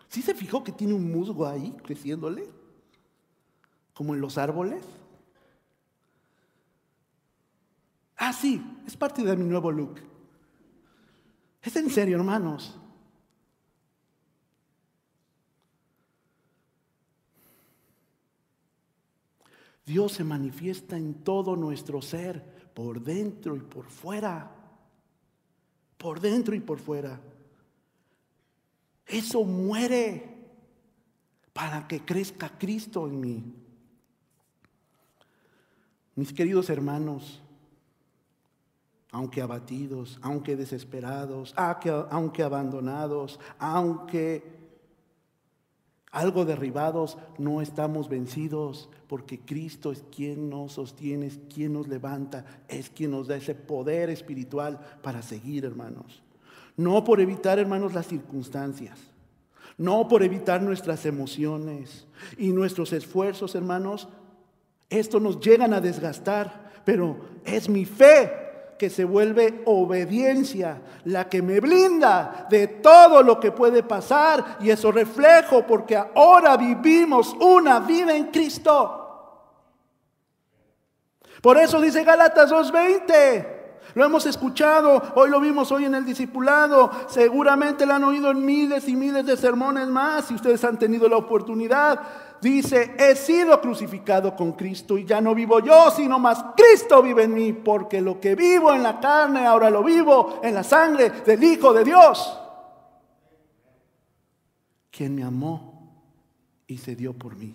¿Sí 0.09 0.23
se 0.23 0.35
fijó 0.35 0.63
que 0.63 0.73
tiene 0.73 0.95
un 0.95 1.11
musgo 1.11 1.47
ahí 1.47 1.75
creciéndole? 1.83 2.64
Como 3.95 4.15
en 4.15 4.21
los 4.21 4.37
árboles. 4.37 4.85
Ah, 8.17 8.33
sí, 8.33 8.63
es 8.87 8.97
parte 8.97 9.23
de 9.23 9.37
mi 9.37 9.45
nuevo 9.45 9.71
look. 9.71 10.01
Es 11.63 11.75
en 11.77 11.91
serio, 11.91 12.17
hermanos. 12.17 12.79
Dios 19.87 20.13
se 20.13 20.25
manifiesta 20.25 20.97
en 20.97 21.15
todo 21.23 21.57
nuestro 21.57 22.01
ser, 22.01 22.71
por 22.75 23.03
dentro 23.03 23.57
y 23.57 23.61
por 23.61 23.87
fuera. 23.87 24.51
Por 25.99 26.21
dentro 26.21 26.55
y 26.55 26.61
por 26.61 26.79
fuera. 26.79 27.21
Eso 29.07 29.45
muere 29.45 30.35
para 31.53 31.87
que 31.87 32.05
crezca 32.05 32.59
Cristo 32.59 33.07
en 33.07 33.21
mí. 33.21 33.64
Mis 36.17 36.33
queridos 36.33 36.71
hermanos, 36.71 37.43
aunque 39.11 39.43
abatidos, 39.43 40.19
aunque 40.23 40.57
desesperados, 40.57 41.55
aunque 41.57 42.43
abandonados, 42.43 43.39
aunque 43.59 44.55
algo 46.11 46.45
derribados, 46.45 47.19
no 47.39 47.61
estamos 47.61 48.09
vencidos, 48.09 48.89
porque 49.09 49.41
Cristo 49.41 49.91
es 49.91 50.05
quien 50.15 50.49
nos 50.49 50.75
sostiene, 50.75 51.27
es 51.27 51.41
quien 51.53 51.73
nos 51.73 51.89
levanta, 51.89 52.45
es 52.69 52.89
quien 52.89 53.11
nos 53.11 53.27
da 53.27 53.37
ese 53.37 53.57
poder 53.57 54.11
espiritual 54.11 54.81
para 55.03 55.23
seguir, 55.23 55.65
hermanos. 55.65 56.23
No 56.77 57.03
por 57.03 57.21
evitar, 57.21 57.59
hermanos, 57.59 57.95
las 57.95 58.07
circunstancias, 58.07 58.99
no 59.77 60.07
por 60.07 60.23
evitar 60.23 60.63
nuestras 60.63 61.05
emociones 61.05 62.07
y 62.39 62.53
nuestros 62.53 62.93
esfuerzos, 62.93 63.55
hermanos. 63.57 64.09
Esto 64.99 65.19
nos 65.19 65.41
llegan 65.41 65.75
a 65.75 65.81
desgastar, 65.81 66.71
pero 66.85 67.17
es 67.45 67.69
mi 67.69 67.85
fe 67.85 68.45
que 68.79 68.89
se 68.89 69.05
vuelve 69.05 69.63
obediencia, 69.67 70.81
la 71.05 71.29
que 71.29 71.43
me 71.43 71.59
blinda 71.59 72.47
de 72.49 72.69
todo 72.69 73.23
lo 73.23 73.41
que 73.41 73.51
puede 73.51 73.83
pasar 73.83 74.59
y 74.61 74.71
eso 74.71 74.93
reflejo 74.93 75.67
porque 75.67 75.97
ahora 75.97 76.57
vivimos 76.57 77.35
una 77.41 77.81
vida 77.81 78.15
en 78.15 78.27
Cristo. 78.27 79.01
Por 81.43 81.59
eso 81.59 81.81
dice 81.81 82.05
Gálatas 82.05 82.53
2.20. 82.53 83.55
Lo 83.95 84.05
hemos 84.05 84.27
escuchado, 84.27 85.03
hoy 85.15 85.31
lo 85.31 85.41
vimos 85.41 85.71
hoy 85.71 85.85
en 85.85 85.95
el 85.95 86.05
discipulado, 86.05 86.91
seguramente 87.09 87.87
lo 87.87 87.95
han 87.95 88.03
oído 88.03 88.31
en 88.31 88.45
miles 88.45 88.89
y 88.89 88.97
miles 88.97 89.25
de 89.27 89.37
sermones 89.37 89.87
más, 89.87 90.27
si 90.27 90.35
ustedes 90.35 90.65
han 90.65 90.79
tenido 90.79 91.09
la 91.09 91.17
oportunidad. 91.17 92.01
Dice, 92.45 92.95
he 92.99 93.17
sido 93.17 93.59
crucificado 93.59 94.37
con 94.37 94.53
Cristo 94.53 94.99
y 94.99 95.07
ya 95.07 95.19
no 95.19 95.35
vivo 95.35 95.61
yo, 95.61 95.91
sino 95.91 96.19
más 96.19 96.45
Cristo 96.55 97.03
vive 97.03 97.23
en 97.23 97.33
mí, 97.33 97.55
porque 97.55 98.03
lo 98.03 98.21
que 98.21 98.35
vivo 98.35 98.71
en 98.75 98.83
la 98.83 99.01
carne, 99.01 99.47
ahora 99.47 99.71
lo 99.71 99.83
vivo 99.83 100.41
en 100.43 100.53
la 100.53 100.63
sangre 100.63 101.09
del 101.09 101.43
Hijo 101.43 101.73
de 101.73 101.85
Dios, 101.85 102.39
quien 104.91 105.15
me 105.15 105.25
amó 105.25 105.91
y 106.67 106.77
se 106.77 106.95
dio 106.95 107.15
por 107.15 107.35
mí. 107.35 107.55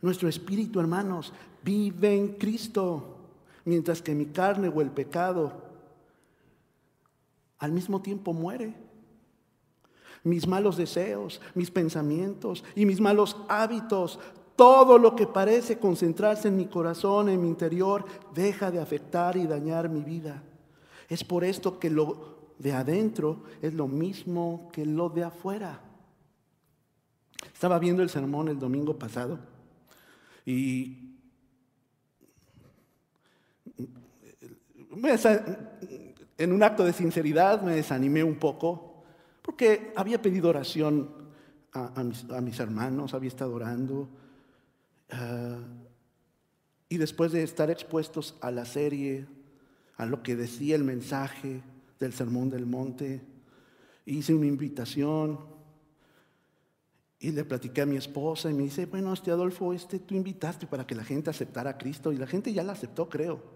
Nuestro 0.00 0.28
espíritu, 0.28 0.78
hermanos, 0.78 1.32
vive 1.64 2.16
en 2.16 2.34
Cristo, 2.34 3.16
mientras 3.64 4.00
que 4.00 4.14
mi 4.14 4.26
carne 4.26 4.68
o 4.68 4.80
el 4.80 4.92
pecado 4.92 5.64
al 7.58 7.72
mismo 7.72 8.00
tiempo 8.00 8.32
muere. 8.32 8.85
Mis 10.26 10.48
malos 10.48 10.76
deseos, 10.76 11.40
mis 11.54 11.70
pensamientos 11.70 12.64
y 12.74 12.84
mis 12.84 13.00
malos 13.00 13.36
hábitos, 13.48 14.18
todo 14.56 14.98
lo 14.98 15.14
que 15.14 15.28
parece 15.28 15.78
concentrarse 15.78 16.48
en 16.48 16.56
mi 16.56 16.66
corazón, 16.66 17.28
en 17.28 17.40
mi 17.40 17.46
interior, 17.46 18.04
deja 18.34 18.72
de 18.72 18.80
afectar 18.80 19.36
y 19.36 19.46
dañar 19.46 19.88
mi 19.88 20.02
vida. 20.02 20.42
Es 21.08 21.22
por 21.22 21.44
esto 21.44 21.78
que 21.78 21.90
lo 21.90 22.34
de 22.58 22.72
adentro 22.72 23.44
es 23.62 23.72
lo 23.72 23.86
mismo 23.86 24.68
que 24.72 24.84
lo 24.84 25.10
de 25.10 25.22
afuera. 25.22 25.80
Estaba 27.52 27.78
viendo 27.78 28.02
el 28.02 28.10
sermón 28.10 28.48
el 28.48 28.58
domingo 28.58 28.98
pasado 28.98 29.38
y 30.44 31.06
en 36.38 36.52
un 36.52 36.62
acto 36.64 36.84
de 36.84 36.92
sinceridad 36.92 37.62
me 37.62 37.76
desanimé 37.76 38.24
un 38.24 38.34
poco 38.36 38.85
porque 39.46 39.92
había 39.94 40.20
pedido 40.20 40.48
oración 40.48 41.08
a, 41.72 42.02
mis, 42.02 42.58
hermanos, 42.58 43.14
había 43.14 43.28
estado 43.28 43.54
orando. 43.54 44.08
Ah, 45.10 45.60
y 46.88 46.98
después 46.98 47.30
de 47.30 47.44
estar 47.44 47.70
expuestos 47.70 48.36
a 48.40 48.50
la 48.50 48.64
serie, 48.64 49.26
a 49.96 50.04
lo 50.04 50.22
que 50.22 50.34
decía 50.34 50.74
el 50.74 50.82
mensaje 50.82 51.62
del 52.00 52.12
Sermón 52.12 52.50
del 52.50 52.66
Monte, 52.66 53.22
hice 54.04 54.34
una 54.34 54.46
invitación 54.46 55.38
y 57.20 57.30
le 57.30 57.44
platiqué 57.44 57.82
a 57.82 57.86
mi 57.86 57.96
esposa 57.96 58.50
y 58.50 58.54
me 58.54 58.64
dice, 58.64 58.86
bueno, 58.86 59.12
este 59.12 59.30
Adolfo, 59.30 59.72
este 59.72 60.00
tú 60.00 60.14
invitaste 60.14 60.66
para 60.66 60.86
que 60.86 60.94
la 60.94 61.04
gente 61.04 61.30
aceptara 61.30 61.70
a 61.70 61.78
Cristo 61.78 62.12
y 62.12 62.16
la 62.16 62.26
gente 62.26 62.52
ya 62.52 62.64
la 62.64 62.72
aceptó, 62.72 63.08
creo. 63.08 63.55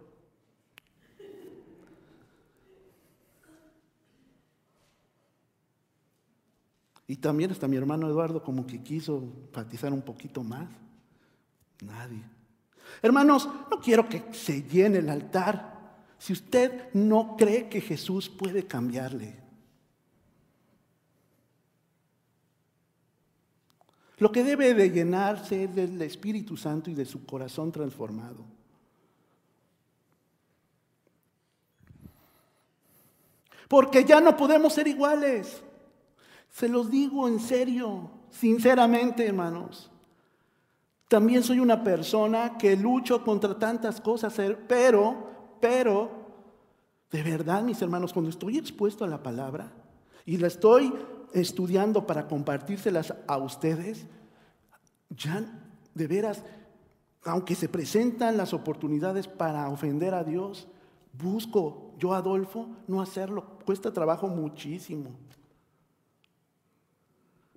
Y 7.11 7.17
también 7.17 7.51
hasta 7.51 7.67
mi 7.67 7.77
hermano 7.77 8.07
Eduardo 8.07 8.41
como 8.41 8.65
que 8.65 8.85
quiso 8.85 9.17
enfatizar 9.49 9.93
un 9.93 10.03
poquito 10.03 10.45
más. 10.45 10.69
Nadie. 11.81 12.23
Hermanos, 13.03 13.49
no 13.69 13.81
quiero 13.81 14.09
que 14.09 14.33
se 14.33 14.63
llene 14.63 14.99
el 14.99 15.09
altar 15.09 16.05
si 16.19 16.33
usted 16.33 16.95
no 16.95 17.35
cree 17.37 17.69
que 17.69 17.81
Jesús 17.81 18.29
puede 18.29 18.65
cambiarle. 18.65 19.37
Lo 24.19 24.31
que 24.31 24.45
debe 24.45 24.73
de 24.73 24.93
llenarse 24.93 25.65
es 25.65 25.75
del 25.75 26.01
Espíritu 26.03 26.57
Santo 26.57 26.91
y 26.91 26.95
de 26.95 27.07
su 27.07 27.27
corazón 27.27 27.73
transformado. 27.73 28.45
Porque 33.67 34.05
ya 34.05 34.21
no 34.21 34.37
podemos 34.37 34.73
ser 34.73 34.87
iguales. 34.87 35.65
Se 36.51 36.68
los 36.68 36.90
digo 36.90 37.28
en 37.28 37.40
serio, 37.40 38.11
sinceramente, 38.30 39.26
hermanos. 39.26 39.90
También 41.09 41.42
soy 41.42 41.59
una 41.59 41.82
persona 41.82 42.57
que 42.57 42.76
lucho 42.76 43.24
contra 43.24 43.59
tantas 43.59 44.01
cosas, 44.01 44.34
pero 44.68 45.30
pero 45.61 46.11
de 47.11 47.22
verdad, 47.22 47.62
mis 47.62 47.80
hermanos, 47.82 48.12
cuando 48.12 48.30
estoy 48.30 48.59
expuesto 48.59 49.05
a 49.05 49.09
la 49.09 49.22
palabra 49.22 49.70
y 50.24 50.38
la 50.38 50.46
estoy 50.46 50.92
estudiando 51.32 52.07
para 52.07 52.26
compartírselas 52.26 53.14
a 53.26 53.36
ustedes, 53.36 54.07
ya 55.11 55.44
de 55.94 56.07
veras, 56.07 56.42
aunque 57.24 57.55
se 57.55 57.68
presentan 57.68 58.36
las 58.36 58.55
oportunidades 58.55 59.28
para 59.28 59.68
ofender 59.68 60.14
a 60.14 60.24
Dios, 60.24 60.68
busco 61.12 61.92
yo, 61.98 62.14
Adolfo, 62.14 62.68
no 62.86 63.03
hacerlo. 63.03 63.59
Cuesta 63.66 63.92
trabajo 63.92 64.28
muchísimo. 64.28 65.11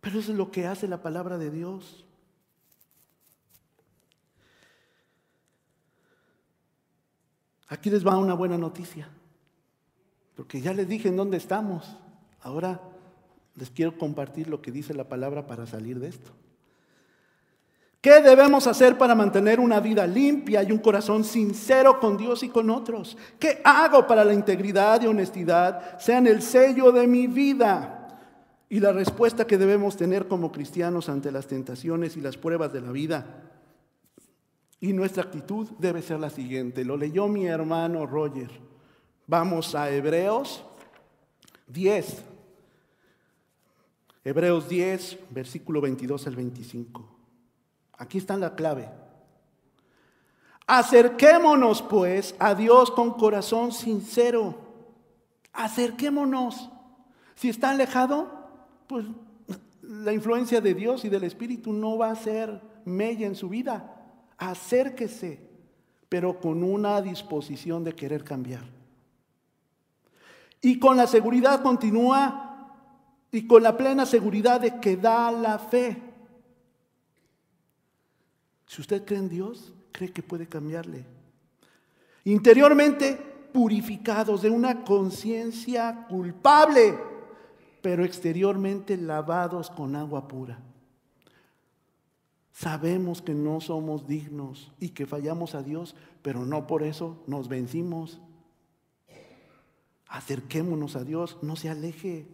Pero 0.03 0.19
eso 0.19 0.33
es 0.33 0.37
lo 0.37 0.51
que 0.51 0.67
hace 0.67 0.85
la 0.85 1.01
palabra 1.01 1.37
de 1.37 1.49
Dios. 1.49 2.03
Aquí 7.69 7.89
les 7.89 8.05
va 8.05 8.17
una 8.17 8.33
buena 8.33 8.57
noticia, 8.57 9.07
porque 10.35 10.59
ya 10.59 10.73
les 10.73 10.89
dije 10.89 11.07
en 11.07 11.15
dónde 11.15 11.37
estamos. 11.37 11.95
Ahora 12.41 12.81
les 13.55 13.69
quiero 13.69 13.97
compartir 13.97 14.49
lo 14.49 14.61
que 14.61 14.73
dice 14.73 14.93
la 14.93 15.07
palabra 15.07 15.47
para 15.47 15.65
salir 15.65 15.97
de 16.01 16.09
esto. 16.09 16.31
¿Qué 18.01 18.21
debemos 18.21 18.67
hacer 18.67 18.97
para 18.97 19.15
mantener 19.15 19.61
una 19.61 19.79
vida 19.79 20.05
limpia 20.05 20.63
y 20.63 20.73
un 20.73 20.79
corazón 20.79 21.23
sincero 21.23 22.01
con 22.01 22.17
Dios 22.17 22.43
y 22.43 22.49
con 22.49 22.69
otros? 22.69 23.17
¿Qué 23.39 23.61
hago 23.63 24.05
para 24.05 24.25
la 24.25 24.33
integridad 24.33 25.01
y 25.01 25.07
honestidad 25.07 25.97
sean 25.97 26.27
el 26.27 26.41
sello 26.41 26.91
de 26.91 27.07
mi 27.07 27.27
vida? 27.27 28.02
Y 28.73 28.79
la 28.79 28.91
respuesta 28.91 29.45
que 29.45 29.59
debemos 29.59 29.97
tener 29.97 30.27
como 30.27 30.51
cristianos 30.51 31.07
ante 31.07 31.31
las 31.31 31.45
tentaciones 31.45 32.17
y 32.17 32.21
las 32.21 32.37
pruebas 32.37 32.73
de 32.73 32.81
la 32.81 32.91
vida. 32.91 33.43
Y 34.79 34.93
nuestra 34.93 35.21
actitud 35.21 35.69
debe 35.77 36.01
ser 36.01 36.19
la 36.19 36.31
siguiente. 36.31 36.83
Lo 36.83 36.97
leyó 36.97 37.27
mi 37.27 37.45
hermano 37.45 38.07
Roger. 38.07 38.49
Vamos 39.27 39.75
a 39.75 39.91
Hebreos 39.91 40.65
10. 41.67 42.23
Hebreos 44.23 44.67
10, 44.67 45.19
versículo 45.29 45.79
22 45.79 46.25
al 46.25 46.35
25. 46.35 47.07
Aquí 47.99 48.17
está 48.17 48.35
la 48.37 48.55
clave. 48.55 48.89
Acerquémonos 50.65 51.83
pues 51.83 52.33
a 52.39 52.55
Dios 52.55 52.89
con 52.89 53.13
corazón 53.13 53.71
sincero. 53.71 54.57
Acerquémonos. 55.53 56.71
Si 57.35 57.49
está 57.49 57.69
alejado, 57.69 58.41
pues 58.87 59.05
la 59.81 60.13
influencia 60.13 60.61
de 60.61 60.73
Dios 60.73 61.05
y 61.05 61.09
del 61.09 61.23
Espíritu 61.23 61.73
no 61.73 61.97
va 61.97 62.11
a 62.11 62.15
ser 62.15 62.61
mella 62.85 63.27
en 63.27 63.35
su 63.35 63.49
vida. 63.49 63.95
Acérquese, 64.37 65.39
pero 66.09 66.39
con 66.39 66.63
una 66.63 67.01
disposición 67.01 67.83
de 67.83 67.93
querer 67.93 68.23
cambiar. 68.23 68.63
Y 70.61 70.79
con 70.79 70.95
la 70.95 71.07
seguridad 71.07 71.61
continúa 71.61 72.43
y 73.31 73.45
con 73.47 73.63
la 73.63 73.75
plena 73.75 74.05
seguridad 74.05 74.61
de 74.61 74.79
que 74.79 74.95
da 74.95 75.31
la 75.31 75.59
fe. 75.59 76.01
Si 78.67 78.81
usted 78.81 79.03
cree 79.05 79.19
en 79.19 79.29
Dios, 79.29 79.73
cree 79.91 80.11
que 80.11 80.23
puede 80.23 80.47
cambiarle. 80.47 81.05
Interiormente 82.25 83.15
purificados 83.53 84.41
de 84.41 84.49
una 84.49 84.83
conciencia 84.83 86.05
culpable, 86.09 86.97
pero 87.83 88.05
exteriormente 88.05 88.95
lavados 88.95 89.69
con 89.69 89.97
agua 89.97 90.29
pura. 90.29 90.57
Sabemos 92.53 93.21
que 93.21 93.33
no 93.33 93.59
somos 93.59 94.07
dignos 94.07 94.71
y 94.79 94.89
que 94.89 95.05
fallamos 95.05 95.53
a 95.53 95.63
Dios, 95.63 95.93
pero 96.21 96.45
no 96.45 96.65
por 96.65 96.81
eso 96.81 97.21
nos 97.27 97.49
vencimos. 97.49 98.21
Acerquémonos 100.07 100.95
a 100.95 101.03
Dios, 101.03 101.37
no 101.41 101.57
se 101.57 101.69
aleje 101.69 102.25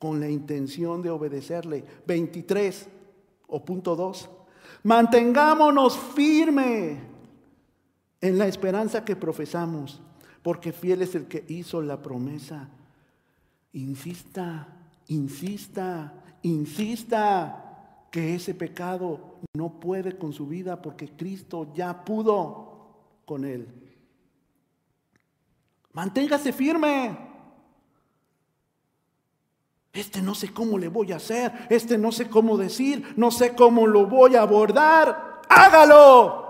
con 0.00 0.18
la 0.18 0.28
intención 0.28 1.02
de 1.02 1.10
obedecerle. 1.10 1.84
23 2.08 2.88
o 3.46 3.64
punto 3.64 3.94
2. 3.94 4.28
Mantengámonos 4.82 5.96
firme 5.96 6.98
en 8.20 8.38
la 8.38 8.48
esperanza 8.48 9.04
que 9.04 9.14
profesamos, 9.14 10.02
porque 10.42 10.72
fiel 10.72 11.02
es 11.02 11.14
el 11.14 11.28
que 11.28 11.44
hizo 11.46 11.80
la 11.80 12.02
promesa. 12.02 12.70
Insista, 13.72 14.79
insista, 15.10 16.14
insista 16.42 18.06
que 18.10 18.34
ese 18.34 18.54
pecado 18.54 19.38
no 19.52 19.78
puede 19.78 20.16
con 20.16 20.32
su 20.32 20.46
vida 20.46 20.80
porque 20.80 21.08
Cristo 21.08 21.72
ya 21.74 22.04
pudo 22.04 23.20
con 23.24 23.44
él. 23.44 23.68
Manténgase 25.92 26.52
firme. 26.52 27.28
Este 29.92 30.22
no 30.22 30.36
sé 30.36 30.52
cómo 30.52 30.78
le 30.78 30.86
voy 30.86 31.10
a 31.10 31.16
hacer, 31.16 31.66
este 31.68 31.98
no 31.98 32.12
sé 32.12 32.28
cómo 32.28 32.56
decir, 32.56 33.12
no 33.16 33.32
sé 33.32 33.56
cómo 33.56 33.88
lo 33.88 34.06
voy 34.06 34.36
a 34.36 34.42
abordar. 34.42 35.42
Hágalo. 35.48 36.49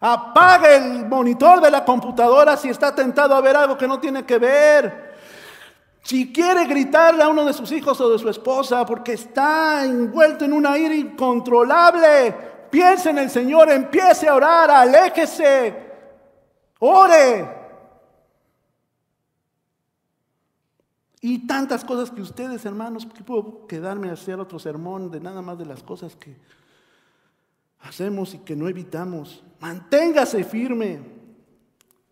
Apague 0.00 0.76
el 0.76 1.06
monitor 1.06 1.60
de 1.60 1.70
la 1.70 1.84
computadora 1.84 2.56
si 2.56 2.68
está 2.68 2.94
tentado 2.94 3.34
a 3.34 3.40
ver 3.40 3.56
algo 3.56 3.76
que 3.78 3.88
no 3.88 3.98
tiene 3.98 4.24
que 4.24 4.38
ver. 4.38 5.16
Si 6.02 6.32
quiere 6.32 6.66
gritarle 6.66 7.22
a 7.22 7.28
uno 7.28 7.44
de 7.44 7.52
sus 7.52 7.72
hijos 7.72 8.00
o 8.00 8.10
de 8.10 8.18
su 8.18 8.28
esposa 8.28 8.84
porque 8.86 9.14
está 9.14 9.84
envuelto 9.84 10.44
en 10.44 10.52
una 10.52 10.78
ira 10.78 10.94
incontrolable, 10.94 12.32
piense 12.70 13.10
en 13.10 13.18
el 13.18 13.30
Señor, 13.30 13.70
empiece 13.70 14.28
a 14.28 14.34
orar, 14.34 14.70
aléjese, 14.70 15.86
Ore. 16.78 17.48
Y 21.20 21.46
tantas 21.46 21.84
cosas 21.84 22.10
que 22.10 22.20
ustedes, 22.20 22.64
hermanos, 22.64 23.06
que 23.06 23.24
puedo 23.24 23.66
quedarme 23.66 24.10
a 24.10 24.12
hacer 24.12 24.38
otro 24.38 24.58
sermón 24.58 25.10
de 25.10 25.20
nada 25.20 25.42
más 25.42 25.58
de 25.58 25.66
las 25.66 25.82
cosas 25.82 26.14
que 26.14 26.36
hacemos 27.86 28.34
y 28.34 28.38
que 28.38 28.56
no 28.56 28.68
evitamos. 28.68 29.42
Manténgase 29.60 30.44
firme. 30.44 31.00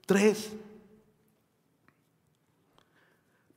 Tres. 0.07 0.53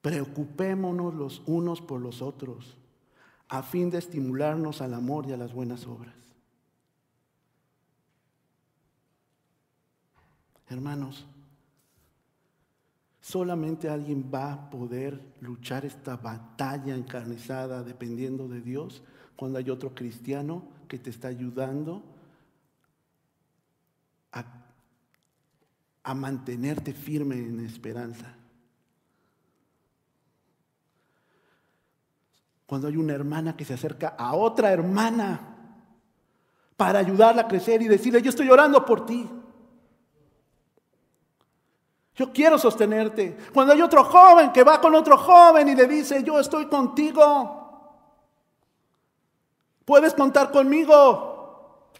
Preocupémonos 0.01 1.13
los 1.13 1.41
unos 1.45 1.81
por 1.81 2.01
los 2.01 2.21
otros 2.21 2.77
a 3.49 3.63
fin 3.63 3.89
de 3.89 3.97
estimularnos 3.97 4.81
al 4.81 4.93
amor 4.93 5.25
y 5.27 5.33
a 5.33 5.37
las 5.37 5.53
buenas 5.53 5.85
obras. 5.87 6.15
Hermanos, 10.69 11.25
solamente 13.21 13.89
alguien 13.89 14.29
va 14.33 14.51
a 14.51 14.69
poder 14.69 15.33
luchar 15.39 15.85
esta 15.85 16.17
batalla 16.17 16.93
encarnizada 16.93 17.83
dependiendo 17.83 18.49
de 18.49 18.61
Dios 18.61 19.01
cuando 19.37 19.59
hay 19.59 19.69
otro 19.69 19.95
cristiano 19.95 20.76
que 20.87 20.97
te 20.97 21.09
está 21.09 21.27
ayudando 21.27 22.03
a, 24.31 26.13
mantenerte 26.13 26.93
firme 26.93 27.35
en 27.35 27.65
esperanza. 27.65 28.33
Cuando 32.65 32.87
hay 32.87 32.95
una 32.95 33.13
hermana 33.13 33.57
que 33.57 33.65
se 33.65 33.73
acerca 33.73 34.15
a 34.17 34.33
otra 34.35 34.71
hermana 34.71 35.55
para 36.77 36.99
ayudarla 36.99 37.41
a 37.41 37.47
crecer 37.47 37.81
y 37.81 37.87
decirle, 37.87 38.21
yo 38.21 38.29
estoy 38.29 38.49
orando 38.49 38.85
por 38.85 39.05
ti. 39.05 39.29
Yo 42.15 42.31
quiero 42.31 42.57
sostenerte. 42.57 43.37
Cuando 43.53 43.73
hay 43.73 43.81
otro 43.81 44.03
joven 44.05 44.51
que 44.51 44.63
va 44.63 44.79
con 44.79 44.95
otro 44.95 45.17
joven 45.17 45.67
y 45.67 45.75
le 45.75 45.87
dice, 45.87 46.23
yo 46.23 46.39
estoy 46.39 46.67
contigo. 46.67 47.56
Puedes 49.87 50.13
contar 50.13 50.51
conmigo. 50.51 51.93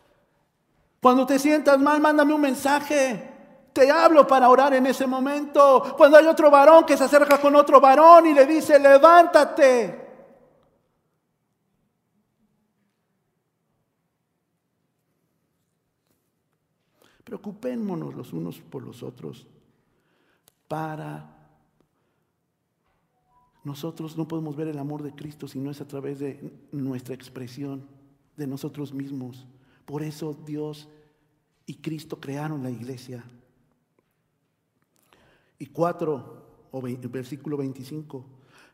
Cuando 1.02 1.26
te 1.26 1.40
sientas 1.40 1.80
mal, 1.80 2.02
mándame 2.02 2.34
un 2.34 2.42
mensaje. 2.42 3.70
Te 3.72 3.90
hablo 3.90 4.28
para 4.28 4.50
orar 4.50 4.74
en 4.74 4.88
ese 4.88 5.08
momento. 5.08 5.96
Cuando 5.96 6.18
hay 6.18 6.26
otro 6.26 6.52
varón 6.52 6.84
que 6.84 6.98
se 6.98 7.06
acerca 7.06 7.40
con 7.40 7.56
otro 7.56 7.80
varón 7.80 8.28
y 8.28 8.34
le 8.34 8.46
dice, 8.46 8.78
levántate. 8.78 10.06
Preocupémonos 17.24 18.14
los 18.16 18.34
unos 18.34 18.60
por 18.60 18.84
los 18.84 19.02
otros 19.02 19.48
para 20.68 21.37
nosotros 23.68 24.18
no 24.18 24.28
podemos 24.28 24.56
ver 24.56 24.70
el 24.70 24.80
amor 24.80 25.04
de 25.04 25.14
Cristo 25.14 25.48
si 25.48 25.60
no 25.60 25.70
es 25.70 25.82
a 25.82 25.88
través 25.88 26.20
de 26.20 26.52
nuestra 26.72 27.14
expresión, 27.14 27.86
de 28.36 28.48
nosotros 28.48 28.94
mismos. 28.94 29.46
Por 29.86 30.04
eso 30.04 30.34
Dios 30.34 30.88
y 31.66 31.76
Cristo 31.76 32.20
crearon 32.20 32.64
la 32.64 32.72
iglesia. 32.72 33.24
Y 35.60 35.68
cuatro, 35.68 36.68
o 36.72 36.82
versículo 36.82 37.58
25, 37.58 38.26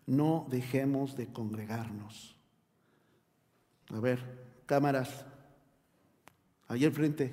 no 0.05 0.45
dejemos 0.49 1.15
de 1.15 1.27
congregarnos. 1.27 2.35
A 3.89 3.99
ver, 3.99 4.19
cámaras, 4.65 5.25
Allí 6.67 6.85
enfrente. 6.85 7.31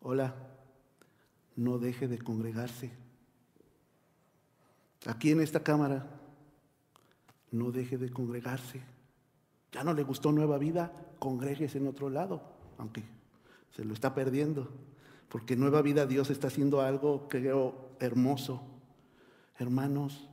Hola. 0.00 0.34
No 1.56 1.78
deje 1.78 2.08
de 2.08 2.18
congregarse. 2.18 2.90
Aquí 5.06 5.30
en 5.30 5.40
esta 5.40 5.62
cámara. 5.62 6.06
No 7.50 7.70
deje 7.70 7.98
de 7.98 8.10
congregarse. 8.10 8.82
Ya 9.70 9.84
no 9.84 9.92
le 9.92 10.02
gustó 10.02 10.32
nueva 10.32 10.58
vida, 10.58 10.92
congréguese 11.18 11.78
en 11.78 11.88
otro 11.88 12.08
lado, 12.10 12.42
aunque 12.78 13.02
se 13.74 13.84
lo 13.84 13.92
está 13.92 14.14
perdiendo. 14.14 14.68
Porque 15.28 15.56
nueva 15.56 15.82
vida 15.82 16.06
Dios 16.06 16.30
está 16.30 16.48
haciendo 16.48 16.80
algo, 16.80 17.28
creo, 17.28 17.90
hermoso. 17.98 18.62
Hermanos, 19.58 20.28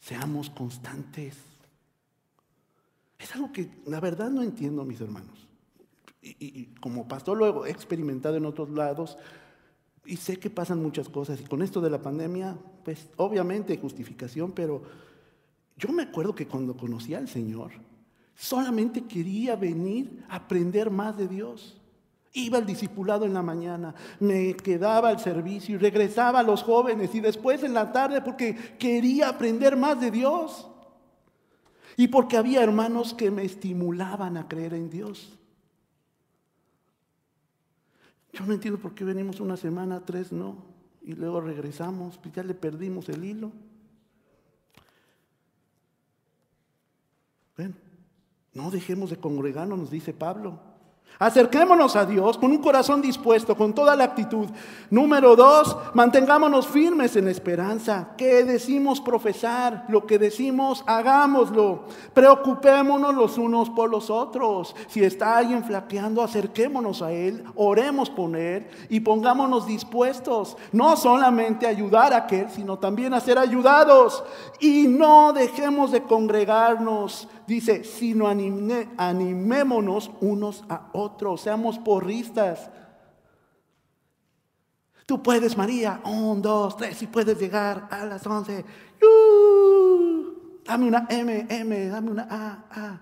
seamos 0.00 0.50
constantes. 0.50 1.36
Es 3.18 3.34
algo 3.34 3.52
que 3.52 3.70
la 3.86 4.00
verdad 4.00 4.30
no 4.30 4.42
entiendo, 4.42 4.84
mis 4.84 5.00
hermanos. 5.00 5.46
Y, 6.22 6.66
como 6.80 7.06
pastor 7.08 7.36
lo 7.36 7.66
he 7.66 7.70
experimentado 7.70 8.36
en 8.36 8.46
otros 8.46 8.70
lados 8.70 9.16
y 10.08 10.16
sé 10.16 10.38
que 10.38 10.48
pasan 10.48 10.82
muchas 10.82 11.08
cosas. 11.08 11.38
Y 11.40 11.44
con 11.44 11.62
esto 11.62 11.82
de 11.82 11.90
la 11.90 12.00
pandemia, 12.00 12.56
pues 12.82 13.08
obviamente 13.16 13.76
justificación, 13.76 14.52
pero 14.52 14.82
yo 15.76 15.92
me 15.92 16.04
acuerdo 16.04 16.34
que 16.34 16.48
cuando 16.48 16.74
conocí 16.74 17.14
al 17.14 17.28
Señor, 17.28 17.72
solamente 18.34 19.04
quería 19.04 19.54
venir 19.54 20.24
a 20.30 20.36
aprender 20.36 20.90
más 20.90 21.16
de 21.18 21.28
Dios. 21.28 21.78
Iba 22.32 22.56
al 22.56 22.64
discipulado 22.64 23.26
en 23.26 23.34
la 23.34 23.42
mañana, 23.42 23.94
me 24.18 24.54
quedaba 24.54 25.10
al 25.10 25.20
servicio 25.20 25.74
y 25.74 25.78
regresaba 25.78 26.40
a 26.40 26.42
los 26.42 26.62
jóvenes 26.62 27.14
y 27.14 27.20
después 27.20 27.62
en 27.62 27.74
la 27.74 27.92
tarde 27.92 28.22
porque 28.22 28.54
quería 28.78 29.28
aprender 29.28 29.76
más 29.76 30.00
de 30.00 30.10
Dios. 30.10 30.68
Y 31.96 32.08
porque 32.08 32.38
había 32.38 32.62
hermanos 32.62 33.12
que 33.12 33.30
me 33.30 33.44
estimulaban 33.44 34.38
a 34.38 34.48
creer 34.48 34.72
en 34.72 34.88
Dios. 34.88 35.37
Yo 38.38 38.46
no 38.46 38.52
entiendo 38.52 38.78
por 38.78 38.94
qué 38.94 39.02
venimos 39.02 39.40
una 39.40 39.56
semana, 39.56 40.04
tres 40.04 40.30
no, 40.30 40.64
y 41.02 41.14
luego 41.14 41.40
regresamos, 41.40 42.18
pues 42.18 42.32
ya 42.34 42.44
le 42.44 42.54
perdimos 42.54 43.08
el 43.08 43.24
hilo. 43.24 43.50
Ven, 47.56 47.74
no 48.54 48.70
dejemos 48.70 49.10
de 49.10 49.16
congregarnos, 49.16 49.76
nos 49.76 49.90
dice 49.90 50.12
Pablo. 50.12 50.67
Acerquémonos 51.20 51.96
a 51.96 52.06
Dios 52.06 52.38
con 52.38 52.52
un 52.52 52.58
corazón 52.58 53.02
dispuesto, 53.02 53.56
con 53.56 53.74
toda 53.74 53.96
la 53.96 54.04
actitud. 54.04 54.46
Número 54.88 55.34
dos, 55.34 55.76
mantengámonos 55.92 56.68
firmes 56.68 57.16
en 57.16 57.26
esperanza. 57.26 58.10
¿Qué 58.16 58.44
decimos 58.44 59.00
profesar? 59.00 59.84
Lo 59.88 60.06
que 60.06 60.16
decimos, 60.20 60.84
hagámoslo. 60.86 61.86
Preocupémonos 62.14 63.16
los 63.16 63.36
unos 63.36 63.68
por 63.68 63.90
los 63.90 64.10
otros. 64.10 64.76
Si 64.86 65.02
está 65.02 65.36
alguien 65.36 65.64
flaqueando, 65.64 66.22
acerquémonos 66.22 67.02
a 67.02 67.10
Él, 67.10 67.42
oremos 67.56 68.10
por 68.10 68.36
Él 68.36 68.68
y 68.88 69.00
pongámonos 69.00 69.66
dispuestos. 69.66 70.56
No 70.70 70.96
solamente 70.96 71.66
ayudar 71.66 72.12
a 72.12 72.18
aquel, 72.18 72.48
sino 72.50 72.78
también 72.78 73.12
a 73.12 73.20
ser 73.20 73.38
ayudados. 73.38 74.22
Y 74.60 74.86
no 74.86 75.32
dejemos 75.32 75.90
de 75.90 76.02
congregarnos 76.02 77.28
Dice, 77.48 77.82
sino 77.82 78.28
animémonos 78.28 80.10
unos 80.20 80.64
a 80.68 80.90
otros, 80.92 81.40
seamos 81.40 81.78
porristas. 81.78 82.68
Tú 85.06 85.22
puedes, 85.22 85.56
María, 85.56 86.02
un, 86.04 86.42
dos, 86.42 86.76
tres, 86.76 87.00
y 87.00 87.06
puedes 87.06 87.40
llegar 87.40 87.88
a 87.90 88.04
las 88.04 88.26
once. 88.26 88.66
dame 90.66 90.88
una 90.88 91.06
M, 91.08 91.46
M, 91.48 91.88
dame 91.88 92.10
una 92.10 92.28
A, 92.30 92.64
A. 92.70 93.00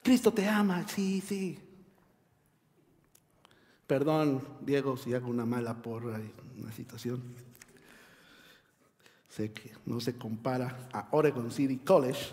Cristo 0.00 0.32
te 0.32 0.48
ama, 0.48 0.86
sí, 0.86 1.20
sí. 1.20 1.58
Perdón, 3.88 4.40
Diego, 4.60 4.96
si 4.96 5.14
hago 5.14 5.28
una 5.28 5.44
mala 5.44 5.82
porra 5.82 6.20
una 6.60 6.70
situación. 6.70 7.20
Sé 9.34 9.50
que 9.50 9.72
no 9.84 9.98
se 9.98 10.16
compara 10.16 10.88
a 10.92 11.08
Oregon 11.10 11.50
City 11.50 11.78
College, 11.78 12.32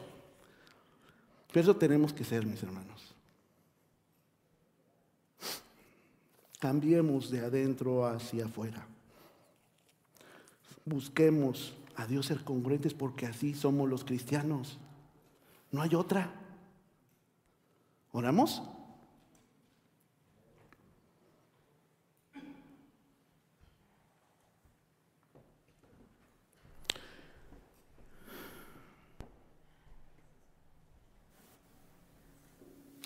pero 1.48 1.62
eso 1.62 1.76
tenemos 1.76 2.14
que 2.14 2.24
ser, 2.24 2.46
mis 2.46 2.62
hermanos. 2.62 3.16
Cambiemos 6.60 7.32
de 7.32 7.40
adentro 7.40 8.06
hacia 8.06 8.46
afuera. 8.46 8.86
Busquemos 10.86 11.74
a 11.96 12.06
Dios 12.06 12.28
ser 12.28 12.44
congruentes 12.44 12.94
porque 12.94 13.26
así 13.26 13.56
somos 13.56 13.90
los 13.90 14.04
cristianos. 14.04 14.78
No 15.72 15.82
hay 15.82 15.96
otra. 15.96 16.32
¿Oramos? 18.12 18.62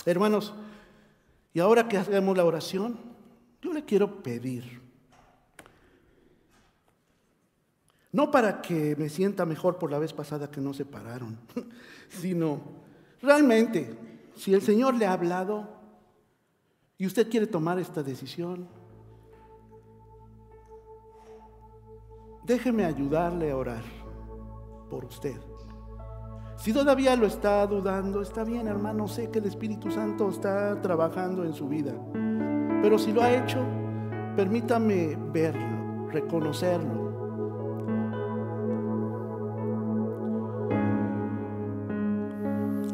Hermanos, 0.06 0.54
y 1.54 1.60
ahora 1.60 1.88
que 1.88 1.98
hacemos 1.98 2.38
la 2.38 2.46
oración, 2.46 3.00
yo 3.62 3.74
le 3.74 3.84
quiero 3.84 4.22
pedir, 4.22 4.82
no 8.12 8.30
para 8.30 8.62
que 8.62 8.96
me 8.98 9.10
sienta 9.10 9.46
mejor 9.46 9.78
por 9.80 9.92
la 9.92 9.98
vez 9.98 10.14
pasada 10.14 10.52
que 10.52 10.62
nos 10.62 10.78
separaron, 10.78 11.38
sino 12.10 12.62
realmente, 13.22 13.98
si 14.36 14.54
el 14.54 14.62
Señor 14.62 14.94
le 14.96 15.08
ha 15.08 15.14
hablado 15.14 15.68
y 16.98 17.08
usted 17.08 17.30
quiere 17.30 17.48
tomar 17.48 17.80
esta 17.80 18.04
decisión, 18.04 18.68
déjeme 22.44 22.86
ayudarle 22.86 23.52
a 23.52 23.58
orar 23.58 23.84
por 24.90 25.06
usted. 25.06 25.40
Si 26.58 26.74
todavía 26.74 27.16
lo 27.16 27.28
está 27.28 27.68
dudando, 27.68 28.22
está 28.22 28.44
bien, 28.44 28.68
hermano, 28.68 29.08
sé 29.08 29.30
que 29.30 29.40
el 29.40 29.46
Espíritu 29.46 29.92
Santo 29.92 30.30
está 30.30 30.82
trabajando 30.82 31.44
en 31.44 31.54
su 31.54 31.68
vida. 31.68 31.94
Pero 32.82 32.98
si 32.98 33.12
lo 33.12 33.22
ha 33.22 33.32
hecho, 33.32 33.60
permítame 34.36 35.18
verlo, 35.34 36.08
reconocerlo. 36.12 37.06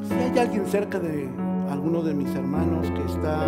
Si 0.03 0.13
hay 0.13 0.39
alguien 0.39 0.65
cerca 0.65 0.99
de 0.99 1.29
alguno 1.69 2.01
de 2.01 2.13
mis 2.13 2.33
hermanos 2.35 2.89
que 2.91 3.05
está 3.05 3.47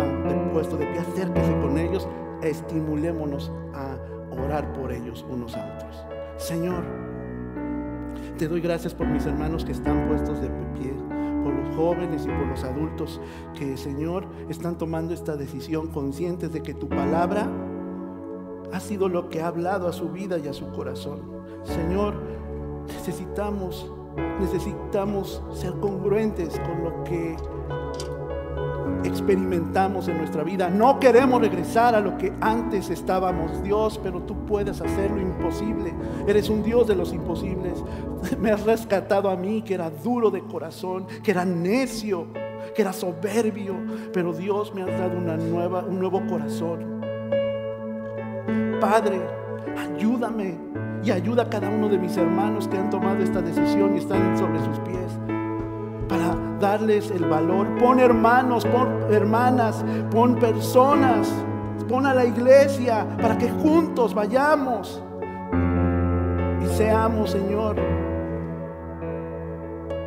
puesto 0.52 0.76
de 0.76 0.86
pie, 0.86 1.00
acérquese 1.00 1.52
con 1.60 1.76
ellos, 1.76 2.08
estimulémonos 2.42 3.52
a 3.74 3.96
orar 4.30 4.72
por 4.72 4.92
ellos 4.92 5.26
unos 5.28 5.56
a 5.56 5.74
otros. 5.74 6.06
Señor, 6.36 6.84
te 8.38 8.48
doy 8.48 8.60
gracias 8.60 8.94
por 8.94 9.06
mis 9.06 9.26
hermanos 9.26 9.64
que 9.64 9.72
están 9.72 10.08
puestos 10.08 10.40
de 10.40 10.48
pie, 10.48 10.92
por 11.44 11.54
los 11.54 11.76
jóvenes 11.76 12.24
y 12.24 12.28
por 12.28 12.46
los 12.46 12.64
adultos 12.64 13.20
que, 13.56 13.76
Señor, 13.76 14.26
están 14.48 14.76
tomando 14.76 15.14
esta 15.14 15.36
decisión 15.36 15.88
conscientes 15.88 16.52
de 16.52 16.62
que 16.62 16.74
tu 16.74 16.88
palabra 16.88 17.48
ha 18.72 18.80
sido 18.80 19.08
lo 19.08 19.28
que 19.28 19.40
ha 19.40 19.48
hablado 19.48 19.88
a 19.88 19.92
su 19.92 20.10
vida 20.10 20.38
y 20.38 20.48
a 20.48 20.52
su 20.52 20.68
corazón. 20.72 21.20
Señor, 21.62 22.14
necesitamos, 22.88 23.90
necesitamos 24.40 25.42
ser 25.52 25.74
congruentes 25.74 26.58
con 26.60 26.82
lo 26.82 27.04
que 27.04 27.36
experimentamos 29.04 30.08
en 30.08 30.18
nuestra 30.18 30.42
vida. 30.42 30.68
No 30.68 30.98
queremos 30.98 31.40
regresar 31.40 31.94
a 31.94 32.00
lo 32.00 32.16
que 32.16 32.32
antes 32.40 32.90
estábamos, 32.90 33.62
Dios, 33.62 34.00
pero 34.02 34.22
tú 34.22 34.46
puedes 34.46 34.80
hacer 34.80 35.10
lo 35.10 35.20
imposible. 35.20 35.92
Eres 36.26 36.48
un 36.48 36.62
Dios 36.62 36.86
de 36.86 36.96
los 36.96 37.12
imposibles. 37.12 37.82
Me 38.40 38.50
has 38.50 38.64
rescatado 38.64 39.30
a 39.30 39.36
mí, 39.36 39.62
que 39.62 39.74
era 39.74 39.90
duro 39.90 40.30
de 40.30 40.42
corazón, 40.42 41.06
que 41.22 41.30
era 41.30 41.44
necio, 41.44 42.28
que 42.74 42.82
era 42.82 42.92
soberbio, 42.92 43.76
pero 44.12 44.32
Dios 44.32 44.74
me 44.74 44.82
ha 44.82 44.86
dado 44.86 45.18
una 45.18 45.36
nueva, 45.36 45.84
un 45.84 46.00
nuevo 46.00 46.22
corazón. 46.26 47.02
Padre, 48.80 49.20
ayúdame 49.76 50.56
y 51.04 51.10
ayuda 51.10 51.42
a 51.42 51.50
cada 51.50 51.68
uno 51.68 51.88
de 51.88 51.98
mis 51.98 52.16
hermanos 52.16 52.66
que 52.66 52.78
han 52.78 52.88
tomado 52.88 53.22
esta 53.22 53.42
decisión 53.42 53.94
y 53.94 53.98
están 53.98 54.36
sobre 54.38 54.58
sus 54.60 54.78
pies 54.80 55.33
para 56.14 56.36
darles 56.60 57.10
el 57.10 57.24
valor. 57.24 57.66
Pon 57.78 57.98
hermanos, 57.98 58.64
pon 58.66 58.88
hermanas, 59.10 59.84
pon 60.10 60.36
personas, 60.36 61.28
pon 61.88 62.06
a 62.06 62.14
la 62.14 62.24
iglesia 62.24 63.06
para 63.20 63.36
que 63.36 63.50
juntos 63.50 64.14
vayamos 64.14 65.02
y 66.62 66.66
seamos, 66.76 67.30
Señor, 67.32 67.76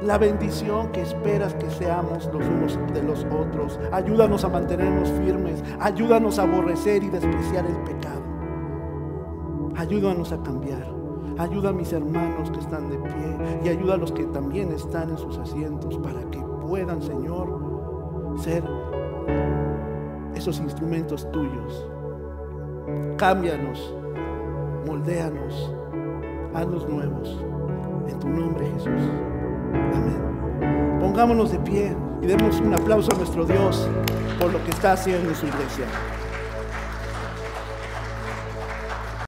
la 0.01 0.17
bendición 0.17 0.91
que 0.93 1.01
esperas 1.01 1.53
que 1.55 1.69
seamos 1.69 2.29
los 2.33 2.45
unos 2.45 2.79
de 2.93 3.03
los 3.03 3.25
otros. 3.25 3.77
Ayúdanos 3.91 4.45
a 4.45 4.49
mantenernos 4.49 5.09
firmes, 5.11 5.61
ayúdanos 5.79 6.39
a 6.39 6.43
aborrecer 6.43 7.03
y 7.03 7.09
despreciar 7.09 7.65
el 7.65 7.77
pecado. 7.83 8.23
Ayúdanos 9.75 10.31
a 10.31 10.41
cambiar. 10.41 10.96
Ayuda 11.37 11.69
a 11.69 11.73
mis 11.73 11.93
hermanos 11.93 12.49
que 12.49 12.59
están 12.59 12.89
de 12.89 12.97
pie 12.97 13.59
y 13.63 13.69
ayuda 13.69 13.93
a 13.93 13.97
los 13.97 14.11
que 14.11 14.23
también 14.25 14.71
están 14.71 15.11
en 15.11 15.17
sus 15.17 15.37
asientos 15.37 15.97
para 15.99 16.19
que 16.31 16.39
puedan, 16.61 17.01
Señor, 17.01 18.37
ser 18.39 18.63
esos 20.33 20.59
instrumentos 20.59 21.29
tuyos. 21.31 21.87
Cámbianos, 23.17 23.93
moldéanos, 24.87 25.73
haznos 26.53 26.87
nuevos. 26.89 27.39
En 28.07 28.19
tu 28.19 28.29
nombre, 28.29 28.65
Jesús. 28.73 29.01
Amén. 29.93 30.99
Pongámonos 30.99 31.51
de 31.51 31.59
pie 31.59 31.95
y 32.21 32.25
demos 32.25 32.59
un 32.61 32.73
aplauso 32.73 33.11
a 33.13 33.17
nuestro 33.17 33.45
Dios 33.45 33.87
por 34.39 34.51
lo 34.51 34.63
que 34.63 34.71
está 34.71 34.93
haciendo 34.93 35.29
en 35.29 35.35
su 35.35 35.45
iglesia. 35.45 35.85